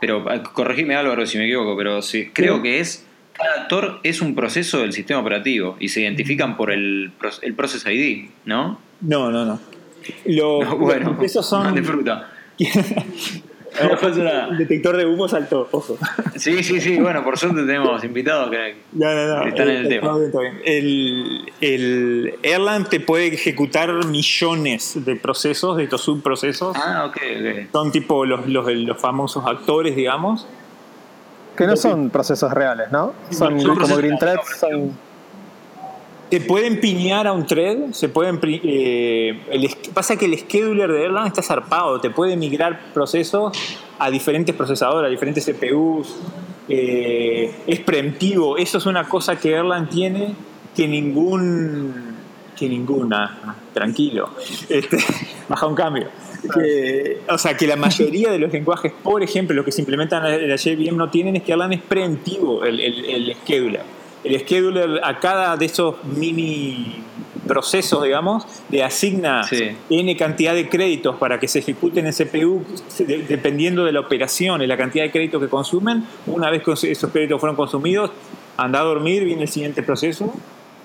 pero 0.00 0.24
ah, 0.28 0.42
corregime 0.42 0.94
Álvaro 0.96 1.26
si 1.26 1.38
me 1.38 1.44
equivoco, 1.44 1.76
pero 1.76 2.02
sí, 2.02 2.30
creo 2.32 2.62
que 2.62 2.80
es, 2.80 3.04
cada 3.32 3.62
actor 3.62 4.00
es 4.02 4.20
un 4.20 4.34
proceso 4.34 4.78
del 4.80 4.92
sistema 4.92 5.20
operativo 5.20 5.76
y 5.80 5.88
se 5.88 6.00
identifican 6.00 6.56
por 6.56 6.70
el, 6.70 7.12
el 7.42 7.54
Process 7.54 7.84
ID, 7.86 8.30
¿no? 8.44 8.78
No, 9.00 9.30
no, 9.30 9.44
no. 9.44 9.60
Lo- 10.26 10.62
No, 10.62 10.76
bueno, 10.78 11.18
esos 11.22 11.46
son. 11.48 11.74
de 11.74 11.82
fruta. 11.82 12.30
No 13.82 13.90
pasa 13.90 14.18
nada. 14.22 14.48
El 14.48 14.58
detector 14.58 14.96
de 14.96 15.06
humo 15.06 15.28
saltó, 15.28 15.68
ojo. 15.70 15.98
Sí, 16.36 16.62
sí, 16.62 16.80
sí, 16.80 16.98
bueno, 16.98 17.22
por 17.24 17.38
suerte 17.38 17.64
tenemos 17.64 18.02
invitados 18.04 18.50
que... 18.50 18.76
No, 18.92 19.14
no, 19.14 19.26
no. 19.26 19.42
Están 19.48 19.68
en 19.68 19.76
el 19.76 19.86
Eh, 19.86 19.88
tema. 19.88 20.16
bien, 20.18 20.30
bien. 20.32 20.60
El, 20.64 21.52
el 21.60 22.34
Erlang 22.42 22.88
te 22.88 23.00
puede 23.00 23.28
ejecutar 23.28 23.92
millones 24.06 25.04
de 25.04 25.16
procesos, 25.16 25.76
de 25.76 25.84
estos 25.84 26.00
subprocesos. 26.02 26.76
Ah, 26.76 27.06
ok, 27.08 27.16
ok. 27.16 27.72
Son 27.72 27.92
tipo 27.92 28.24
los, 28.24 28.46
los, 28.48 28.66
los 28.72 28.98
famosos 29.00 29.44
actores, 29.46 29.94
digamos. 29.96 30.46
Que 31.56 31.66
no 31.66 31.76
son 31.76 32.10
procesos 32.10 32.52
reales, 32.52 32.90
¿no? 32.92 33.14
Son 33.30 33.58
Son 33.60 33.76
como 33.78 33.96
green 33.96 34.18
threads, 34.18 34.58
son... 34.60 35.05
Te 36.30 36.40
pueden 36.40 36.80
piñar 36.80 37.26
a 37.26 37.32
un 37.32 37.46
thread, 37.46 37.92
se 37.92 38.08
pueden... 38.08 38.40
eh, 38.42 39.40
el 39.50 39.70
pasa 39.94 40.16
que 40.16 40.24
el 40.24 40.36
scheduler 40.38 40.90
de 40.90 41.04
Erlang 41.04 41.28
está 41.28 41.40
zarpado, 41.40 42.00
te 42.00 42.10
puede 42.10 42.36
migrar 42.36 42.92
procesos 42.92 43.56
a 43.98 44.10
diferentes 44.10 44.54
procesadores, 44.54 45.06
a 45.06 45.10
diferentes 45.10 45.44
CPUs. 45.46 46.16
eh, 46.68 47.54
es 47.66 47.80
preemptivo, 47.80 48.56
eso 48.56 48.78
es 48.78 48.86
una 48.86 49.08
cosa 49.08 49.38
que 49.38 49.52
Erlang 49.52 49.88
tiene 49.88 50.34
que 50.74 50.88
ningún... 50.88 51.94
que 52.58 52.68
ninguna, 52.68 53.56
tranquilo, 53.72 54.30
este, 54.68 54.98
baja 55.48 55.66
un 55.66 55.74
cambio. 55.76 56.08
que, 56.52 57.20
o 57.28 57.38
sea, 57.38 57.56
que 57.56 57.66
la 57.66 57.76
mayoría 57.76 58.32
de 58.32 58.38
los 58.38 58.52
lenguajes, 58.52 58.92
por 59.02 59.22
ejemplo, 59.22 59.54
los 59.54 59.64
que 59.64 59.72
se 59.72 59.82
implementan 59.82 60.26
en 60.26 60.48
la 60.48 60.56
JVM 60.56 60.96
no 60.96 61.08
tienen 61.08 61.36
es 61.36 61.42
que 61.44 61.52
Erlang 61.52 61.72
es 61.72 61.82
preemptivo 61.82 62.64
el, 62.64 62.80
el, 62.80 63.04
el 63.04 63.36
scheduler. 63.44 63.82
El 64.26 64.40
scheduler 64.40 65.00
a 65.02 65.18
cada 65.20 65.56
de 65.56 65.66
esos 65.66 65.94
mini 66.04 67.02
procesos, 67.46 68.02
digamos, 68.02 68.44
le 68.70 68.82
asigna 68.82 69.44
Sí. 69.44 69.70
N 69.88 70.16
cantidad 70.16 70.52
de 70.54 70.68
créditos 70.68 71.14
para 71.16 71.38
que 71.38 71.46
se 71.46 71.60
ejecuten 71.60 72.04
en 72.06 72.12
CPU 72.12 72.64
de- 72.98 73.18
dependiendo 73.18 73.84
de 73.84 73.92
la 73.92 74.00
operación 74.00 74.62
y 74.62 74.66
la 74.66 74.76
cantidad 74.76 75.04
de 75.04 75.12
créditos 75.12 75.40
que 75.40 75.48
consumen. 75.48 76.04
Una 76.26 76.50
vez 76.50 76.62
que 76.64 76.72
esos 76.72 77.10
créditos 77.12 77.38
fueron 77.38 77.54
consumidos, 77.56 78.10
anda 78.56 78.80
a 78.80 78.82
dormir, 78.82 79.24
viene 79.24 79.42
el 79.42 79.48
siguiente 79.48 79.82
proceso. 79.84 80.32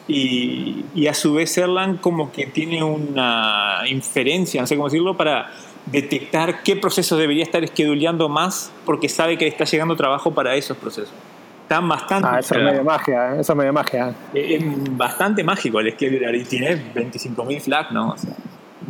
Y, 0.07 0.83
y 0.93 1.07
a 1.07 1.13
su 1.13 1.33
vez 1.33 1.57
Erlang 1.57 1.97
como 1.97 2.31
que 2.31 2.45
tiene 2.47 2.83
una 2.83 3.81
inferencia, 3.87 4.59
no 4.61 4.67
sé 4.67 4.75
cómo 4.75 4.87
decirlo, 4.89 5.15
para 5.17 5.51
detectar 5.85 6.63
qué 6.63 6.75
procesos 6.75 7.17
debería 7.17 7.43
estar 7.43 7.63
esqueduleando 7.63 8.29
más 8.29 8.71
porque 8.85 9.09
sabe 9.09 9.37
que 9.37 9.45
le 9.45 9.49
está 9.51 9.63
llegando 9.65 9.95
trabajo 9.95 10.31
para 10.33 10.55
esos 10.55 10.77
procesos. 10.77 11.13
Están 11.71 11.87
bastante, 11.87 12.27
Ah, 12.29 12.39
eso 12.39 12.53
es 12.55 12.63
medio 12.65 12.83
magia, 12.83 13.29
¿eh? 13.35 13.39
eso 13.39 13.53
es 13.53 13.57
medio 13.57 13.71
magia. 13.71 14.13
es 14.33 14.97
bastante 14.97 15.41
mágico 15.41 15.79
el 15.79 15.93
scheduler 15.93 16.35
y 16.35 16.43
tiene 16.43 16.75
25.000 16.93 17.61
flags, 17.61 17.91
¿no? 17.93 18.09
O 18.09 18.17
sea, 18.17 18.33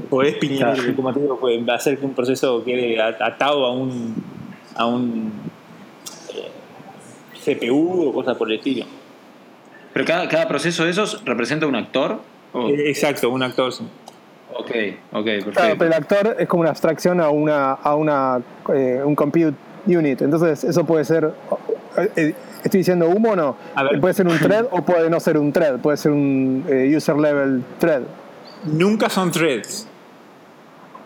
podés 0.09 0.33
piñar, 0.37 0.73
Claro. 0.73 0.95
como 0.95 1.13
te 1.13 1.19
digo, 1.19 1.39
puede 1.39 1.63
hacer 1.71 1.99
que 1.99 2.05
un 2.07 2.15
proceso 2.15 2.63
quede 2.63 2.99
atado 2.99 3.67
a 3.67 3.71
un, 3.71 4.15
a 4.75 4.87
un 4.87 5.31
eh, 6.33 6.49
CPU 7.55 8.07
o 8.09 8.13
cosas 8.13 8.35
por 8.35 8.49
el 8.51 8.57
estilo. 8.57 8.87
Pero 9.93 10.03
cada, 10.03 10.27
cada 10.27 10.47
proceso 10.47 10.83
de 10.83 10.89
esos 10.89 11.23
representa 11.23 11.67
un 11.67 11.75
actor. 11.75 12.19
¿O? 12.51 12.67
Eh, 12.67 12.89
Exacto, 12.89 13.29
un 13.29 13.43
actor. 13.43 13.71
sí. 13.71 13.83
Ok, 14.55 14.71
ok, 15.11 15.23
perfecto. 15.23 15.51
Claro, 15.51 15.75
pero 15.77 15.85
el 15.91 15.93
actor 15.93 16.35
es 16.39 16.47
como 16.47 16.61
una 16.61 16.71
abstracción 16.71 17.21
a 17.21 17.29
una 17.29 17.73
a 17.73 17.93
una 17.93 18.41
eh, 18.73 19.01
un 19.05 19.13
compute 19.13 19.53
unit. 19.85 20.19
Entonces, 20.23 20.63
eso 20.63 20.83
puede 20.83 21.05
ser 21.05 21.31
estoy 22.63 22.77
diciendo 22.79 23.07
humo 23.07 23.31
o 23.31 23.35
no? 23.35 23.57
A 23.75 23.83
ver. 23.83 23.99
Puede 23.99 24.13
ser 24.13 24.27
un 24.27 24.37
thread 24.37 24.65
o 24.71 24.81
puede 24.81 25.09
no 25.09 25.19
ser 25.19 25.37
un 25.37 25.51
thread, 25.51 25.79
puede 25.79 25.97
ser 25.97 26.11
un 26.11 26.65
eh, 26.67 26.93
user 26.95 27.17
level 27.17 27.63
thread. 27.79 28.01
Nunca 28.65 29.09
son 29.09 29.31
threads. 29.31 29.87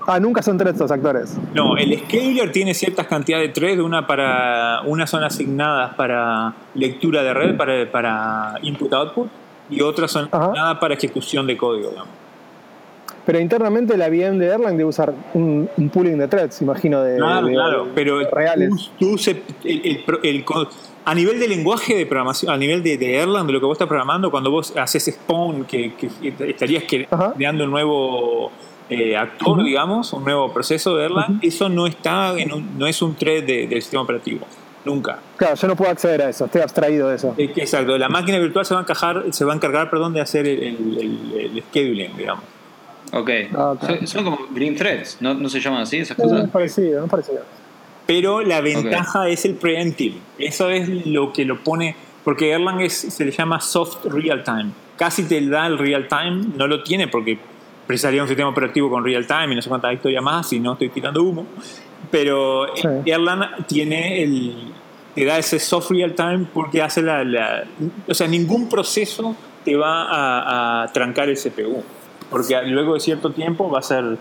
Ah, 0.08 0.20
nunca 0.20 0.42
son 0.44 0.58
threads 0.58 0.80
los 0.80 0.92
actores. 0.92 1.36
No, 1.54 1.78
el 1.78 1.98
scheduler 2.00 2.52
tiene 2.52 2.74
ciertas 2.76 3.08
cantidades 3.08 3.48
de 3.48 3.54
threads, 3.54 3.80
una 3.82 4.06
para 4.06 4.82
unas 4.86 5.10
son 5.10 5.24
asignadas 5.24 5.96
para 5.96 6.54
lectura 6.76 7.24
de 7.24 7.34
red, 7.34 7.58
para, 7.58 7.92
para 7.92 8.54
input-output, 8.62 9.28
y 9.70 9.82
otras 9.82 10.12
son 10.12 10.28
Ajá. 10.32 10.44
asignadas 10.46 10.78
para 10.78 10.94
ejecución 10.94 11.48
de 11.48 11.58
código. 11.58 11.90
digamos. 11.90 12.25
Pero 13.26 13.40
internamente 13.40 13.98
la 13.98 14.08
VM 14.10 14.38
de 14.38 14.48
Erlang 14.48 14.78
debe 14.78 14.86
usar 14.90 15.14
un, 15.34 15.68
un 15.78 15.90
pooling 15.90 16.18
de 16.18 16.28
threads, 16.28 16.62
imagino, 16.62 17.02
de, 17.02 17.18
Claro, 17.18 17.48
de- 17.48 17.54
claro, 17.54 17.88
pero 17.96 18.20
reales. 18.30 18.70
tú- 19.00 19.12
tú 19.12 19.18
se- 19.18 19.42
el- 19.64 20.04
el 20.24 20.46
a 21.08 21.14
nivel 21.16 21.40
de 21.40 21.48
lenguaje 21.48 21.96
de 21.96 22.06
programación, 22.06 22.52
a 22.52 22.58
nivel 22.58 22.82
de, 22.84 22.98
de 22.98 23.16
Erlang, 23.18 23.46
de 23.48 23.54
lo 23.54 23.60
que 23.60 23.66
vos 23.66 23.76
estás 23.76 23.88
programando, 23.88 24.32
cuando 24.32 24.50
vos 24.52 24.76
haces 24.78 25.06
spawn, 25.06 25.66
que, 25.66 25.94
que 25.96 26.10
estarías 26.50 26.84
creando 26.84 27.64
un 27.64 27.72
nuevo 27.72 28.52
eh, 28.90 29.18
actor, 29.18 29.64
digamos, 29.64 30.14
un 30.14 30.24
nuevo 30.24 30.54
proceso 30.54 30.96
de 30.96 31.06
Erlang, 31.06 31.40
eso 31.42 31.68
no 31.70 31.88
está 31.88 32.38
en 32.38 32.54
un- 32.54 32.78
no 32.78 32.86
es 32.86 33.02
un 33.02 33.16
thread 33.16 33.44
de- 33.44 33.66
del 33.66 33.82
sistema 33.82 34.04
operativo, 34.04 34.46
nunca. 34.84 35.18
Claro, 35.38 35.56
yo 35.56 35.68
no 35.68 35.76
puedo 35.76 35.90
acceder 35.90 36.22
a 36.22 36.30
eso, 36.30 36.46
estoy 36.46 36.62
abstraído 36.62 37.10
de 37.10 37.16
eso. 37.16 37.34
Exacto, 37.40 37.98
la 37.98 38.10
máquina 38.10 38.38
virtual 38.38 38.64
se 38.66 38.76
va 38.76 38.82
a 38.82 38.84
encajar, 38.84 39.24
se 39.32 39.44
va 39.44 39.54
a 39.54 39.56
encargar, 39.56 39.90
perdón, 39.90 40.14
de 40.14 40.22
hacer 40.22 40.46
el 40.48 41.64
scheduling, 41.72 42.16
digamos. 42.16 42.44
Ok. 43.14 43.30
Ah, 43.56 43.72
ok. 43.72 43.84
Son, 43.86 44.08
son 44.08 44.24
como 44.26 44.40
Green 44.52 44.76
Threads, 44.76 45.18
¿no, 45.22 45.34
no 45.34 45.48
se 45.50 45.60
llaman 45.60 45.82
así 45.84 45.98
esas 45.98 46.18
No, 46.18 46.24
cosas? 46.26 46.44
es 46.46 46.50
parecido, 46.50 47.00
no 47.00 47.06
es 47.06 47.12
parecido. 47.12 47.42
Pero 48.08 48.42
la 48.42 48.62
ventaja 48.62 49.28
es 49.30 49.46
el 49.46 49.56
preemptive. 49.56 50.18
Eso 50.38 50.70
es 50.70 51.08
lo 51.08 51.34
que 51.34 51.44
lo 51.46 51.64
pone. 51.64 51.96
Porque 52.24 52.52
Erlang 52.52 52.82
es, 52.82 52.94
se 52.94 53.24
le 53.26 53.32
llama 53.32 53.60
soft 53.62 54.06
real 54.06 54.44
time. 54.44 54.72
Casi 54.98 55.24
te 55.24 55.40
da 55.48 55.68
el 55.68 55.78
real 55.78 56.08
time, 56.08 56.46
no 56.56 56.68
lo 56.68 56.82
tiene 56.84 57.08
porque 57.08 57.38
precisaría 57.88 58.22
un 58.22 58.28
sistema 58.28 58.50
operativo 58.50 58.90
con 58.90 59.04
real 59.04 59.26
time 59.28 59.54
y 59.54 59.56
no 59.56 59.62
sé 59.62 59.70
cuánta 59.70 59.92
historia 59.94 60.22
más 60.22 60.52
y 60.54 60.60
no 60.60 60.74
estoy 60.74 60.90
tirando 60.90 61.22
humo. 61.24 61.46
Pero 62.12 62.68
Sí. 62.76 62.88
Erlang 63.06 63.66
tiene 63.68 64.24
el. 64.24 64.56
te 65.14 65.26
da 65.26 65.38
ese 65.38 65.60
soft 65.60 65.92
real 65.92 66.14
time 66.14 66.46
porque 66.54 66.82
hace 66.82 67.02
la. 67.02 67.24
la- 67.24 67.64
o 68.08 68.14
sea, 68.14 68.28
ningún 68.28 68.70
proceso 68.70 69.36
te 69.64 69.76
va 69.76 70.04
a, 70.04 70.84
a 70.84 70.88
trancar 70.94 71.30
el 71.30 71.38
CPU. 71.38 71.84
Porque 72.30 72.60
luego 72.64 72.94
de 72.96 73.00
cierto 73.00 73.32
tiempo 73.32 73.70
va 73.70 73.80
a 73.80 73.82
ser 73.84 74.18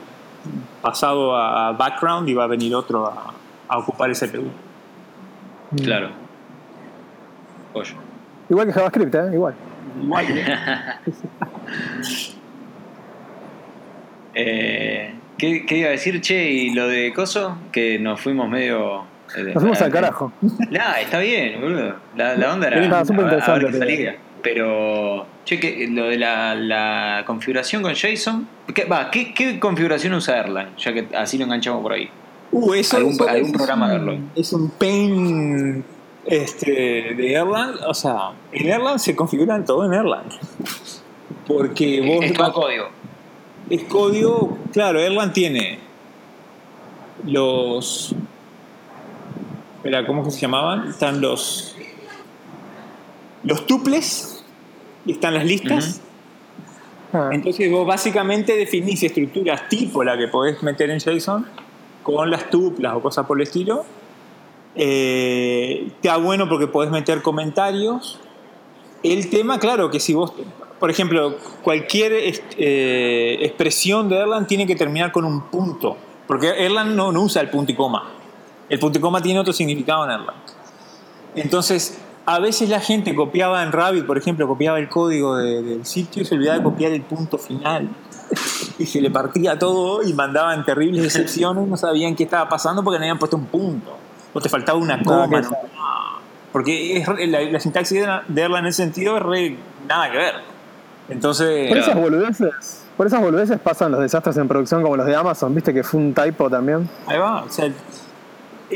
pasado 0.82 1.36
a 1.36 1.72
background 1.72 2.28
y 2.28 2.34
va 2.34 2.44
a 2.44 2.46
venir 2.48 2.74
otro 2.74 3.06
a, 3.06 3.32
a 3.68 3.78
ocupar 3.78 4.10
ese 4.10 4.28
CPU. 4.28 4.48
Claro. 5.82 6.10
Oye. 7.72 7.94
Igual 8.50 8.66
que 8.66 8.72
JavaScript, 8.72 9.14
¿eh? 9.14 9.30
Igual. 9.32 9.54
Eh, 14.34 15.14
¿qué, 15.38 15.64
qué 15.66 15.78
iba 15.78 15.88
a 15.88 15.92
decir, 15.92 16.20
che? 16.20 16.50
¿Y 16.50 16.74
lo 16.74 16.88
de 16.88 17.12
Coso? 17.12 17.56
Que 17.72 17.98
nos 17.98 18.20
fuimos 18.20 18.48
medio. 18.48 19.02
eh, 19.36 19.44
Nos 19.54 19.62
fuimos 19.62 19.80
eh, 19.80 19.84
al 19.84 19.92
carajo. 19.92 20.32
Nah, 20.70 20.94
está 21.00 21.18
bien, 21.20 21.60
boludo. 21.60 21.94
La, 22.16 22.36
la 22.36 22.52
onda 22.52 22.66
era. 22.68 22.82
Estaba 22.82 23.04
súper 23.04 23.24
a- 23.26 23.28
a 23.28 23.30
ver 23.58 23.62
interesante, 23.62 24.18
pero- 24.44 25.26
che, 25.44 25.58
que 25.58 25.88
lo 25.90 26.04
de 26.04 26.16
la, 26.18 26.54
la 26.54 27.24
configuración 27.26 27.82
con 27.82 27.92
JSON. 27.94 28.46
¿qué, 28.72 28.84
va, 28.84 29.10
¿qué, 29.10 29.34
qué 29.34 29.58
configuración 29.58 30.14
usa 30.14 30.38
Erlang? 30.38 30.76
Ya 30.76 30.92
que 30.92 31.08
así 31.16 31.36
lo 31.38 31.44
enganchamos 31.44 31.82
por 31.82 31.92
ahí. 31.94 32.08
Uh, 32.52 32.74
eso, 32.74 32.96
Algún- 32.98 33.14
eso 33.14 33.28
algún 33.28 33.50
es 33.50 33.52
programa 33.56 33.86
un- 33.86 33.90
de 33.90 33.96
Erlang. 33.96 34.30
Es 34.36 34.52
un 34.52 34.70
pain 34.70 35.84
este, 36.26 36.70
de 37.16 37.32
Erlang. 37.32 37.74
O 37.88 37.94
sea, 37.94 38.30
en 38.52 38.68
Erlang 38.68 38.98
se 39.00 39.16
configura 39.16 39.62
todo 39.64 39.84
en 39.86 39.92
Erlang. 39.94 40.28
Porque 41.46 42.00
vos 42.00 42.24
Es 42.24 42.32
todo 42.32 42.52
código. 42.52 42.84
es 43.70 43.82
código, 43.84 44.58
claro, 44.72 45.00
Erlang 45.00 45.32
tiene 45.32 45.78
los. 47.26 48.14
Espera, 49.76 50.06
¿cómo 50.06 50.24
que 50.24 50.30
se 50.30 50.40
llamaban? 50.40 50.88
Están 50.88 51.20
los. 51.20 51.76
Los 53.42 53.66
tuples 53.66 54.33
y 55.06 55.12
están 55.12 55.34
las 55.34 55.44
listas. 55.44 56.00
Ah, 57.12 57.30
Entonces 57.32 57.70
vos 57.70 57.86
básicamente 57.86 58.56
definís 58.56 59.02
estructuras 59.02 59.68
tipo 59.68 60.02
la 60.02 60.18
que 60.18 60.28
podés 60.28 60.62
meter 60.62 60.90
en 60.90 60.98
JSON 60.98 61.46
con 62.02 62.30
las 62.30 62.50
tuplas 62.50 62.94
o 62.94 63.00
cosas 63.00 63.26
por 63.26 63.38
el 63.38 63.44
estilo. 63.44 63.84
Eh, 64.74 65.86
está 65.86 66.16
bueno 66.16 66.48
porque 66.48 66.66
podés 66.66 66.90
meter 66.90 67.22
comentarios. 67.22 68.18
El 69.02 69.30
tema, 69.30 69.58
claro, 69.58 69.90
que 69.90 70.00
si 70.00 70.14
vos, 70.14 70.32
por 70.80 70.90
ejemplo, 70.90 71.36
cualquier 71.62 72.12
eh, 72.12 73.38
expresión 73.40 74.08
de 74.08 74.16
Erlang 74.16 74.46
tiene 74.46 74.66
que 74.66 74.74
terminar 74.74 75.12
con 75.12 75.24
un 75.24 75.42
punto. 75.42 75.96
Porque 76.26 76.48
Erlang 76.48 76.96
no, 76.96 77.12
no 77.12 77.22
usa 77.22 77.42
el 77.42 77.50
punto 77.50 77.70
y 77.70 77.74
coma. 77.74 78.10
El 78.68 78.78
punto 78.78 78.98
y 78.98 79.00
coma 79.00 79.22
tiene 79.22 79.38
otro 79.38 79.52
significado 79.52 80.04
en 80.04 80.10
Erlang. 80.10 80.36
Entonces, 81.36 81.98
a 82.26 82.38
veces 82.38 82.68
la 82.70 82.80
gente 82.80 83.14
copiaba 83.14 83.62
en 83.62 83.72
Rabbit, 83.72 84.06
por 84.06 84.16
ejemplo, 84.18 84.46
copiaba 84.48 84.78
el 84.78 84.88
código 84.88 85.36
de- 85.36 85.62
del 85.62 85.84
sitio 85.86 86.22
y 86.22 86.24
se 86.24 86.34
olvidaba 86.34 86.58
de 86.58 86.64
copiar 86.64 86.92
el 86.92 87.02
punto 87.02 87.36
final. 87.38 87.88
Y 88.78 88.86
se 88.86 89.00
le 89.00 89.10
partía 89.10 89.58
todo 89.58 90.02
y 90.02 90.12
mandaban 90.14 90.64
terribles 90.64 91.04
excepciones, 91.04 91.68
no 91.68 91.76
sabían 91.76 92.16
qué 92.16 92.24
estaba 92.24 92.48
pasando 92.48 92.82
porque 92.82 92.98
no 92.98 93.04
habían 93.04 93.18
puesto 93.18 93.36
un 93.36 93.46
punto. 93.46 93.96
O 94.32 94.40
te 94.40 94.48
faltaba 94.48 94.78
una 94.78 95.00
coma. 95.02 95.40
¿no? 95.42 95.50
Porque 96.50 96.96
es 96.96 97.06
re- 97.06 97.26
la, 97.26 97.40
la 97.42 97.60
sintaxis 97.60 98.00
de 98.00 98.08
de 98.28 98.42
Erlang 98.42 98.60
en 98.62 98.66
ese 98.68 98.82
sentido 98.82 99.16
es 99.16 99.22
re, 99.22 99.56
nada 99.88 100.10
que 100.10 100.16
ver. 100.16 100.34
Entonces, 101.08 101.68
Por 101.68 101.78
esas 101.78 101.94
boludeces, 101.94 102.84
por 102.96 103.06
esas 103.06 103.20
boludeces 103.20 103.58
pasan 103.60 103.92
los 103.92 104.00
desastres 104.00 104.36
en 104.38 104.48
producción 104.48 104.82
como 104.82 104.96
los 104.96 105.06
de 105.06 105.14
Amazon, 105.14 105.54
viste 105.54 105.74
que 105.74 105.82
fue 105.84 106.00
un 106.00 106.14
typo 106.14 106.48
también. 106.48 106.88
Ahí 107.06 107.18
va. 107.18 107.42
O 107.44 107.50
sea, 107.50 107.68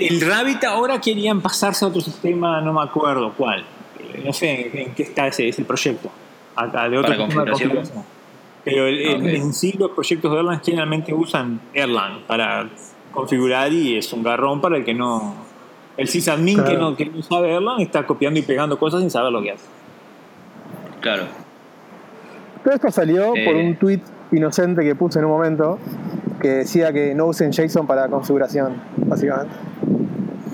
el 0.06 0.20
Rabbit 0.20 0.64
ahora 0.64 1.00
querían 1.00 1.40
pasarse 1.40 1.84
a 1.84 1.88
otro 1.88 2.00
sistema, 2.00 2.60
no 2.60 2.72
me 2.72 2.82
acuerdo 2.82 3.32
cuál. 3.36 3.60
Eh, 3.98 4.22
No 4.24 4.32
sé 4.32 4.68
en, 4.72 4.78
en 4.88 4.94
qué 4.94 5.02
está 5.02 5.26
ese, 5.26 5.48
ese 5.48 5.64
proyecto. 5.64 6.10
Acá, 6.54 6.88
de 6.88 6.98
otro 6.98 7.10
Para 7.12 7.24
sistema 7.26 7.44
de 7.44 7.50
configuración. 7.50 8.04
Pero 8.64 8.86
el- 8.86 8.98
el- 9.00 9.26
Ah, 9.26 9.30
en 9.30 9.52
sí 9.54 9.72
los 9.78 9.90
proyectos 9.92 10.32
de 10.32 10.38
Erlang 10.38 10.60
generalmente 10.62 11.14
usan 11.14 11.60
Erlang 11.72 12.20
para 12.26 12.68
configurar 13.12 13.72
y 13.72 13.96
es 13.96 14.12
un 14.12 14.22
garrón 14.22 14.60
para 14.60 14.76
el 14.76 14.84
que 14.84 14.94
no... 14.94 15.34
El 15.96 16.06
sysadmin 16.08 16.62
que, 16.64 16.74
no, 16.76 16.94
que 16.96 17.06
no 17.06 17.22
sabe 17.22 17.52
Erlang 17.54 17.80
está 17.80 18.06
copiando 18.06 18.38
y 18.38 18.42
pegando 18.42 18.78
cosas 18.78 19.00
sin 19.00 19.10
saber 19.10 19.32
lo 19.32 19.42
que 19.42 19.52
hace. 19.52 19.64
Claro. 21.00 21.24
Todo 22.64 22.74
esto 22.74 22.90
salió 22.90 23.34
Eh. 23.34 23.44
por 23.44 23.54
un 23.56 23.76
tweet 23.76 24.00
inocente 24.32 24.82
que 24.84 24.94
puse 24.94 25.18
en 25.20 25.24
un 25.24 25.30
momento 25.30 25.78
que 26.40 26.48
decía 26.48 26.92
que 26.92 27.14
no 27.14 27.26
usen 27.26 27.52
JSON 27.52 27.86
para 27.86 28.08
configuración, 28.08 28.74
básicamente. 28.96 29.52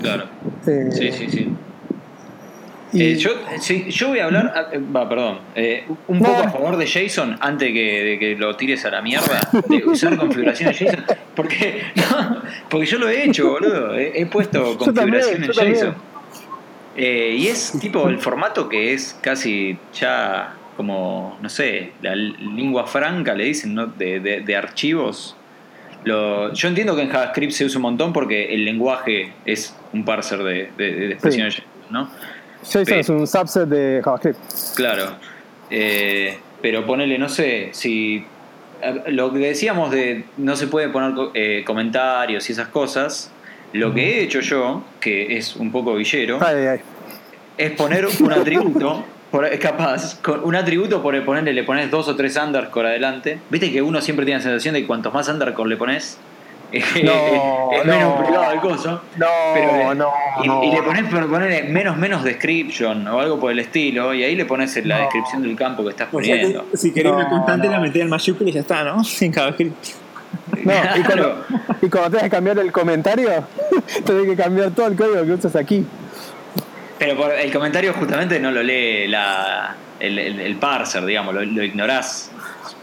Claro. 0.01 0.25
Eh, 0.67 0.89
Sí, 0.91 1.11
sí, 1.11 1.29
sí. 1.29 1.49
Y- 2.93 3.01
Eh, 3.01 3.15
yo, 3.17 3.31
sí, 3.59 3.85
yo 3.89 4.09
voy 4.09 4.19
a 4.19 4.25
hablar, 4.25 4.69
eh, 4.71 4.79
va, 4.95 5.09
perdón, 5.09 5.39
eh, 5.55 5.83
un 6.07 6.19
No. 6.19 6.25
poco 6.29 6.43
a 6.43 6.49
favor 6.49 6.77
de 6.77 6.87
Jason 6.87 7.35
antes 7.41 7.73
que, 7.73 8.03
de 8.03 8.19
que 8.19 8.35
lo 8.37 8.55
tires 8.55 8.85
a 8.85 8.91
la 8.91 9.01
mierda, 9.01 9.39
de 9.67 9.83
usar 9.85 10.15
configuraciones 10.17 10.79
de 10.79 10.85
Jason, 10.87 11.03
porque, 11.35 11.81
no, 11.95 12.41
porque 12.69 12.85
yo 12.85 12.97
lo 12.99 13.09
he 13.09 13.25
hecho, 13.25 13.49
boludo, 13.49 13.93
he, 13.95 14.21
he 14.21 14.25
puesto 14.27 14.77
también. 14.93 15.21
Jason. 15.53 15.95
Eh, 16.95 17.35
y 17.37 17.47
es 17.47 17.73
tipo 17.81 18.07
el 18.07 18.19
formato 18.19 18.69
que 18.69 18.93
es 18.93 19.17
casi 19.19 19.77
ya 19.93 20.55
como, 20.77 21.37
no 21.41 21.49
sé, 21.49 21.91
la 22.01 22.15
lengua 22.15 22.87
franca, 22.87 23.33
le 23.33 23.45
dicen, 23.45 23.73
¿no? 23.75 23.87
De, 23.87 24.19
de- 24.21 24.41
de 24.41 24.55
archivos. 24.55 25.35
Lo- 26.05 26.53
yo 26.53 26.67
entiendo 26.67 26.95
que 26.95 27.01
en 27.01 27.09
JavaScript 27.09 27.51
se 27.51 27.65
usa 27.65 27.77
un 27.79 27.83
montón 27.83 28.13
porque 28.13 28.53
el 28.53 28.63
lenguaje 28.63 29.33
es 29.45 29.75
un 29.93 30.05
parser 30.05 30.39
de, 30.43 30.69
de- 30.77 30.93
de 30.93 31.11
expresiones, 31.13 31.61
¿no? 31.89 32.09
JSON 32.63 32.85
Pe- 32.85 32.99
es 32.99 33.09
un 33.09 33.27
subset 33.27 33.67
de 33.67 34.01
JavaScript. 34.03 34.39
Claro. 34.75 35.15
Eh, 35.69 36.37
pero 36.61 36.85
ponele, 36.85 37.17
no 37.17 37.27
sé, 37.29 37.69
si. 37.73 38.25
Lo 39.07 39.31
que 39.33 39.39
decíamos 39.39 39.89
de 39.91 40.25
no 40.37 40.55
se 40.55 40.67
puede 40.67 40.89
poner 40.89 41.13
eh, 41.33 41.63
comentarios 41.65 42.47
y 42.49 42.53
esas 42.53 42.67
cosas. 42.67 43.31
Lo 43.73 43.93
que 43.93 44.19
he 44.19 44.23
hecho 44.23 44.39
yo, 44.41 44.83
que 45.01 45.35
es 45.37 45.55
un 45.55 45.71
poco 45.71 45.95
villero, 45.95 46.37
Ay, 46.41 46.55
ay, 46.57 46.67
ay. 46.67 46.79
es 47.57 47.71
poner 47.71 48.05
un 48.05 48.31
atributo. 48.31 49.05
Por- 49.35 49.45
Es 49.45 49.59
capaz, 49.59 50.19
con 50.21 50.43
un 50.43 50.55
atributo 50.55 51.01
por 51.01 51.23
ponerle, 51.25 51.53
le 51.53 51.63
pones 51.63 51.89
dos 51.91 52.07
o 52.07 52.15
tres 52.15 52.35
underscore 52.37 52.87
adelante. 52.89 53.39
Viste 53.49 53.71
que 53.71 53.81
uno 53.81 54.01
siempre 54.01 54.25
tiene 54.25 54.39
la 54.39 54.43
sensación 54.43 54.73
de 54.73 54.81
que 54.81 54.87
cuantos 54.87 55.13
más 55.13 55.27
underscore 55.27 55.69
le 55.69 55.77
pones, 55.77 56.17
es 56.71 57.03
No, 57.03 57.69
menos 57.85 58.17
no. 58.19 58.23
privado 58.25 58.51
el 58.51 58.59
coso. 58.59 59.01
No, 59.17 59.25
Pero 59.53 59.89
le- 59.89 59.95
no, 59.95 60.09
y, 60.43 60.47
no. 60.47 60.63
y 60.63 60.71
le 60.71 60.81
pones 60.83 61.03
por 61.11 61.29
ponerle 61.29 61.63
menos 61.63 61.95
menos 61.97 62.23
description 62.23 63.07
o 63.07 63.19
algo 63.19 63.39
por 63.39 63.51
el 63.51 63.59
estilo 63.59 64.13
y 64.13 64.23
ahí 64.23 64.35
le 64.35 64.45
pones 64.45 64.75
la 64.85 64.95
No. 64.97 65.01
descripción 65.03 65.43
del 65.43 65.55
campo 65.55 65.83
que 65.83 65.89
estás 65.91 66.07
O 66.11 66.21
sea 66.21 66.35
que 66.35 66.41
poniendo. 66.41 66.65
si 66.73 66.91
querés 66.93 67.11
No, 67.11 67.17
una 67.19 67.29
constante 67.29 67.67
no. 67.67 67.73
la 67.73 67.79
metés 67.79 68.01
en 68.01 68.09
mayúscula 68.09 68.49
y 68.49 68.53
ya 68.53 68.61
está, 68.61 68.83
¿no? 68.83 69.01
En 69.21 69.31
JavaScript. 69.33 69.85
No, 70.63 70.73
y 70.97 71.03
cuando, 71.05 71.45
y 71.81 71.89
cuando 71.89 72.09
tengas 72.09 72.23
que 72.23 72.29
cambiar 72.29 72.59
el 72.59 72.71
comentario, 72.71 73.29
tenés 74.05 74.25
que 74.25 74.35
cambiar 74.35 74.71
todo 74.71 74.87
el 74.87 74.95
código 74.95 75.23
que 75.23 75.31
usas 75.33 75.55
aquí. 75.55 75.85
Pero 76.99 77.15
por 77.17 77.31
el 77.33 77.51
comentario 77.51 77.93
justamente 77.93 78.39
no 78.39 78.51
lo 78.51 78.63
lee 78.63 79.07
la, 79.07 79.75
el, 79.99 80.17
el- 80.17 80.39
el 80.39 80.55
parser, 80.55 81.03
digamos, 81.05 81.33
lo, 81.33 81.43
lo 81.43 81.63
ignorás. 81.63 82.31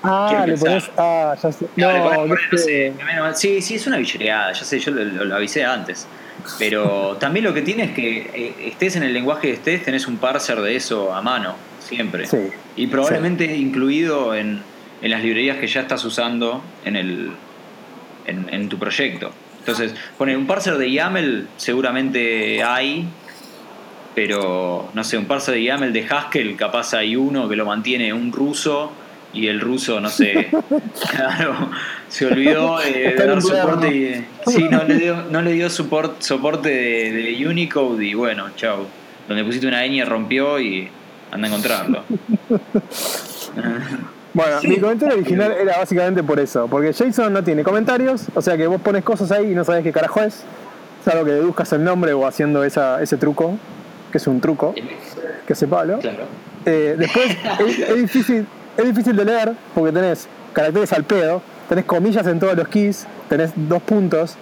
Ah, 0.03 0.45
le 0.47 0.57
pones. 0.57 0.91
Ah, 0.97 1.35
ya 1.43 1.53
sé. 1.53 1.67
No, 1.77 1.87
pones 1.89 2.03
por 2.03 2.13
ahí, 2.13 2.29
no 2.29 2.59
sé, 2.59 2.93
sí, 3.35 3.63
sí, 3.63 3.75
es 3.77 3.87
una 3.87 3.97
villereada, 3.97 4.53
ya 4.53 4.65
sé, 4.65 4.79
yo 4.79 4.91
lo, 4.91 5.05
lo- 5.05 5.25
lo 5.25 5.37
avisé 5.37 5.65
antes. 5.65 6.07
Pero 6.59 7.17
también 7.21 7.45
lo 7.45 7.55
que 7.55 7.63
tiene 7.63 7.85
es 7.85 7.91
que 7.93 8.19
eh, 8.35 8.55
estés 8.69 8.97
en 8.97 9.05
el 9.05 9.13
lenguaje 9.15 9.49
que 9.49 9.53
estés, 9.55 9.85
tenés 9.85 10.07
un 10.07 10.17
parser 10.19 10.61
de 10.61 10.75
eso 10.77 11.15
a 11.15 11.23
mano, 11.23 11.55
siempre. 11.81 12.27
Sí. 12.27 12.39
Y 12.77 12.89
probablemente 12.89 13.45
incluido 13.57 14.35
en, 14.35 14.61
en 15.03 15.11
las 15.11 15.23
librerías 15.23 15.59
que 15.59 15.67
ya 15.69 15.83
estás 15.83 16.05
usando 16.05 16.63
en, 16.85 16.97
el, 16.97 17.31
en, 18.27 18.49
en 18.53 18.69
tu 18.69 18.79
proyecto. 18.79 19.31
Entonces, 19.61 19.95
poner 20.19 20.37
un 20.37 20.47
parser 20.49 20.77
de 20.79 20.91
YAML 20.91 21.47
seguramente 21.57 22.63
hay, 22.65 23.07
pero 24.15 24.89
no 24.95 25.05
sé, 25.05 25.17
un 25.19 25.25
parser 25.27 25.55
de 25.55 25.63
YAML 25.65 25.93
de 25.93 26.07
Haskell 26.09 26.57
capaz 26.57 26.95
hay 26.95 27.17
uno 27.17 27.49
que 27.49 27.57
lo 27.57 27.65
mantiene 27.67 28.13
un 28.13 28.33
ruso 28.33 28.93
y 29.35 29.47
el 29.49 29.61
ruso, 29.61 30.01
no 30.01 30.11
sé, 30.11 30.51
claro, 31.11 31.71
se 32.09 32.27
olvidó 32.27 32.79
de, 32.81 33.15
de 33.17 33.27
dar 33.27 33.41
soporte 33.41 33.89
y, 33.89 34.27
sí, 34.51 34.69
no 34.71 34.85
le 34.85 34.95
dio, 34.97 35.17
no 35.31 35.41
le 35.41 35.53
dio 35.53 35.69
support- 35.69 36.21
soporte 36.21 36.69
de, 36.69 37.13
de 37.13 37.47
Unicode 37.49 38.05
y 38.05 38.15
bueno, 38.15 38.47
chau. 38.57 38.87
Donde 39.29 39.45
pusiste 39.45 39.67
una 39.69 39.87
ñ 39.87 40.05
rompió 40.05 40.59
y 40.61 40.89
anda 41.31 41.47
a 41.47 41.51
encontrarlo. 41.51 42.03
Bueno, 44.35 44.57
mi 44.63 44.79
comentario 44.79 45.15
original 45.17 45.53
era 45.61 45.77
básicamente 45.79 46.23
por 46.23 46.41
eso, 46.41 46.67
porque 46.67 46.93
JSON 46.95 47.33
no 47.33 47.45
tiene 47.45 47.63
comentarios, 47.63 48.27
o 48.35 48.41
sea 48.41 48.57
que 48.57 48.67
vos 48.67 48.81
pones 48.81 49.05
cosas 49.05 49.31
ahí 49.31 49.51
y 49.53 49.55
no 49.55 49.63
sabes 49.63 49.83
qué 49.83 49.93
carajo 49.93 50.21
es, 50.23 50.43
salvo 51.05 51.27
que 51.27 51.33
deduzcas 51.33 51.71
el 51.75 51.85
nombre 51.85 52.15
o 52.15 52.27
haciendo 52.27 52.65
esa, 52.65 53.03
ese 53.03 53.19
truco, 53.19 53.59
que 54.13 54.19
es 54.19 54.27
un 54.29 54.41
truco, 54.41 54.75
que 55.47 55.53
hace 55.53 55.67
Pablo. 55.67 55.99
Claro. 55.99 56.25
Eh, 56.67 56.95
después 56.99 57.27
es, 57.67 57.79
es 57.81 57.97
difícil, 57.97 58.47
es 58.77 58.85
difícil 58.85 59.17
de 59.17 59.25
leer 59.25 59.53
porque 59.75 59.91
tenés 59.91 60.29
caracteres 60.53 60.93
al 60.93 61.03
pedo, 61.05 61.43
tenés 61.69 61.85
comillas 61.87 62.25
en 62.29 62.39
todos 62.39 62.55
los 62.57 62.69
keys, 62.69 63.07
tenés 63.29 63.51
dos 63.57 63.83
puntos, 63.83 64.37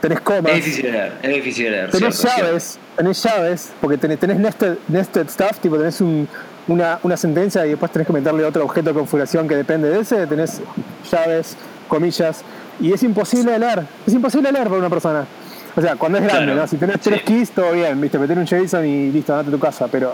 tenés 0.00 0.20
comas, 0.20 0.52
Es 0.52 0.56
difícil 0.64 0.82
de 0.84 0.92
leer, 0.92 1.12
es 1.22 1.34
difícil 1.34 1.64
de 1.64 1.70
leer. 1.70 1.90
tenés 1.90 2.16
cierto, 2.16 2.28
cierto. 2.36 2.46
llaves, 2.50 2.78
tenés 2.96 3.22
llaves, 3.22 3.72
porque 3.80 3.96
tenés, 3.96 4.18
tenés 4.18 4.38
nested, 4.38 4.76
nested 4.88 5.28
stuff, 5.28 5.58
tipo 5.60 5.78
tenés 5.78 6.00
un- 6.00 6.28
una, 6.68 6.98
una 7.02 7.16
sentencia 7.16 7.64
y 7.66 7.70
después 7.70 7.90
tenés 7.90 8.06
que 8.06 8.12
meterle 8.12 8.44
otro 8.44 8.64
objeto 8.64 8.90
de 8.90 8.94
configuración 8.94 9.48
que 9.48 9.56
depende 9.56 9.88
de 9.88 10.00
ese, 10.00 10.26
tenés 10.26 10.60
llaves, 11.10 11.56
comillas, 11.88 12.42
y 12.80 12.92
es 12.92 13.02
imposible 13.02 13.52
de 13.52 13.58
leer, 13.60 13.82
es 14.06 14.12
imposible 14.12 14.48
de 14.48 14.52
leer 14.52 14.66
para 14.68 14.78
una 14.78 14.90
persona. 14.90 15.24
O 15.74 15.80
sea, 15.80 15.96
cuando 15.96 16.18
es 16.18 16.24
grande, 16.24 16.44
Claro, 16.46 16.60
¿no? 16.60 16.66
Si 16.66 16.76
tenés 16.76 17.00
tres 17.00 17.20
sí. 17.20 17.24
keys, 17.24 17.50
todo 17.50 17.72
bien, 17.72 18.00
viste, 18.00 18.18
meter 18.18 18.38
un 18.38 18.44
JSON 18.46 18.84
y 18.86 19.10
listo, 19.10 19.32
andate 19.32 19.48
a 19.48 19.52
tu 19.52 19.58
casa, 19.58 19.88
pero 19.90 20.12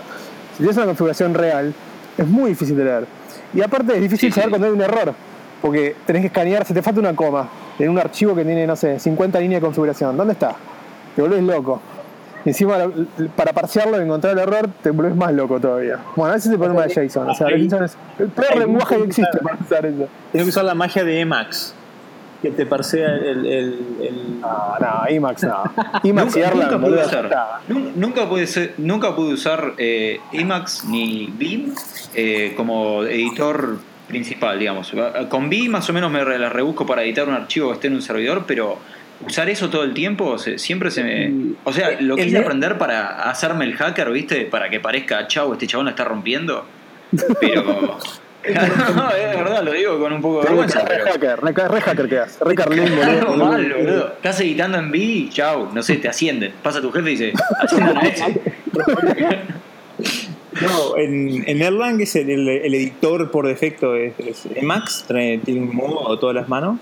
si 0.53 0.57
tienes 0.59 0.77
una 0.77 0.85
configuración 0.85 1.33
real, 1.33 1.73
es 2.17 2.27
muy 2.27 2.51
difícil 2.51 2.75
de 2.77 2.85
leer. 2.85 3.05
Y 3.53 3.61
aparte 3.61 3.93
es 3.95 4.01
difícil 4.01 4.29
Sí, 4.31 4.35
saber 4.35 4.45
sí. 4.45 4.49
cuando 4.51 4.67
hay 4.67 4.73
un 4.73 4.81
error, 4.81 5.13
porque 5.61 5.95
tenés 6.05 6.21
que 6.21 6.27
escanear, 6.27 6.65
se 6.65 6.73
te 6.73 6.81
falta 6.81 6.99
una 7.01 7.13
coma 7.15 7.49
en 7.77 7.89
un 7.89 7.97
archivo 7.99 8.33
que 8.35 8.45
tiene, 8.45 8.65
no 8.67 8.75
sé, 8.75 8.99
50 8.99 9.39
líneas 9.39 9.61
de 9.61 9.65
configuración. 9.65 10.15
¿Dónde 10.15 10.33
está? 10.33 10.55
Te 11.15 11.21
volvés 11.21 11.43
loco. 11.43 11.81
Y 12.45 12.49
encima, 12.49 12.77
para 13.35 13.51
parciarlo 13.51 13.99
y 13.99 14.03
encontrar 14.05 14.31
el 14.33 14.39
error, 14.39 14.69
te 14.81 14.91
volvés 14.91 15.13
más 15.15 15.33
loco 15.33 15.59
todavía. 15.59 15.99
Bueno, 16.15 16.33
ese 16.35 16.47
es 16.47 16.53
el 16.53 16.57
problema 16.59 16.83
de 16.87 16.93
JSON. 17.07 17.29
O 17.29 17.33
sea, 17.33 17.47
JSON 17.49 17.83
es 17.83 17.97
el 18.17 18.27
peor 18.29 18.57
lenguaje 18.57 18.95
que 18.95 19.03
existe 19.03 19.37
para 19.43 19.57
usar 19.61 19.85
eso. 19.85 20.07
Tienes 20.31 20.45
que 20.45 20.49
usar 20.49 20.63
la 20.63 20.73
magia 20.73 21.03
de 21.03 21.19
Emacs, 21.19 21.73
que 22.41 22.51
te 22.51 22.65
parsea 22.65 23.15
el. 23.15 23.45
el, 23.45 23.79
el- 24.01 24.39
No, 24.41 24.75
no, 24.79 25.03
Emacs 25.07 25.43
no. 25.43 25.63
Emacs 26.03 26.35
y 26.35 26.39
Nunca, 26.39 26.47
Erlang, 26.51 26.71
nunca 26.71 26.79
pude 26.79 27.05
usar, 27.05 27.61
nunca 27.95 28.29
pude, 28.29 28.47
ser- 28.47 28.73
nunca 28.77 29.15
pude 29.15 29.33
usar 29.33 29.73
eh, 29.77 30.19
Emacs 30.31 30.85
ni 30.85 31.27
Vim 31.37 31.73
eh, 32.15 32.53
como 32.55 33.03
editor 33.03 33.79
principal, 34.07 34.57
digamos. 34.57 34.91
Con 35.29 35.49
Vim 35.49 35.69
más 35.71 35.89
o 35.89 35.93
menos 35.93 36.09
me 36.11 36.23
la 36.23 36.49
rebusco 36.49 36.85
para 36.85 37.03
editar 37.03 37.27
un 37.27 37.35
archivo 37.35 37.67
que 37.69 37.73
esté 37.75 37.87
en 37.87 37.95
un 37.95 38.01
servidor, 38.01 38.45
pero 38.47 38.77
usar 39.27 39.49
eso 39.49 39.69
todo 39.69 39.83
el 39.83 39.93
tiempo 39.93 40.37
se- 40.37 40.57
siempre 40.57 40.89
se 40.91 41.03
me... 41.03 41.53
O 41.65 41.73
sea, 41.73 41.99
lo 42.01 42.15
El- 42.17 42.23
quise 42.23 42.37
el- 42.37 42.43
aprender 42.43 42.77
para 42.77 43.29
hacerme 43.29 43.65
el 43.65 43.75
hacker, 43.75 44.09
¿viste? 44.11 44.45
Para 44.45 44.69
que 44.69 44.79
parezca, 44.79 45.27
chau, 45.27 45.51
este 45.53 45.67
chabón 45.67 45.85
la 45.87 45.91
está 45.91 46.05
rompiendo. 46.05 46.65
Pero... 47.41 47.97
no, 48.95 49.09
es 49.11 49.37
verdad, 49.37 49.63
lo 49.63 49.71
digo 49.73 49.99
con 49.99 50.13
un 50.13 50.21
poco 50.21 50.37
de 50.37 50.43
Re 50.43 50.49
vergüenza, 50.49 50.85
pero... 50.87 51.05
hacker, 51.05 51.39
re, 51.41 51.51
re 51.67 51.81
hacker 51.81 52.07
quedas. 52.09 52.37
Re 52.39 52.55
carlín, 52.55 52.85
Claro, 52.85 53.27
boludo. 53.31 53.45
mal, 53.51 53.73
boludo. 53.73 54.07
Estás 54.13 54.39
editando 54.39 54.77
en 54.77 54.89
V, 54.89 55.27
chau, 55.29 55.69
no 55.73 55.83
sé, 55.83 55.97
te 55.97 56.07
ascienden. 56.07 56.53
Pasa 56.63 56.79
tu 56.81 56.91
jefe 56.91 57.09
y 57.11 57.15
dice, 57.17 57.33
asciendan 57.61 57.97
a 57.97 58.01
ese. 58.07 58.41
No, 60.61 60.97
en, 60.97 61.43
en 61.47 61.61
Erlang 61.61 62.01
es 62.01 62.15
el, 62.15 62.29
el- 62.29 62.47
el 62.49 62.73
editor 62.75 63.29
por 63.31 63.47
defecto, 63.47 63.95
es, 63.95 64.13
es 64.19 64.47
Emacs, 64.55 65.05
trae- 65.07 65.39
tiene 65.43 65.61
un 65.61 65.75
modo 65.75 66.11
a 66.13 66.19
todas 66.19 66.35
las 66.35 66.49
manos. 66.49 66.79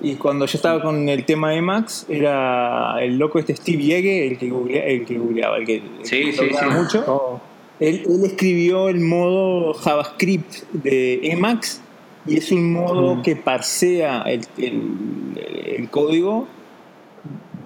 Y 0.00 0.14
cuando 0.14 0.46
yo 0.46 0.56
estaba 0.56 0.80
con 0.80 1.08
el 1.08 1.24
tema 1.26 1.54
Emacs, 1.54 2.06
era 2.08 2.96
el 3.02 3.18
loco 3.18 3.38
este 3.38 3.54
Steve 3.54 3.82
Yege, 3.82 4.26
el 4.26 4.38
que, 4.38 4.48
googlea- 4.50 4.84
el 4.86 5.04
que 5.04 5.18
googleaba, 5.18 5.58
el 5.58 5.66
que, 5.66 5.76
el 5.76 5.82
Sí, 6.02 6.24
que 6.26 6.32
sí, 6.32 6.48
sí. 6.58 6.64
mucho. 6.70 7.04
Oh. 7.06 7.40
Él, 7.80 8.02
él 8.06 8.24
escribió 8.24 8.88
el 8.88 9.00
modo 9.00 9.72
JavaScript 9.74 10.54
de 10.72 11.20
Emacs 11.32 11.80
y 12.26 12.36
es 12.36 12.52
un 12.52 12.72
modo 12.72 13.22
que 13.22 13.34
parsea 13.36 14.22
el, 14.22 14.42
el- 14.58 15.74
el 15.78 15.88
código, 15.90 16.46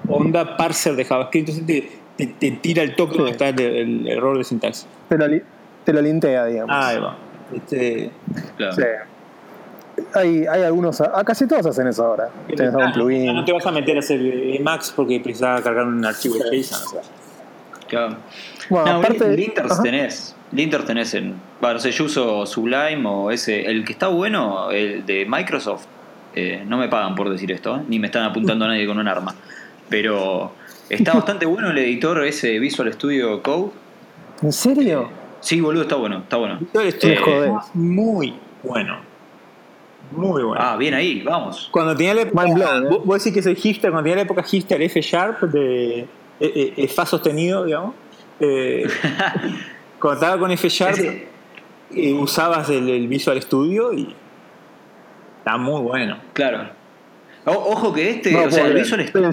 onda 0.09 0.57
parser 0.57 0.95
de 0.97 1.05
JavaScript, 1.05 1.49
entonces 1.49 1.67
te, 1.67 2.27
te- 2.27 2.33
te 2.39 2.51
tira 2.59 2.83
el 2.83 2.95
toque 2.95 3.13
Sí. 3.13 3.19
donde 3.19 3.33
está 3.33 3.49
el, 3.49 3.61
el 3.61 4.09
error 4.09 4.39
de 4.39 4.45
sintaxis. 4.45 4.87
Te 5.09 5.19
lo, 5.19 5.27
li- 5.27 5.43
te 5.85 5.93
lo 5.93 6.01
lintea, 6.03 6.47
digamos. 6.47 6.75
Ahí 6.77 6.99
va. 6.99 7.17
Este, 7.55 8.11
Claro. 8.57 8.73
Sí. 8.77 8.83
Hay, 10.13 10.45
hay 10.47 10.63
algunos, 10.63 11.01
a 11.01 11.23
casi 11.25 11.47
todos 11.47 11.67
hacen 11.67 11.87
eso 11.87 12.05
ahora. 12.05 12.29
Tenés 12.49 12.63
algún 12.75 12.83
Ah, 12.83 12.93
plugin. 12.93 13.27
No 13.35 13.45
te 13.45 13.53
vas 13.53 13.65
a 13.67 13.71
meter 13.71 13.97
a 13.97 14.01
hacer 14.01 14.21
Emacs 14.21 14.93
porque 14.95 15.21
precisaba 15.21 15.63
cargar 15.63 15.87
un 15.87 16.05
archivo 16.05 16.35
de 16.37 16.63
JSON. 16.63 16.81
o 16.87 16.91
sea. 16.91 17.01
Claro. 17.89 18.17
Bueno, 18.71 18.93
no, 18.93 18.99
aparte. 18.99 19.37
Linters 19.37 19.73
Ajá. 19.73 19.83
tenés. 19.83 20.37
Linters 20.53 20.85
tenés 20.85 21.15
en. 21.15 21.35
Bueno, 21.61 21.75
no 21.75 21.81
sé, 21.81 21.91
yo 21.91 22.05
uso 22.05 22.47
Sublime 22.47 23.03
o 23.07 23.31
ese. 23.31 23.67
El 23.67 23.85
que 23.85 23.93
está 23.93 24.09
bueno, 24.09 24.71
el 24.71 25.05
de 25.07 25.27
Microsoft. 25.29 25.87
eh, 26.37 26.65
no 26.67 26.79
me 26.79 26.89
pagan 26.89 27.15
por 27.15 27.31
decir 27.31 27.53
esto, 27.53 27.77
¿eh? 27.77 27.81
ni 27.89 27.99
me 27.99 28.07
están 28.09 28.25
apuntando 28.25 28.65
a 28.65 28.69
nadie 28.69 28.87
con 28.87 28.99
un 28.99 29.07
arma. 29.09 29.35
Pero 29.89 30.53
está 30.89 31.13
bastante 31.15 31.47
bueno 31.47 31.71
el 31.71 31.79
editor 31.79 32.25
ese 32.25 32.59
Visual 32.59 32.93
Studio 32.93 33.43
Code. 33.43 33.71
¿En 34.43 34.53
serio? 34.53 35.11
Sí, 35.41 35.61
boludo, 35.61 35.83
está 35.83 35.97
bueno, 35.97 36.19
está 36.19 36.37
bueno. 36.39 36.59
Eh, 36.75 37.17
joder. 37.23 37.51
muy 37.75 38.35
bueno. 38.63 38.99
Muy 40.11 40.43
bueno. 40.43 40.61
Ah, 40.63 40.77
bien 40.77 40.95
ahí, 40.95 41.23
vamos. 41.23 41.69
Cuando 41.71 41.95
tenía 41.95 42.15
la 42.15 42.23
época. 42.23 42.45
Blown, 42.45 42.85
¿eh? 42.85 42.89
vos, 42.89 43.05
vos 43.05 43.19
decís 43.19 43.35
que 43.35 43.43
soy 43.43 43.57
hipster, 43.57 43.91
cuando 43.91 44.05
tenía 44.05 44.17
la 44.17 44.23
época 44.23 44.43
hipster 44.43 44.81
F 44.83 45.01
Sharp 45.01 45.41
de 45.43 46.01
eh, 46.41 46.75
eh, 46.77 46.89
Fa 46.89 47.07
sostenido, 47.07 47.65
digamos. 47.65 47.95
Eh, 48.41 48.87
cuando 50.01 50.15
estaba 50.21 50.39
con 50.39 50.51
F 50.51 50.69
Sharp, 50.69 50.97
Ese- 50.99 51.27
eh, 51.95 52.13
usabas 52.13 52.69
el, 52.71 52.89
el 52.89 53.09
Visual 53.09 53.41
Studio 53.41 53.93
y 53.93 54.15
está 55.39 55.57
muy 55.57 55.81
bueno. 55.83 56.19
Claro. 56.33 56.69
O- 57.47 57.53
ojo 57.53 57.93
que 57.93 58.11
este, 58.11 58.33
No 58.33 58.45
o 58.45 58.51
sea, 58.51 58.67
el. 58.67 58.75
Visual 58.75 59.07
Studio. 59.07 59.31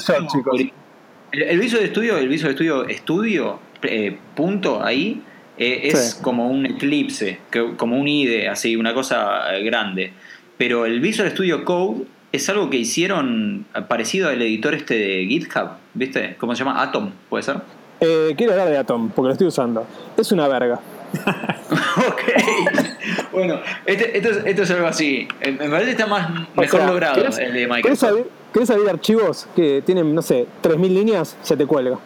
El, 1.31 1.41
el 1.43 1.59
Visual 1.59 1.87
Studio, 1.87 2.17
el 2.17 2.27
Visual 2.27 2.53
Studio 2.53 2.85
Studio, 2.89 3.59
eh, 3.83 4.17
punto 4.35 4.83
ahí, 4.83 5.21
eh, 5.57 5.81
es 5.85 6.15
Sí. 6.15 6.21
como 6.23 6.49
un 6.49 6.65
eclipse, 6.65 7.39
que- 7.49 7.75
como 7.77 7.97
un 7.97 8.07
IDE, 8.07 8.49
así, 8.49 8.75
una 8.75 8.93
cosa 8.93 9.45
grande. 9.63 10.11
Pero 10.57 10.85
el 10.85 10.99
Visual 10.99 11.31
Studio 11.31 11.63
Code 11.63 12.03
es 12.33 12.47
algo 12.49 12.69
que 12.69 12.77
hicieron 12.77 13.65
parecido 13.87 14.29
al 14.29 14.41
editor 14.41 14.75
este 14.75 14.95
de 14.95 15.25
GitHub, 15.25 15.69
¿viste? 15.93 16.35
¿Cómo 16.37 16.53
se 16.55 16.63
llama? 16.63 16.81
Atom, 16.81 17.11
¿puede 17.29 17.43
ser? 17.43 17.57
Eh, 18.03 18.33
quiero 18.35 18.53
hablar 18.53 18.69
de 18.69 18.77
Atom, 18.77 19.09
porque 19.11 19.27
lo 19.27 19.31
estoy 19.33 19.47
usando. 19.47 19.85
Es 20.17 20.31
una 20.31 20.47
verga. 20.47 20.79
ok. 22.07 23.31
bueno, 23.31 23.59
este- 23.85 24.17
esto, 24.17 24.29
es, 24.31 24.37
esto 24.45 24.63
es 24.63 24.71
algo 24.71 24.87
así. 24.87 25.27
Eh, 25.41 25.51
Me 25.51 25.69
parece 25.69 25.85
que 25.85 25.91
está 25.91 26.07
más, 26.07 26.29
O 26.55 26.61
mejor 26.61 26.79
sea, 26.79 26.87
logrado 26.87 27.15
¿querés- 27.15 27.37
el 27.39 27.53
de 27.53 27.59
¿Querés 27.59 27.69
Microsoft. 27.69 28.09
abrir, 28.09 28.25
querés 28.53 28.69
abrir 28.71 28.89
archivos 28.89 29.47
que 29.55 29.83
tienen, 29.85 30.15
no 30.15 30.21
sé, 30.21 30.47
3.000 30.63 30.93
líneas? 30.93 31.37
Se 31.43 31.55
te 31.55 31.65
cuelga. 31.67 31.99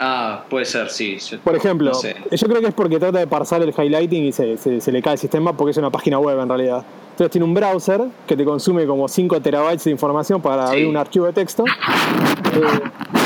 Ah, 0.00 0.42
puede 0.50 0.64
ser, 0.64 0.90
sí. 0.90 1.18
Yo- 1.18 1.38
Por 1.38 1.54
ejemplo, 1.54 1.90
no 1.90 1.94
sé. 1.94 2.16
yo 2.32 2.48
creo 2.48 2.60
que 2.60 2.66
es 2.68 2.74
porque 2.74 2.98
trata 2.98 3.18
de 3.20 3.26
parsar 3.28 3.62
el 3.62 3.70
highlighting 3.76 4.24
y 4.24 4.32
se, 4.32 4.56
se- 4.56 4.80
se 4.80 4.90
le 4.90 5.00
cae 5.00 5.12
el 5.12 5.18
sistema 5.20 5.56
porque 5.56 5.70
es 5.70 5.76
una 5.76 5.90
página 5.90 6.18
web 6.18 6.40
en 6.40 6.48
realidad. 6.48 6.84
Entonces 7.12 7.30
tiene 7.30 7.44
un 7.44 7.54
browser 7.54 8.00
que 8.26 8.36
te 8.36 8.44
consume 8.44 8.84
como 8.86 9.06
5 9.06 9.40
terabytes 9.40 9.84
de 9.84 9.92
información 9.92 10.42
para 10.42 10.64
Sí. 10.66 10.72
abrir 10.72 10.86
un 10.88 10.96
archivo 10.96 11.26
de 11.26 11.32
texto. 11.34 11.64
Eh, 11.64 13.23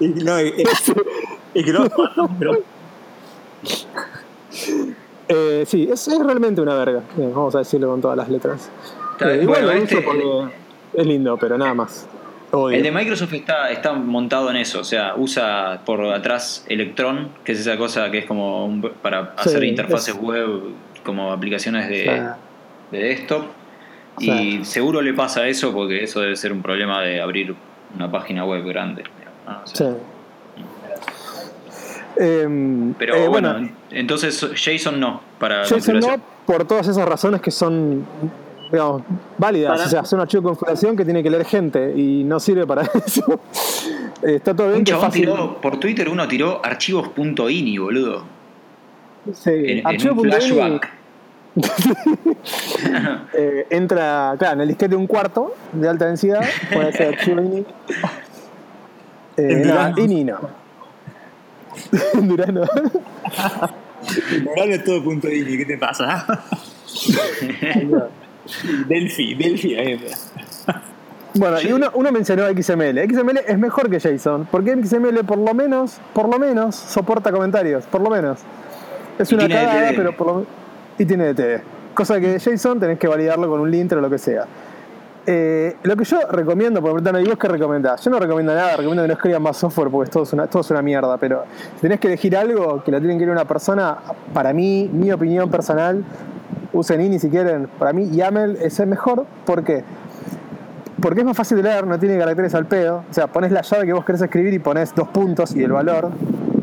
Y, 0.00 0.08
no, 0.08 0.40
y- 0.40 0.48
y- 1.54 1.58
y 1.60 1.62
Grossman, 1.62 2.10
¿no? 2.16 2.36
Pero- 2.38 2.52
eh, 5.28 5.64
sí, 5.66 5.88
es, 5.90 6.08
es 6.08 6.18
realmente 6.18 6.60
una 6.60 6.74
verga. 6.74 7.00
Eh, 7.18 7.30
vamos 7.34 7.54
a 7.54 7.58
decirlo 7.58 7.88
con 7.88 8.00
todas 8.00 8.16
las 8.16 8.28
letras. 8.28 8.70
Eh, 9.20 9.40
igual 9.42 9.64
bueno, 9.64 9.82
este- 9.82 10.00
porque 10.02 10.24
es 10.94 11.06
lindo, 11.06 11.36
pero 11.36 11.58
nada 11.58 11.74
más. 11.74 12.06
Odio. 12.50 12.76
El 12.78 12.82
de 12.82 12.90
Microsoft 12.90 13.34
está, 13.34 13.70
está 13.70 13.92
montado 13.92 14.48
en 14.50 14.56
eso, 14.56 14.80
o 14.80 14.84
sea, 14.84 15.14
usa 15.16 15.82
por 15.84 16.02
atrás 16.06 16.64
Electron, 16.66 17.28
que 17.44 17.52
es 17.52 17.60
esa 17.60 17.76
cosa 17.76 18.10
que 18.10 18.18
es 18.18 18.24
como 18.26 18.64
un- 18.64 18.80
para 19.02 19.34
Sí, 19.42 19.50
hacer 19.50 19.64
interfaces 19.64 20.14
es- 20.14 20.20
web 20.20 20.48
como 21.04 21.30
aplicaciones 21.30 21.88
de, 21.90 22.00
O 22.00 22.04
sea, 22.04 22.38
de 22.90 22.98
desktop. 22.98 23.42
Sí. 24.18 24.30
Y 24.30 24.64
seguro 24.64 25.02
le 25.02 25.12
pasa 25.12 25.46
eso 25.46 25.72
porque 25.74 26.02
eso 26.04 26.20
debe 26.20 26.36
ser 26.36 26.52
un 26.52 26.62
problema 26.62 27.02
de 27.02 27.20
abrir 27.20 27.54
una 27.94 28.10
página 28.10 28.44
web 28.46 28.64
grande. 28.64 29.04
Sí. 29.64 29.84
Em, 32.16 32.94
Pero 32.94 33.14
eh, 33.14 33.28
bueno, 33.28 33.68
entonces 33.90 34.40
JSON 34.54 34.98
no 34.98 35.20
para 35.38 35.58
Jason 35.62 35.76
no, 35.78 35.84
configuración. 35.84 36.22
por 36.46 36.64
todas 36.66 36.88
esas 36.88 37.08
razones 37.08 37.40
que 37.40 37.50
son 37.52 38.04
digamos, 38.72 39.02
válidas. 39.38 39.72
Para- 39.72 39.84
O 39.84 39.88
sea, 39.88 40.00
hacer 40.00 40.16
un 40.16 40.22
archivo 40.22 40.42
de 40.42 40.46
configuración 40.48 40.96
que 40.96 41.04
tiene 41.04 41.22
que 41.22 41.30
leer 41.30 41.44
gente 41.44 41.94
y 41.96 42.24
no 42.24 42.40
sirve 42.40 42.66
para 42.66 42.82
eso. 43.06 43.40
Está 44.22 44.54
todo 44.54 44.66
bien 44.68 44.78
Un 44.80 44.84
que 44.84 44.90
chabón 44.90 45.06
fácil. 45.06 45.22
tiró, 45.22 45.60
por 45.60 45.78
Twitter 45.78 46.08
uno 46.08 46.26
tiró 46.26 46.60
archivos.ini, 46.64 47.78
boludo. 47.78 48.24
Sí, 49.32 49.50
En, 49.54 49.86
un 50.10 50.20
flashback. 50.22 50.90
eh, 53.34 53.66
entra, 53.70 54.34
claro, 54.38 54.54
en 54.54 54.60
el 54.62 54.68
disquete 54.68 54.90
de 54.90 54.96
un 54.96 55.06
cuarto 55.06 55.54
de 55.72 55.88
alta 55.88 56.06
densidad, 56.06 56.40
puede 56.72 56.92
ser 56.92 57.14
archivo 57.14 57.40
ini. 57.42 57.64
Eh, 59.38 59.52
En 59.52 59.62
nada, 59.62 59.90
Durazno. 59.90 60.04
ini 60.04 60.24
no. 60.24 60.38
En 62.14 62.28
Durazno. 62.28 62.62
Moral 64.44 64.70
es 64.70 64.84
todo 64.84 65.02
punto 65.04 65.28
de 65.28 65.44
¿qué 65.44 65.64
te 65.64 65.78
pasa? 65.78 66.26
Delphi, 68.88 69.34
Delphi, 69.34 69.74
ahí. 69.76 70.00
Bueno, 71.34 71.60
y 71.60 71.72
uno, 71.72 71.90
uno 71.94 72.10
mencionó 72.10 72.44
XML. 72.48 72.98
XML 73.08 73.40
es 73.46 73.58
mejor 73.58 73.90
que 73.90 74.00
JSON, 74.00 74.48
porque 74.50 74.74
XML 74.82 75.24
por 75.24 75.38
lo 75.38 75.54
menos, 75.54 75.98
por 76.12 76.28
lo 76.28 76.38
menos, 76.38 76.74
soporta 76.74 77.30
comentarios, 77.30 77.84
por 77.86 78.00
lo 78.00 78.10
menos. 78.10 78.40
Es 79.18 79.30
Y 79.30 79.34
una 79.34 79.48
cagada, 79.48 79.92
pero 79.94 80.16
por 80.16 80.26
lo 80.26 80.46
Y 80.98 81.04
tiene 81.04 81.32
DTD. 81.32 81.62
Cosa 81.94 82.20
que 82.20 82.38
JSON 82.38 82.80
tenés 82.80 82.98
que 82.98 83.06
validarlo 83.08 83.48
con 83.48 83.60
un 83.60 83.70
lint 83.70 83.92
o 83.92 84.00
lo 84.00 84.08
que 84.10 84.18
sea. 84.18 84.46
Eh, 85.30 85.76
lo 85.82 85.94
que 85.94 86.04
yo 86.04 86.20
recomiendo, 86.30 86.80
por 86.80 86.92
preguntarme, 86.92 87.20
¿y 87.20 87.28
vos 87.28 87.36
qué 87.36 87.48
recomendás? 87.48 88.02
Yo 88.02 88.10
no 88.10 88.18
recomiendo 88.18 88.54
nada, 88.54 88.78
recomiendo 88.78 89.02
que 89.02 89.08
no 89.08 89.12
escriban 89.12 89.42
más 89.42 89.58
software 89.58 89.90
porque 89.90 90.10
todo 90.10 90.22
es 90.22 90.32
una, 90.32 90.46
todo 90.46 90.62
es 90.62 90.70
una 90.70 90.80
mierda, 90.80 91.18
pero 91.18 91.44
si 91.74 91.82
tenés 91.82 92.00
que 92.00 92.06
elegir 92.06 92.34
algo 92.34 92.82
que 92.82 92.90
lo 92.90 92.98
tienen 92.98 93.18
que 93.18 93.24
ir 93.24 93.30
una 93.30 93.44
persona, 93.44 93.98
para 94.32 94.54
mí, 94.54 94.88
mi 94.90 95.12
opinión 95.12 95.50
personal, 95.50 96.02
usen 96.72 97.02
INI 97.02 97.18
si 97.18 97.28
quieren, 97.28 97.68
para 97.78 97.92
mí 97.92 98.08
YAML 98.08 98.56
es 98.62 98.80
el 98.80 98.86
mejor, 98.86 99.26
¿por 99.44 99.64
qué? 99.64 99.84
Porque 100.98 101.20
es 101.20 101.26
más 101.26 101.36
fácil 101.36 101.58
de 101.58 101.64
leer, 101.64 101.86
no 101.86 101.98
tiene 101.98 102.16
caracteres 102.16 102.54
al 102.54 102.64
pedo. 102.64 103.04
O 103.10 103.12
sea, 103.12 103.26
pones 103.26 103.52
la 103.52 103.60
llave 103.60 103.84
que 103.84 103.92
vos 103.92 104.06
querés 104.06 104.22
escribir 104.22 104.54
y 104.54 104.58
pones 104.58 104.94
dos 104.94 105.08
puntos 105.08 105.54
y 105.54 105.62
el 105.62 105.72
valor. 105.72 106.10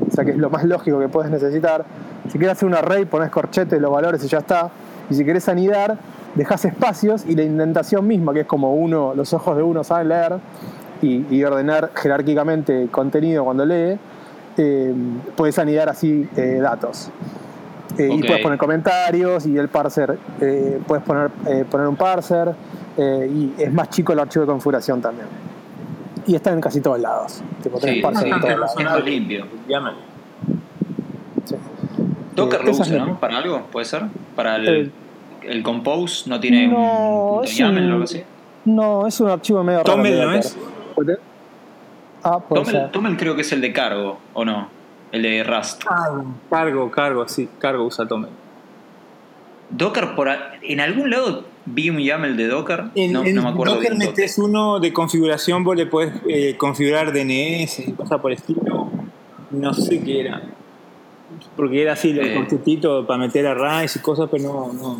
O 0.08 0.12
sea, 0.12 0.26
que 0.26 0.32
es 0.32 0.38
lo 0.38 0.50
más 0.50 0.64
lógico 0.64 1.00
que 1.00 1.08
puedes 1.08 1.30
necesitar. 1.30 1.86
Si 2.32 2.40
quieres 2.40 2.58
hacer 2.58 2.68
un 2.68 2.74
array, 2.74 3.06
pones 3.06 3.30
corchete, 3.30 3.80
los 3.80 3.92
valores 3.92 4.24
y 4.24 4.28
ya 4.28 4.40
está. 4.40 4.72
Y 5.10 5.14
si 5.14 5.24
querés 5.24 5.48
anidar, 5.48 6.00
dejas 6.36 6.66
espacios 6.66 7.26
y 7.26 7.36
la 7.36 7.44
indentación 7.44 8.06
misma, 8.08 8.34
que 8.34 8.42
es 8.42 8.46
como 8.48 8.74
uno, 8.76 9.14
los 9.16 9.34
ojos 9.34 9.56
de 9.58 9.64
uno 9.64 9.84
saben 9.84 10.10
leer 10.10 10.34
y, 11.02 11.26
y 11.36 11.44
ordenar 11.44 11.92
jerárquicamente 11.96 12.88
contenido 12.92 13.44
cuando 13.44 13.66
lee, 13.66 13.98
eh, 14.58 14.94
puedes 15.36 15.58
anidar 15.60 15.90
así 15.90 16.28
eh, 16.36 16.60
datos. 16.62 17.10
Eh, 17.98 18.10
Y 18.14 18.22
puedes 18.24 18.42
poner 18.44 18.58
comentarios 18.58 19.46
y 19.46 19.58
el 19.58 19.70
parser, 19.70 20.18
eh, 20.42 20.80
puedes 20.86 21.04
poner, 21.04 21.32
eh, 21.48 21.64
poner 21.70 21.88
un 21.88 21.96
parser 21.96 22.54
eh, 22.98 23.30
y 23.58 23.62
es 23.62 23.72
más 23.74 23.90
chico 23.90 24.12
el 24.14 24.20
archivo 24.20 24.44
de 24.46 24.52
configuración 24.52 25.02
también. 25.02 25.28
Y 26.28 26.36
está 26.36 26.52
en 26.52 26.60
casi 26.60 26.82
todos 26.82 27.00
lados. 27.00 27.42
Tipo, 27.62 27.78
tenés 27.80 27.98
Sí, 27.98 28.02
parser 28.02 28.24
sí, 28.24 28.30
en 28.32 28.42
todos 28.42 28.60
lados. 28.60 29.06
limpio. 29.06 29.46
Sí. 31.46 31.56
Eh, 32.92 33.00
¿no? 33.00 33.20
¿Para 33.20 33.38
algo? 33.38 33.62
¿Puede 33.72 33.86
ser? 33.86 34.04
¿Para 34.36 34.56
el, 34.58 34.68
Eh, 34.68 34.92
el 35.48 35.64
compose 35.64 36.30
no 36.30 36.40
tiene 36.40 36.68
no, 36.68 36.78
un 36.80 37.30
punto 37.30 37.44
es 37.44 37.58
YAML 37.58 37.78
un- 37.80 37.90
o 37.90 37.92
algo 37.94 38.04
así? 38.04 38.24
No, 38.66 39.08
es 39.08 39.20
un 39.20 39.30
archivo 39.30 39.64
medio 39.64 39.84
raro. 39.84 40.02
De 40.04 40.12
¿no 40.26 40.34
es? 40.34 40.58
Ah, 42.24 42.40
ser. 42.66 42.92
Toml 42.92 43.16
creo 43.18 43.36
que 43.36 43.42
es 43.42 43.52
el 43.52 43.62
de 43.62 43.72
cargo, 43.72 44.18
¿o 44.34 44.44
no? 44.44 44.68
El 45.12 45.22
de 45.22 45.44
Rust. 45.44 45.84
Cargo, 46.50 46.90
cargo, 46.92 47.28
sí, 47.28 47.48
cargo 47.60 47.84
usa 47.86 48.08
Tomel. 48.08 48.32
Docker, 49.70 50.16
por 50.16 50.30
a- 50.30 50.54
en 50.62 50.80
algún 50.80 51.10
lado 51.12 51.44
vi 51.66 51.90
un 51.90 51.98
YAML 52.00 52.36
de 52.38 52.48
Docker. 52.48 52.86
En, 52.96 53.14
no, 53.14 53.24
en 53.24 53.36
no 53.36 53.44
me 53.44 53.50
acuerdo 53.50 53.76
Docker 53.76 53.96
metes 53.96 54.38
uno 54.38 54.80
de 54.80 54.92
configuración, 54.94 55.64
vos 55.64 55.76
le 55.76 55.86
podés 55.86 56.14
eh, 56.28 56.56
configurar 56.58 57.12
DNS 57.14 57.80
y 57.88 57.92
cosas 57.94 58.20
por 58.20 58.32
el 58.32 58.38
estilo. 58.38 58.90
No 59.52 59.74
sé 59.74 60.02
qué 60.04 60.22
era. 60.22 60.42
Porque 61.56 61.82
era 61.82 61.94
así, 61.94 62.10
el 62.12 62.20
Eh. 62.20 62.36
constituito 62.36 63.06
para 63.06 63.20
meter 63.20 63.46
arrays 63.48 63.96
y 63.96 64.00
cosas, 64.00 64.28
pero 64.32 64.44
no, 64.44 64.74
no, 64.74 64.98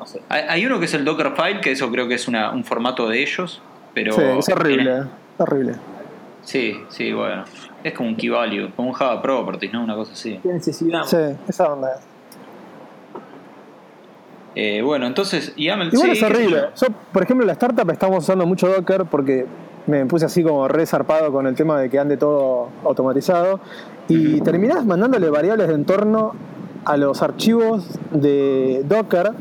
no, 0.00 0.06
sé. 0.06 0.20
Hay, 0.28 0.42
hay 0.48 0.66
uno 0.66 0.78
que 0.80 0.86
es 0.86 0.94
el 0.94 1.04
Dockerfile, 1.04 1.60
que 1.60 1.70
eso 1.72 1.90
creo 1.90 2.08
que 2.08 2.14
es 2.14 2.26
una, 2.26 2.50
un 2.50 2.64
formato 2.64 3.08
de 3.08 3.22
ellos. 3.22 3.62
Pero 3.94 4.14
Sí, 4.14 4.22
es 4.22 4.48
horrible. 4.48 4.98
Es 5.00 5.06
horrible. 5.40 5.74
sí, 6.42 6.76
sí, 6.88 7.12
bueno. 7.12 7.44
Es 7.84 7.92
como 7.94 8.08
un 8.10 8.16
key 8.16 8.28
value, 8.28 8.70
como 8.76 8.88
un 8.88 8.94
Java 8.94 9.22
Properties, 9.22 9.72
¿no? 9.72 9.82
Una 9.84 9.94
cosa 9.94 10.12
así. 10.12 10.38
¿Qué 10.42 10.48
necesidad? 10.48 11.02
Sí, 11.04 11.16
esa 11.48 11.72
onda 11.72 11.92
es. 11.94 12.00
Eh, 14.54 14.82
bueno, 14.82 15.06
entonces 15.06 15.54
YAML 15.56 15.88
Igual 15.92 16.10
sí, 16.10 16.10
es 16.10 16.22
horrible. 16.22 16.56
yo. 16.74 16.86
Yo, 16.88 16.94
por 17.12 17.22
ejemplo, 17.22 17.44
en 17.44 17.46
la 17.46 17.52
startup 17.52 17.88
estamos 17.90 18.24
usando 18.24 18.46
mucho 18.46 18.68
Docker 18.68 19.04
porque 19.04 19.46
me 19.86 20.04
puse 20.06 20.26
así 20.26 20.42
como 20.42 20.66
re 20.68 20.86
zarpado 20.86 21.32
con 21.32 21.46
el 21.46 21.54
tema 21.54 21.80
de 21.80 21.88
que 21.88 21.98
ande 21.98 22.16
todo 22.16 22.68
automatizado. 22.84 23.60
Y 24.08 24.40
terminás 24.40 24.84
mandándole 24.84 25.30
variables 25.30 25.68
de 25.68 25.74
entorno 25.74 26.34
a 26.84 26.96
los 26.96 27.22
archivos 27.22 27.86
de 28.12 28.82
Docker 28.88 29.32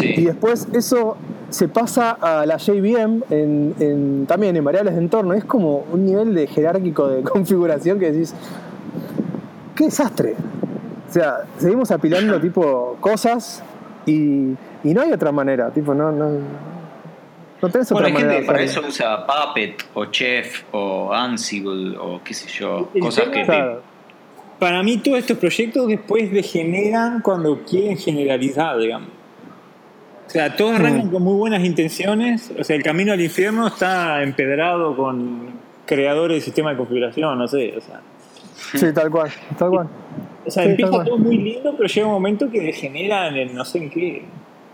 y 0.00 0.24
después 0.24 0.68
eso 0.72 1.16
se 1.50 1.66
pasa 1.68 2.10
a 2.20 2.44
la 2.46 2.58
JVM 2.58 3.22
en, 3.30 3.74
en- 3.80 4.26
también 4.26 4.54
en 4.56 4.64
variables 4.64 4.94
de 4.94 5.00
entorno. 5.00 5.32
Es 5.34 5.44
como 5.44 5.84
un 5.92 6.04
nivel 6.04 6.34
de 6.34 6.46
jerárquico 6.46 7.08
de 7.08 7.22
configuración 7.34 7.98
que 7.98 8.12
decís, 8.12 8.34
qué 9.74 9.84
desastre. 9.84 10.34
O 11.08 11.12
sea, 11.12 11.44
seguimos 11.56 11.90
apilando 11.90 12.38
tipo 12.40 12.96
cosas 13.00 13.62
y, 14.06 14.52
y 14.84 14.94
no 14.94 15.00
hay 15.00 15.12
otra 15.12 15.32
manera. 15.32 15.70
Tipo, 15.70 15.94
no, 15.94 16.12
no, 16.12 16.28
no 17.62 17.68
tenés 17.70 17.90
Bueno, 17.90 18.06
otra 18.06 18.06
hay 18.08 18.12
gente 18.12 18.24
manera. 18.26 18.40
que 18.40 18.46
para 18.46 18.60
eso 18.62 18.82
usa 18.86 19.26
Puppet 19.26 19.84
o 19.94 20.04
Chef 20.06 20.64
o 20.72 21.12
Ansible 21.12 21.96
o 21.98 22.20
qué 22.22 22.34
sé 22.34 22.46
yo, 22.48 22.88
cosas 23.00 23.28
que 23.28 23.42
Claro. 23.44 23.80
Para 24.58 24.82
mí 24.82 24.98
todos 24.98 25.18
estos 25.18 25.38
proyectos 25.38 25.86
después 25.86 26.32
degeneran 26.32 27.20
cuando 27.20 27.62
quieren 27.64 27.96
generalizar, 27.96 28.78
digamos. 28.78 29.08
O 30.26 30.30
sea, 30.30 30.54
todos 30.56 30.72
arrancan 30.74 31.06
Mm. 31.06 31.10
con 31.12 31.22
muy 31.22 31.34
buenas 31.36 31.64
intenciones. 31.64 32.50
O 32.58 32.64
sea, 32.64 32.76
el 32.76 32.82
camino 32.82 33.12
al 33.12 33.20
infierno 33.20 33.68
está 33.68 34.22
empedrado 34.22 34.94
con 34.96 35.50
creadores 35.86 36.38
de 36.38 36.40
sistema 36.42 36.70
de 36.72 36.76
configuración, 36.76 37.38
no 37.38 37.48
sé. 37.48 37.74
O 37.76 37.80
sea, 37.80 38.00
Sí, 38.74 38.92
tal 38.92 39.10
cual, 39.10 39.30
tal 39.58 39.70
cual. 39.70 39.88
O 40.44 40.50
sea, 40.50 40.64
Sí, 40.64 40.70
empieza 40.70 41.04
todo 41.04 41.16
muy 41.18 41.38
lindo, 41.38 41.74
pero 41.76 41.88
llega 41.88 42.06
un 42.06 42.12
momento 42.12 42.50
que 42.50 42.60
degenera 42.60 43.28
en 43.28 43.36
el 43.36 43.54
no 43.54 43.64
sé 43.64 43.78
en 43.78 43.90
qué. 43.90 44.24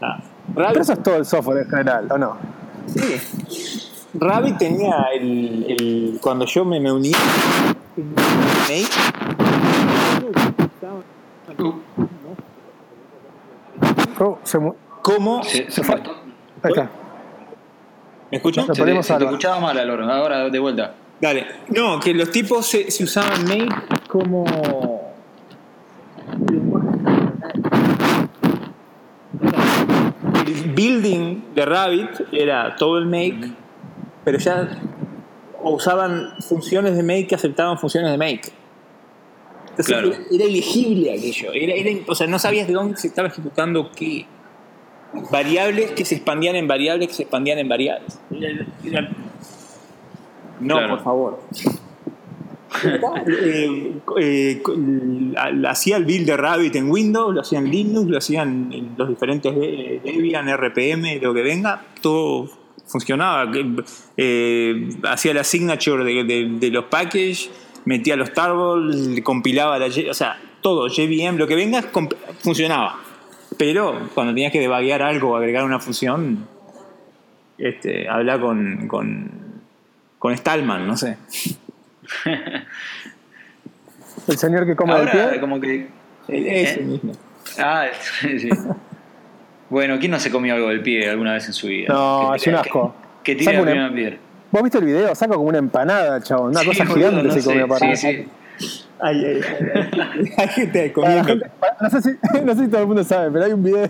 Ah, 0.01 0.19
Pero 0.55 0.67
Rabbit, 0.67 0.81
eso 0.83 0.93
es 0.95 1.03
todo 1.03 1.17
el 1.17 1.25
software 1.27 1.59
en 1.65 1.69
general, 1.71 2.09
¿o 2.11 2.19
no? 2.19 2.37
sí. 2.87 3.79
Rabbit 4.17 4.59
tenía 4.59 5.07
el, 5.15 5.67
el- 5.69 6.19
Cuando 6.21 6.47
yo 6.47 6.65
me, 6.65 6.79
me 6.81 6.91
uní. 6.93 7.11
Oh, 14.21 14.39
se 14.43 14.59
mu- 14.59 14.75
¿Cómo? 15.03 15.43
Se, 15.43 15.71
se 15.71 15.83
fue. 15.83 15.97
cortó. 15.97 16.13
Ahí 16.63 16.71
está. 16.73 16.91
¿Me 18.31 18.37
escuchan? 18.39 18.67
Lo 18.67 18.75
Se 18.75 18.85
te, 18.85 19.03
se 19.03 19.15
te 19.17 19.25
escuchaba 19.25 19.61
mal, 19.61 19.79
Alor. 19.79 20.03
Ahora 20.03 20.49
de 20.49 20.59
vuelta. 20.59 20.95
Dale. 21.21 21.47
No, 21.69 22.01
que 22.01 22.13
los 22.15 22.31
tipos 22.31 22.67
se, 22.67 22.91
se 22.91 23.05
usaban 23.05 23.45
Make 23.45 23.69
como. 24.09 24.45
El 30.47 30.73
building 30.73 31.55
de 31.55 31.65
Rabbit 31.65 32.11
era 32.33 32.77
todo 32.77 32.99
el 32.99 33.07
Make, 33.07 33.51
pero 34.25 34.39
ya 34.39 34.69
usaban 35.63 36.33
funciones 36.41 36.97
de 36.97 37.03
Make 37.03 37.27
que 37.29 37.35
aceptaban 37.35 37.79
funciones 37.79 38.11
de 38.11 38.19
Make. 38.19 38.53
Entonces 39.77 39.87
Claro. 39.87 40.09
era, 40.13 40.19
era 40.31 40.45
ilegible 40.45 41.13
aquello. 41.13 41.53
Era, 41.53 41.75
era- 41.75 42.01
o 42.07 42.15
sea, 42.15 42.27
no 42.29 42.39
sabías 42.39 42.67
de 42.69 42.75
dónde 42.75 42.97
se 42.97 43.09
estaba 43.09 43.29
ejecutando 43.29 43.91
qué. 43.91 44.27
Variables 45.31 45.93
que 45.93 46.05
se 46.05 46.17
expandían 46.17 46.57
en 46.57 46.67
variables 46.69 47.09
que 47.09 47.15
se 47.15 47.23
expandían 47.23 47.59
en 47.59 47.69
variables. 47.69 48.19
No, 50.61 50.77
Claro. 50.77 50.89
por 50.97 51.05
favor. 51.05 51.41
Eh, 53.27 53.93
eh, 54.21 54.63
hacía 55.69 55.97
el 55.97 56.05
build 56.05 56.27
de 56.27 56.37
Rabbit 56.37 56.75
en 56.75 56.91
Windows, 56.91 57.33
lo 57.33 57.41
hacían 57.43 57.67
en 57.67 57.71
Linux, 57.71 58.11
lo 58.11 58.19
hacían 58.19 58.73
en 58.73 58.95
los 58.97 59.09
diferentes 59.09 59.53
eh, 59.57 60.01
Debian, 60.05 60.49
RPM, 60.49 61.21
lo 61.23 61.33
que 61.33 61.43
venga, 61.43 61.81
todo 62.03 62.51
funcionaba. 62.87 63.51
Eh, 64.17 64.89
hacía 65.05 65.35
la 65.35 65.45
signature 65.45 66.03
de, 66.05 66.25
de- 66.25 66.49
de 66.59 66.71
los 66.71 66.87
packages, 66.87 67.49
metía 67.85 68.17
los 68.17 68.33
targets, 68.33 69.21
compilaba 69.23 69.79
la. 69.79 69.87
O 69.87 70.15
sea, 70.15 70.39
todo, 70.61 70.89
JVM, 70.89 71.37
lo 71.37 71.47
que 71.47 71.55
venga, 71.57 71.83
funcionaba. 72.41 72.99
Pero 73.59 74.09
cuando 74.15 74.33
tenías 74.35 74.53
que 74.53 74.61
debaguear 74.61 75.03
algo 75.03 75.31
o 75.33 75.37
agregar 75.37 75.65
una 75.65 75.79
función, 75.79 76.47
este, 77.59 78.09
habla 78.09 78.41
con, 78.41 78.89
con, 78.89 79.31
con 80.19 80.37
Stallman, 80.37 80.87
no 80.87 80.97
sé. 80.97 81.17
El 84.29 84.39
señor 84.39 84.65
que 84.67 84.75
come 84.77 84.95
del 84.95 85.09
Ahora, 85.09 85.31
pie. 85.31 85.41
como 85.41 85.61
que. 85.61 85.89
Ese 86.29 86.81
¿Eh? 86.81 86.85
mismo. 86.85 87.13
Ah, 87.59 87.87
sí. 88.21 88.49
Bueno, 89.69 89.99
¿quién 89.99 90.11
no 90.11 90.19
se 90.21 90.31
comió 90.31 90.55
algo 90.55 90.69
del 90.69 90.83
pie 90.83 91.09
alguna 91.11 91.35
vez 91.35 91.47
en 91.47 91.53
su 91.53 91.67
vida? 91.67 91.93
No, 91.93 92.31
Que- 92.33 92.37
es 92.37 92.47
un 92.47 92.53
que- 92.55 92.59
asco. 92.61 92.95
Que, 93.23 93.35
tire 93.35 93.45
Saca 93.47 93.57
la 93.57 93.63
una- 93.63 93.71
primera 93.71 93.95
piedra. 93.95 94.17
¿Vos 94.55 94.63
viste 94.63 94.79
el 94.79 94.85
video? 94.85 95.13
Saca 95.17 95.35
como 95.35 95.49
una 95.49 95.59
empanada, 95.59 96.21
chabón. 96.21 96.51
Una 96.51 96.61
Sí, 96.61 96.67
cosa 96.67 96.85
boludo, 96.85 96.97
gigante 96.97 97.23
no 97.25 97.35
se 97.35 97.41
sé, 97.41 97.49
comió 97.51 97.67
para. 97.67 97.97
Sí, 97.97 98.29
sí. 98.57 98.79
Ay, 99.01 99.25
ay, 99.25 99.41
ay. 99.75 100.33
Hay 100.37 100.49
gente 100.49 100.93
comiendo. 100.93 101.35
no, 101.81 101.91
sé 101.91 102.03
si, 102.03 102.11
no 102.45 102.55
sé 102.55 102.65
si 102.65 102.71
todo 102.71 102.83
el 102.83 102.87
mundo 102.87 103.03
sabe, 103.03 103.33
pero 103.33 103.47
hay 103.47 103.53
un 103.53 103.65
video 103.65 103.89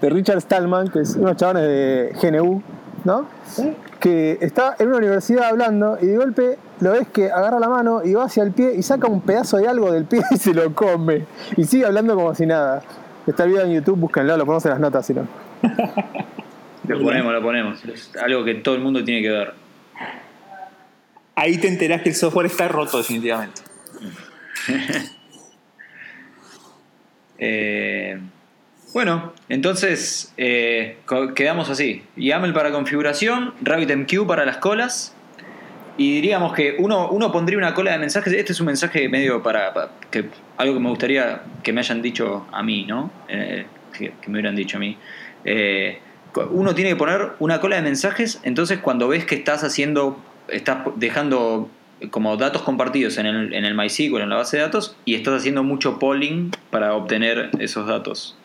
de 0.00 0.10
Richard 0.10 0.42
Stallman, 0.42 0.86
que 0.92 1.00
es 1.00 1.16
unos 1.16 1.34
chavales 1.34 1.64
de 1.64 2.12
GNU, 2.22 2.62
¿no? 3.04 3.26
Que 3.98 4.38
está 4.40 4.76
en 4.78 4.86
una 4.90 4.98
universidad 4.98 5.48
hablando 5.48 5.98
y 6.00 6.06
de 6.06 6.16
golpe 6.18 6.56
lo 6.78 6.92
ves 6.92 7.08
que 7.08 7.32
agarra 7.32 7.58
la 7.58 7.68
mano 7.68 8.02
y 8.04 8.14
va 8.14 8.26
hacia 8.26 8.44
el 8.44 8.52
pie 8.52 8.74
y 8.76 8.84
saca 8.84 9.08
un 9.08 9.20
pedazo 9.22 9.56
de 9.56 9.66
algo 9.66 9.90
del 9.90 10.04
pie 10.04 10.22
y 10.30 10.36
se 10.36 10.54
lo 10.54 10.72
come. 10.72 11.24
Y 11.56 11.64
sigue 11.64 11.84
hablando 11.84 12.14
como 12.14 12.32
si 12.36 12.46
nada. 12.46 12.84
Está 13.26 13.42
el 13.42 13.50
video 13.50 13.64
en 13.64 13.72
YouTube, 13.72 13.98
búsquenlo, 13.98 14.36
lo 14.36 14.46
ponemos 14.46 14.64
en 14.66 14.70
las 14.70 14.78
notas, 14.78 15.04
si 15.04 15.14
no. 15.14 15.26
Lo 16.86 17.02
ponemos, 17.02 17.32
lo 17.32 17.42
ponemos. 17.42 17.84
Es 17.86 18.12
algo 18.22 18.44
que 18.44 18.54
todo 18.54 18.76
el 18.76 18.82
mundo 18.82 19.02
tiene 19.02 19.22
que 19.22 19.30
ver. 19.30 19.59
Ahí 21.40 21.56
te 21.56 21.68
enterás 21.68 22.02
que 22.02 22.10
el 22.10 22.14
software 22.14 22.44
está 22.46 22.68
roto 22.68 22.98
definitivamente. 22.98 23.62
Eh, 27.42 28.18
bueno, 28.92 29.32
entonces 29.48 30.34
eh, 30.36 30.98
quedamos 31.34 31.70
así. 31.70 32.02
YAML 32.16 32.52
para 32.52 32.70
configuración, 32.70 33.54
RabbitMQ 33.62 34.26
para 34.26 34.44
las 34.44 34.58
colas. 34.58 35.14
Y 35.96 36.16
diríamos 36.16 36.52
que 36.52 36.76
uno, 36.78 37.08
uno 37.08 37.32
pondría 37.32 37.56
una 37.56 37.72
cola 37.72 37.92
de 37.92 37.98
mensajes. 37.98 38.34
Este 38.34 38.52
es 38.52 38.60
un 38.60 38.66
mensaje 38.66 39.08
medio 39.08 39.42
para, 39.42 39.72
que, 40.10 40.28
algo 40.58 40.74
que 40.74 40.80
me 40.80 40.90
gustaría 40.90 41.40
que 41.62 41.72
me 41.72 41.80
hayan 41.80 42.02
dicho 42.02 42.46
a 42.52 42.62
mí, 42.62 42.84
¿no? 42.84 43.10
Eh, 43.28 43.64
que, 43.96 44.12
que 44.20 44.28
me 44.28 44.34
hubieran 44.34 44.54
dicho 44.54 44.76
a 44.76 44.80
mí. 44.80 44.98
Uno 46.50 46.74
tiene 46.74 46.90
que 46.90 46.96
poner 46.96 47.30
una 47.38 47.58
cola 47.58 47.76
de 47.76 47.82
mensajes. 47.82 48.38
Entonces, 48.42 48.80
cuando 48.80 49.08
ves 49.08 49.24
que 49.24 49.36
estás 49.36 49.64
haciendo, 49.64 50.22
estás 50.52 50.78
dejando 50.96 51.68
como 52.10 52.36
datos 52.36 52.62
compartidos 52.62 53.18
en 53.18 53.26
el, 53.26 53.52
en 53.52 53.64
el 53.64 53.74
MySQL, 53.74 54.20
en 54.22 54.30
la 54.30 54.36
base 54.36 54.56
de 54.56 54.62
datos, 54.62 54.96
y 55.04 55.14
estás 55.14 55.34
haciendo 55.34 55.62
mucho 55.62 55.98
polling 55.98 56.50
para 56.70 56.94
obtener 56.94 57.50
esos 57.58 57.86
datos. 57.86 58.36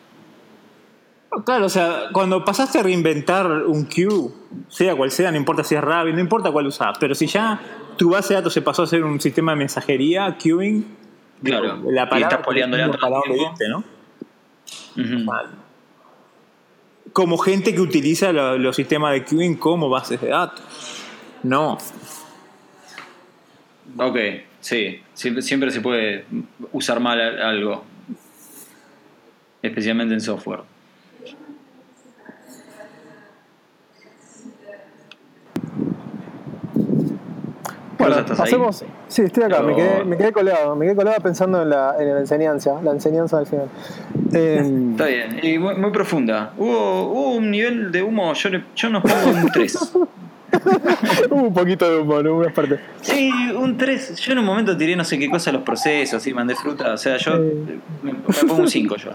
Claro, 1.44 1.66
o 1.66 1.68
sea, 1.68 2.04
cuando 2.12 2.44
pasaste 2.44 2.78
a 2.78 2.82
reinventar 2.82 3.46
un 3.50 3.86
queue, 3.86 4.30
sea 4.68 4.94
cual 4.94 5.10
sea, 5.10 5.30
no 5.30 5.36
importa 5.36 5.64
si 5.64 5.74
es 5.74 5.80
Rabbit, 5.82 6.14
no 6.14 6.20
importa 6.20 6.50
cuál 6.50 6.66
usás, 6.66 6.96
pero 6.98 7.14
si 7.14 7.26
ya 7.26 7.60
tu 7.96 8.10
base 8.10 8.34
de 8.34 8.40
datos 8.40 8.52
se 8.54 8.62
pasó 8.62 8.82
a 8.84 8.86
ser 8.86 9.04
un 9.04 9.20
sistema 9.20 9.52
de 9.52 9.56
mensajería, 9.56 10.36
queuing, 10.38 10.84
Claro. 11.42 11.82
la 11.90 12.08
Y 12.16 12.22
estás 12.22 12.38
poleándole 12.38 12.84
a 12.84 12.86
irte, 12.86 13.68
¿no? 13.68 13.84
Como 17.12 17.38
gente 17.38 17.74
que 17.74 17.80
utiliza 17.80 18.32
lo- 18.32 18.58
los 18.58 18.76
sistemas 18.76 19.12
de 19.12 19.24
queuing 19.24 19.56
como 19.56 19.88
bases 19.88 20.20
de 20.20 20.28
datos. 20.28 20.62
No. 21.42 21.78
Ok, 23.98 24.16
sí. 24.60 25.00
Siempre, 25.14 25.42
siempre 25.42 25.70
se 25.70 25.80
puede 25.80 26.24
usar 26.72 27.00
mal 27.00 27.20
algo. 27.20 27.84
Especialmente 29.62 30.14
en 30.14 30.20
software. 30.20 30.60
Bueno, 37.98 38.16
hacemos. 38.38 38.84
Sí, 39.08 39.22
estoy 39.22 39.44
acá, 39.44 39.62
me, 39.62 39.74
quedé, 39.74 40.04
me 40.04 40.16
quedé 40.18 40.32
colgado, 40.32 40.76
me 40.76 40.84
quedé 40.84 40.96
colgado 40.96 41.18
pensando 41.22 41.62
en 41.62 41.70
la, 41.70 41.94
en 41.98 42.12
la 42.14 42.20
enseñanza, 42.20 42.80
la 42.82 42.90
enseñanza 42.92 43.38
del 43.38 43.46
final. 43.46 43.68
Eh, 44.34 44.88
Está 44.92 45.06
bien. 45.06 45.40
Y 45.42 45.58
muy, 45.58 45.74
muy 45.76 45.90
profunda. 45.90 46.52
Hubo, 46.58 47.04
hubo 47.10 47.32
un 47.36 47.50
nivel 47.50 47.90
de 47.90 48.02
humo, 48.02 48.32
yo, 48.34 48.48
le- 48.50 48.64
yo 48.74 48.90
nos 48.90 49.02
pongo 49.02 49.30
un 49.42 49.50
3. 49.50 49.92
un 51.30 51.52
poquito 51.54 51.90
de 51.90 51.98
humor 52.00 52.24
algunas 52.26 52.52
partes. 52.52 52.80
Sí, 53.02 53.30
un 53.54 53.76
3. 53.76 54.16
Yo 54.16 54.32
en 54.32 54.38
un 54.40 54.44
momento 54.44 54.76
tiré 54.76 54.96
no 54.96 55.04
sé 55.04 55.18
qué 55.18 55.30
cosa 55.30 55.50
a 55.50 55.52
los 55.54 55.62
procesos 55.62 56.26
y 56.26 56.34
mandé 56.34 56.54
fruta. 56.54 56.94
O 56.94 56.96
sea, 56.96 57.16
yo 57.16 57.32
Sí. 57.36 57.80
me, 58.02 58.12
me 58.12 58.18
pongo 58.46 58.56
un 58.62 58.68
5 58.68 58.96
yo. 58.96 59.10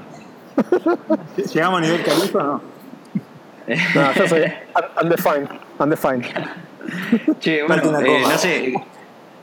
¿Llegamos 1.54 1.80
a 1.80 1.82
nivel 1.82 2.04
califa 2.04 2.40
o 2.40 2.44
no? 2.44 2.62
No, 3.96 4.14
yo 4.14 4.28
soy 4.28 4.42
un- 4.42 5.04
undefined. 5.04 5.50
Undefined. 5.80 6.26
Che, 7.40 7.64
bueno, 7.64 8.00
eh, 8.02 8.22
no 8.22 8.38
sé. 8.38 8.74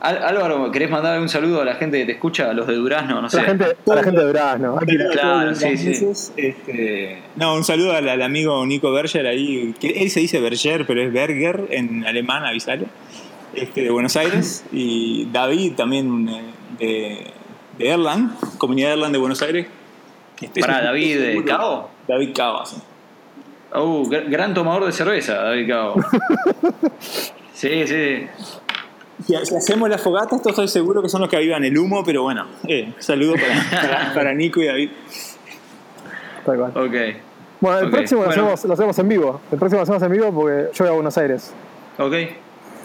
Álvaro, 0.01 0.71
¿querés 0.71 0.89
mandar 0.89 1.19
un 1.19 1.27
saludo 1.27 1.61
a 1.61 1.65
la 1.65 1.75
gente 1.75 1.97
que 1.99 2.05
te 2.05 2.11
escucha, 2.13 2.49
a 2.49 2.53
los 2.53 2.67
de 2.67 2.75
Durazno? 2.75 3.21
No 3.21 3.29
sé. 3.29 3.37
La 3.37 3.43
gente, 3.43 3.65
a 3.65 3.95
la 3.95 4.03
gente 4.03 4.19
de 4.21 4.25
Durazno. 4.27 4.77
Aquí 4.81 4.97
Claro, 5.11 5.53
sí, 5.55 5.77
sí. 5.77 6.07
este, 6.37 7.21
no, 7.35 7.55
un 7.55 7.63
saludo 7.65 7.93
al, 7.93 8.07
al 8.07 8.21
amigo 8.21 8.65
Nico 8.65 8.91
Berger 8.93 9.27
ahí, 9.27 9.73
que 9.79 9.89
él 10.01 10.09
se 10.09 10.21
dice 10.21 10.39
Berger, 10.39 10.85
pero 10.87 11.01
es 11.01 11.11
Berger 11.11 11.67
en 11.71 12.05
alemán, 12.07 12.45
avisale, 12.45 12.85
este, 13.53 13.81
de 13.83 13.89
Buenos 13.89 14.15
Aires, 14.15 14.63
y 14.71 15.25
David 15.33 15.73
también 15.75 16.29
eh, 16.29 16.43
de, 16.79 17.83
de 17.83 17.89
Erlang, 17.89 18.31
comunidad 18.57 18.89
de 18.89 18.93
Erlang 18.93 19.11
de 19.11 19.17
Buenos 19.17 19.41
Aires. 19.41 19.67
Este, 20.41 20.61
un- 20.61 20.67
David, 20.67 21.17
seguro. 21.19 21.45
¿Cabo? 21.45 21.89
David 22.07 22.29
Cabo, 22.33 22.65
sí. 22.65 22.77
Uh, 23.75 24.05
gr- 24.09 24.29
gran 24.29 24.53
tomador 24.53 24.85
de 24.85 24.91
cerveza, 24.93 25.33
David 25.35 25.67
Cabo. 25.69 25.95
Sí, 27.53 27.85
sí. 27.87 28.25
Si, 29.25 29.35
si 29.45 29.55
hacemos 29.55 29.89
la 29.89 29.97
fogata, 29.97 30.35
esto 30.35 30.49
estoy 30.49 30.67
seguro 30.67 31.01
que 31.01 31.09
son 31.09 31.21
los 31.21 31.29
que 31.29 31.35
avivan 31.37 31.63
el 31.65 31.77
humo, 31.77 32.03
pero 32.05 32.23
bueno, 32.23 32.45
eh, 32.67 32.93
saludo 32.99 33.33
para, 33.33 33.81
para, 33.87 34.13
para 34.13 34.33
Nico 34.33 34.61
y 34.61 34.65
David. 34.67 34.89
Tal 36.45 36.57
cual. 36.57 36.71
Ok. 36.75 36.95
Bueno, 37.59 37.79
el 37.79 37.89
próximo 37.91 38.23
lo, 38.23 38.29
hacemos, 38.29 38.63
lo 38.65 38.73
hacemos 38.73 38.99
en 38.99 39.09
vivo. 39.09 39.41
El 39.51 39.57
próximo 39.59 39.79
lo 39.79 39.83
hacemos 39.83 40.01
en 40.03 40.11
vivo 40.11 40.31
porque 40.31 40.69
yo 40.73 40.85
voy 40.85 40.87
a 40.87 40.95
Buenos 40.95 41.17
Aires. 41.17 41.51
Ok. 41.97 42.13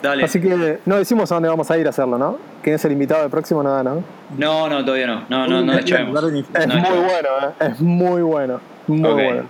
Dale. 0.02 0.24
Así 0.24 0.40
que 0.40 0.80
no 0.84 0.96
decimos 0.96 1.30
a 1.32 1.36
dónde 1.36 1.48
vamos 1.48 1.70
a 1.70 1.78
ir 1.78 1.86
a 1.86 1.90
hacerlo, 1.90 2.18
¿no? 2.18 2.36
¿Quién 2.62 2.74
es 2.76 2.84
el 2.84 2.92
invitado 2.92 3.22
del 3.22 3.30
próximo? 3.30 3.62
Nada, 3.62 3.82
¿no? 3.82 4.02
No, 4.36 4.68
no, 4.68 4.84
todavía 4.84 5.06
no. 5.06 5.22
No, 5.28 5.46
no, 5.46 5.62
no 5.62 5.72
deschavemos. 5.76 6.22
Es 6.54 6.66
No, 6.66 6.74
muy 6.74 6.98
bueno, 6.98 7.28
¿eh? 7.42 7.66
Es 7.70 7.80
muy 7.80 8.22
bueno. 8.22 8.60
Muy 8.88 9.12
bueno. 9.12 9.42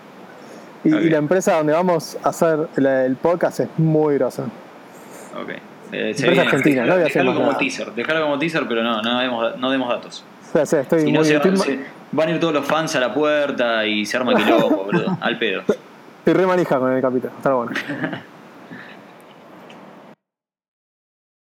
Y, 0.84 0.92
Ok. 0.92 1.00
y 1.00 1.10
la 1.10 1.16
empresa 1.18 1.56
donde 1.56 1.72
vamos 1.72 2.18
a 2.22 2.28
hacer 2.28 2.68
la- 2.76 3.04
el 3.06 3.16
podcast 3.16 3.60
es 3.60 3.68
muy 3.78 4.14
grosa. 4.16 4.44
Ok. 5.42 5.54
Eh, 5.94 6.10
Empresa 6.10 6.42
argentina, 6.42 6.84
no 6.86 6.94
voy 6.94 7.02
a 7.02 7.06
hacer 7.06 7.24
como 7.24 7.38
nada. 7.40 7.58
teaser. 7.58 7.92
Dejalo 7.92 8.22
como 8.22 8.38
teaser, 8.38 8.64
pero 8.68 8.82
no, 8.82 9.00
no 9.02 9.18
demos, 9.20 9.56
no 9.58 9.70
demos 9.70 9.88
datos. 9.88 10.24
O 10.52 10.66
sea, 10.66 10.80
estoy 10.80 11.00
Si 11.02 11.12
no, 11.12 11.20
muy- 11.20 11.28
se, 11.28 11.36
estoy 11.36 11.50
va- 11.52 11.56
ma- 11.58 11.64
se- 11.64 11.78
van 12.12 12.28
a 12.28 12.30
ir 12.32 12.40
todos 12.40 12.52
los 12.54 12.64
fans 12.64 12.94
a 12.96 13.00
la 13.00 13.12
puerta 13.14 13.84
y 13.86 14.04
se 14.06 14.16
arma 14.16 14.34
quilombo, 14.34 14.68
boludo. 14.86 15.16
Al 15.20 15.38
pedo. 15.38 15.60
estoy 15.60 16.34
re 16.34 16.46
manija 16.46 16.78
con 16.78 16.92
el 16.92 17.00
capítulo. 17.02 17.32
Está 17.36 17.54
bueno. 17.54 17.72